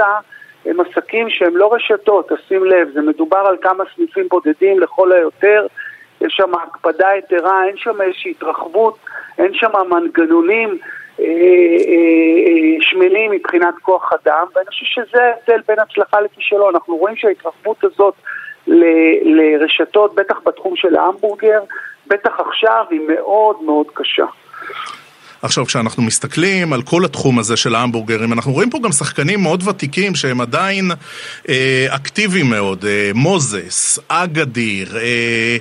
הם 0.65 0.79
עסקים 0.79 1.29
שהם 1.29 1.57
לא 1.57 1.73
רשתות, 1.73 2.31
תשים 2.31 2.65
לב, 2.65 2.89
זה 2.93 3.01
מדובר 3.01 3.37
על 3.37 3.57
כמה 3.61 3.83
סניפים 3.95 4.27
בודדים 4.29 4.79
לכל 4.79 5.11
היותר. 5.11 5.67
יש 6.21 6.33
שם 6.37 6.55
הקפדה 6.55 7.07
יתרה, 7.17 7.65
אין 7.67 7.77
שם 7.77 8.01
איזושהי 8.01 8.31
התרחבות, 8.31 8.97
אין 9.37 9.53
שם 9.53 9.71
מנגנונים 9.89 10.77
אה, 11.19 11.25
אה, 11.25 11.31
אה, 12.47 12.77
שמנים 12.81 13.31
מבחינת 13.31 13.73
כוח 13.81 14.11
אדם, 14.13 14.45
ואני 14.55 14.67
חושב 14.67 14.85
שזה 14.85 15.23
ההבדל 15.23 15.61
בין 15.67 15.79
הצלחה 15.79 16.21
לכישלון. 16.21 16.75
אנחנו 16.75 16.95
רואים 16.97 17.15
שההתרחבות 17.15 17.83
הזאת 17.83 18.13
ל, 18.67 18.83
לרשתות, 19.23 20.15
בטח 20.15 20.39
בתחום 20.45 20.75
של 20.75 20.95
ההמבורגר, 20.95 21.59
בטח 22.07 22.39
עכשיו 22.39 22.85
היא 22.89 23.01
מאוד 23.07 23.63
מאוד 23.63 23.87
קשה. 23.93 24.25
עכשיו, 25.45 25.65
כשאנחנו 25.65 26.03
מסתכלים 26.03 26.73
על 26.73 26.81
כל 26.81 27.05
התחום 27.05 27.39
הזה 27.39 27.57
של 27.57 27.75
ההמבורגרים, 27.75 28.33
אנחנו 28.33 28.53
רואים 28.53 28.69
פה 28.69 28.79
גם 28.83 28.91
שחקנים 28.91 29.41
מאוד 29.41 29.67
ותיקים 29.67 30.15
שהם 30.15 30.41
עדיין 30.41 30.91
אה, 31.49 31.87
אקטיביים 31.89 32.49
מאוד, 32.49 32.85
אה, 32.85 33.11
מוזס, 33.13 33.99
אגדיר, 34.07 34.97
אה, 34.97 35.57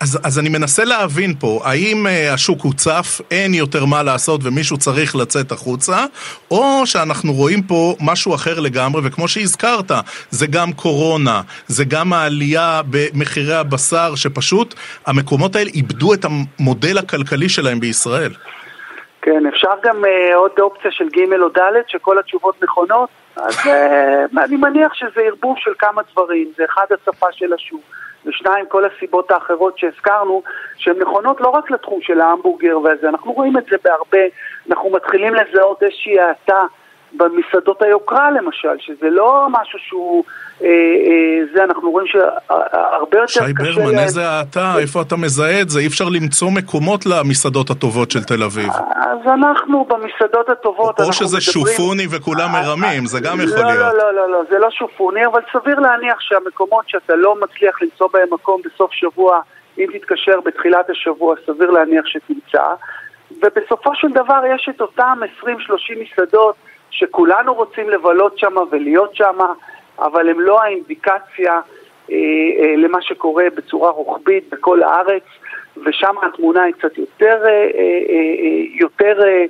אז, 0.00 0.18
אז 0.22 0.38
אני 0.38 0.48
מנסה 0.48 0.84
להבין 0.84 1.34
פה, 1.38 1.60
האם 1.64 2.06
אה, 2.06 2.34
השוק 2.34 2.62
הוצף, 2.62 3.20
אין 3.30 3.54
יותר 3.54 3.84
מה 3.84 4.02
לעשות 4.02 4.40
ומישהו 4.44 4.78
צריך 4.78 5.16
לצאת 5.16 5.52
החוצה, 5.52 6.04
או 6.50 6.82
שאנחנו 6.84 7.32
רואים 7.32 7.62
פה 7.62 7.96
משהו 8.00 8.34
אחר 8.34 8.60
לגמרי, 8.60 9.02
וכמו 9.04 9.28
שהזכרת, 9.28 9.92
זה 10.30 10.46
גם 10.46 10.72
קורונה, 10.72 11.42
זה 11.68 11.84
גם 11.84 12.12
העלייה 12.12 12.80
במחירי 12.90 13.56
הבשר, 13.56 14.14
שפשוט 14.14 14.74
המקומות 15.06 15.56
האלה 15.56 15.70
איבדו 15.74 16.14
את 16.14 16.24
המודל 16.24 16.98
הכלכלי 16.98 17.48
שלהם 17.48 17.80
בישראל. 17.80 18.32
כן, 19.22 19.46
אפשר 19.46 19.72
גם 19.82 20.04
uh, 20.04 20.34
עוד 20.34 20.50
אופציה 20.58 20.90
של 20.90 21.08
ג' 21.08 21.32
או 21.42 21.48
ד', 21.48 21.72
שכל 21.86 22.18
התשובות 22.18 22.62
נכונות, 22.62 23.08
אז 23.36 23.54
uh, 23.54 24.40
אני 24.44 24.56
מניח 24.56 24.94
שזה 24.94 25.20
ערבוב 25.20 25.56
של 25.58 25.72
כמה 25.78 26.02
דברים, 26.12 26.48
זה 26.56 26.64
אחד 26.64 26.86
השפה 26.90 27.26
של 27.32 27.52
השוק, 27.52 27.80
ושניים 28.26 28.66
כל 28.66 28.84
הסיבות 28.84 29.30
האחרות 29.30 29.78
שהזכרנו, 29.78 30.42
שהן 30.76 30.98
נכונות 30.98 31.40
לא 31.40 31.48
רק 31.48 31.70
לתחום 31.70 32.00
של 32.02 32.20
ההמבורגר 32.20 32.80
והזה, 32.80 33.08
אנחנו 33.08 33.32
רואים 33.32 33.58
את 33.58 33.64
זה 33.70 33.76
בהרבה, 33.84 34.26
אנחנו 34.70 34.90
מתחילים 34.90 35.34
לזהות 35.34 35.82
איזושהי 35.82 36.20
האטה 36.20 36.64
במסעדות 37.12 37.82
היוקרה 37.82 38.30
למשל, 38.30 38.78
שזה 38.78 39.10
לא 39.10 39.46
משהו 39.50 39.78
שהוא, 39.78 40.24
אה, 40.62 40.68
אה, 40.68 41.46
זה 41.54 41.64
אנחנו 41.64 41.90
רואים 41.90 42.06
שהרבה 42.06 43.18
יותר 43.18 43.24
קשה... 43.24 43.46
שי 43.46 43.52
ברמן. 43.52 43.98
איזה 43.98 44.28
האטה, 44.28 44.74
איפה 44.78 45.02
אתה 45.02 45.16
מזהה 45.16 45.60
את 45.60 45.70
זה? 45.70 45.80
אי 45.80 45.86
אפשר 45.86 46.04
למצוא 46.08 46.50
מקומות 46.50 47.06
למסעדות 47.06 47.70
הטובות 47.70 48.10
של 48.10 48.24
תל 48.24 48.42
אביב. 48.42 48.72
אז 48.96 49.18
אנחנו 49.26 49.84
במסעדות 49.84 50.48
הטובות, 50.48 51.00
או 51.00 51.12
שזה 51.12 51.36
מדברים... 51.36 51.76
שופוני 51.76 52.06
וכולם 52.10 52.48
מרמים, 52.52 53.06
זה 53.06 53.20
גם 53.20 53.40
יכול 53.40 53.58
לא, 53.58 53.64
להיות. 53.64 53.94
לא, 53.94 53.98
לא, 53.98 54.14
לא, 54.14 54.30
לא, 54.30 54.42
זה 54.50 54.58
לא 54.58 54.70
שופוני, 54.70 55.26
אבל 55.26 55.40
סביר 55.52 55.80
להניח 55.80 56.20
שהמקומות 56.20 56.88
שאתה 56.88 57.16
לא 57.16 57.34
מצליח 57.40 57.82
למצוא 57.82 58.08
בהם 58.12 58.28
מקום 58.30 58.60
בסוף 58.64 58.92
שבוע, 58.92 59.40
אם 59.78 59.86
תתקשר 59.92 60.40
בתחילת 60.44 60.90
השבוע, 60.90 61.34
סביר 61.46 61.70
להניח 61.70 62.04
שתמצא. 62.06 62.64
ובסופו 63.42 63.90
של 63.94 64.08
דבר 64.08 64.40
יש 64.54 64.68
את 64.70 64.80
אותם 64.80 65.18
20-30 65.42 65.46
מסעדות 66.00 66.54
שכולנו 66.90 67.54
רוצים 67.54 67.90
לבלות 67.90 68.38
שם 68.38 68.54
ולהיות 68.70 69.16
שם, 69.16 69.38
אבל 69.98 70.28
הם 70.28 70.40
לא 70.40 70.62
האינדיקציה 70.62 71.52
אה, 72.10 72.16
אה, 72.58 72.76
למה 72.76 72.98
שקורה 73.02 73.44
בצורה 73.56 73.90
רוחבית 73.90 74.44
בכל 74.52 74.82
הארץ, 74.82 75.24
ושם 75.86 76.14
התמונה 76.22 76.62
היא 76.62 76.74
קצת 76.74 76.98
יותר, 76.98 77.38
אה, 77.44 77.50
אה, 77.50 77.60
אה, 77.78 78.64
יותר 78.80 79.22
אה, 79.22 79.44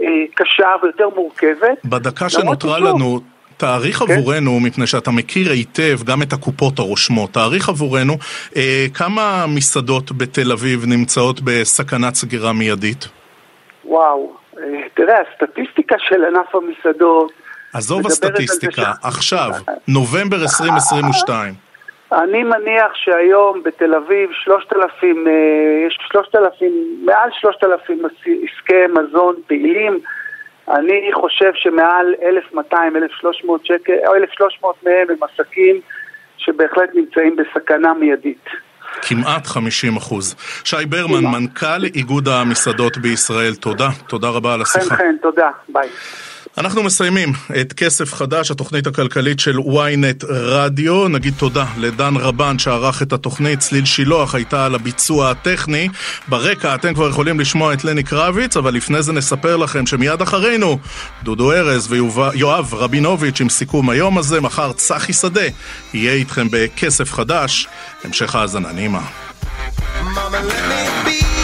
אה, 0.00 0.24
קשה 0.34 0.68
ויותר 0.82 1.08
מורכבת. 1.08 1.78
בדקה 1.84 2.28
שנותרה 2.28 2.78
לנו... 2.78 3.20
תאריך 3.58 3.98
כן. 3.98 4.12
עבורנו, 4.12 4.60
מפני 4.60 4.86
שאתה 4.86 5.10
מכיר 5.10 5.50
היטב 5.50 6.02
גם 6.04 6.22
את 6.22 6.32
הקופות 6.32 6.78
הרושמות, 6.78 7.30
תאריך 7.30 7.68
עבורנו 7.68 8.12
אה, 8.56 8.86
כמה 8.94 9.44
מסעדות 9.48 10.12
בתל 10.12 10.52
אביב 10.52 10.84
נמצאות 10.86 11.40
בסכנת 11.40 12.14
סגירה 12.14 12.52
מיידית? 12.52 13.08
וואו, 13.84 14.32
תראה, 14.94 15.18
הסטטיסטיקה 15.20 15.96
של 15.98 16.24
ענף 16.24 16.54
המסעדות... 16.54 17.32
עזוב 17.74 18.06
הסטטיסטיקה, 18.06 18.92
עכשיו, 19.02 19.50
נובמבר 19.88 20.36
2022. 20.42 21.54
אני 22.12 22.42
מניח 22.42 22.94
שהיום 22.94 23.62
בתל 23.62 23.94
אביב 23.94 24.30
3,000, 24.32 25.28
אה, 25.28 25.32
יש 25.86 25.98
3,000, 26.12 26.72
מעל 27.04 27.30
3,000 27.32 28.02
עסקי 28.24 28.86
מזון 28.94 29.34
פעילים. 29.46 29.98
אני 30.68 31.10
חושב 31.14 31.50
שמעל 31.54 32.14
1,200, 32.22 32.96
1,300 32.96 33.66
שקל, 33.66 33.92
או 34.06 34.14
1,300 34.14 34.76
מהם 34.82 35.06
הם 35.10 35.16
עסקים 35.22 35.80
שבהחלט 36.36 36.90
נמצאים 36.94 37.36
בסכנה 37.36 37.94
מיידית. 37.94 38.44
כמעט 39.02 39.46
50 39.46 39.96
אחוז. 39.96 40.34
שי 40.64 40.76
ברמן, 40.88 41.24
מנכ"ל 41.24 41.84
איגוד 41.84 42.28
המסעדות 42.28 42.96
בישראל, 42.96 43.54
תודה. 43.54 43.88
תודה 44.06 44.28
רבה 44.28 44.54
על 44.54 44.62
השיחה. 44.62 44.84
חן 44.84 44.96
חן, 44.96 45.16
תודה, 45.22 45.50
ביי. 45.68 45.88
אנחנו 46.58 46.82
מסיימים 46.82 47.32
את 47.60 47.72
כסף 47.72 48.14
חדש, 48.14 48.50
התוכנית 48.50 48.86
הכלכלית 48.86 49.40
של 49.40 49.58
ynet 49.58 50.26
רדיו. 50.28 51.08
נגיד 51.08 51.34
תודה 51.36 51.66
לדן 51.76 52.16
רבן 52.16 52.58
שערך 52.58 53.02
את 53.02 53.12
התוכנית, 53.12 53.58
צליל 53.58 53.84
שילוח 53.84 54.34
הייתה 54.34 54.66
על 54.66 54.74
הביצוע 54.74 55.30
הטכני. 55.30 55.88
ברקע 56.28 56.74
אתם 56.74 56.94
כבר 56.94 57.08
יכולים 57.08 57.40
לשמוע 57.40 57.74
את 57.74 57.84
לני 57.84 58.02
קרביץ, 58.02 58.56
אבל 58.56 58.74
לפני 58.74 59.02
זה 59.02 59.12
נספר 59.12 59.56
לכם 59.56 59.86
שמיד 59.86 60.22
אחרינו 60.22 60.78
דודו 61.22 61.52
ארז 61.52 61.92
ויואב 61.92 62.74
רבינוביץ' 62.74 63.40
עם 63.40 63.48
סיכום 63.48 63.90
היום 63.90 64.18
הזה. 64.18 64.40
מחר 64.40 64.72
צחי 64.72 65.12
שדה 65.12 65.48
יהיה 65.94 66.12
איתכם 66.12 66.46
בכסף 66.50 67.12
חדש. 67.12 67.68
המשך 68.04 68.34
האזנה 68.34 68.72
נעימה. 68.72 69.02
Mama, 70.14 71.35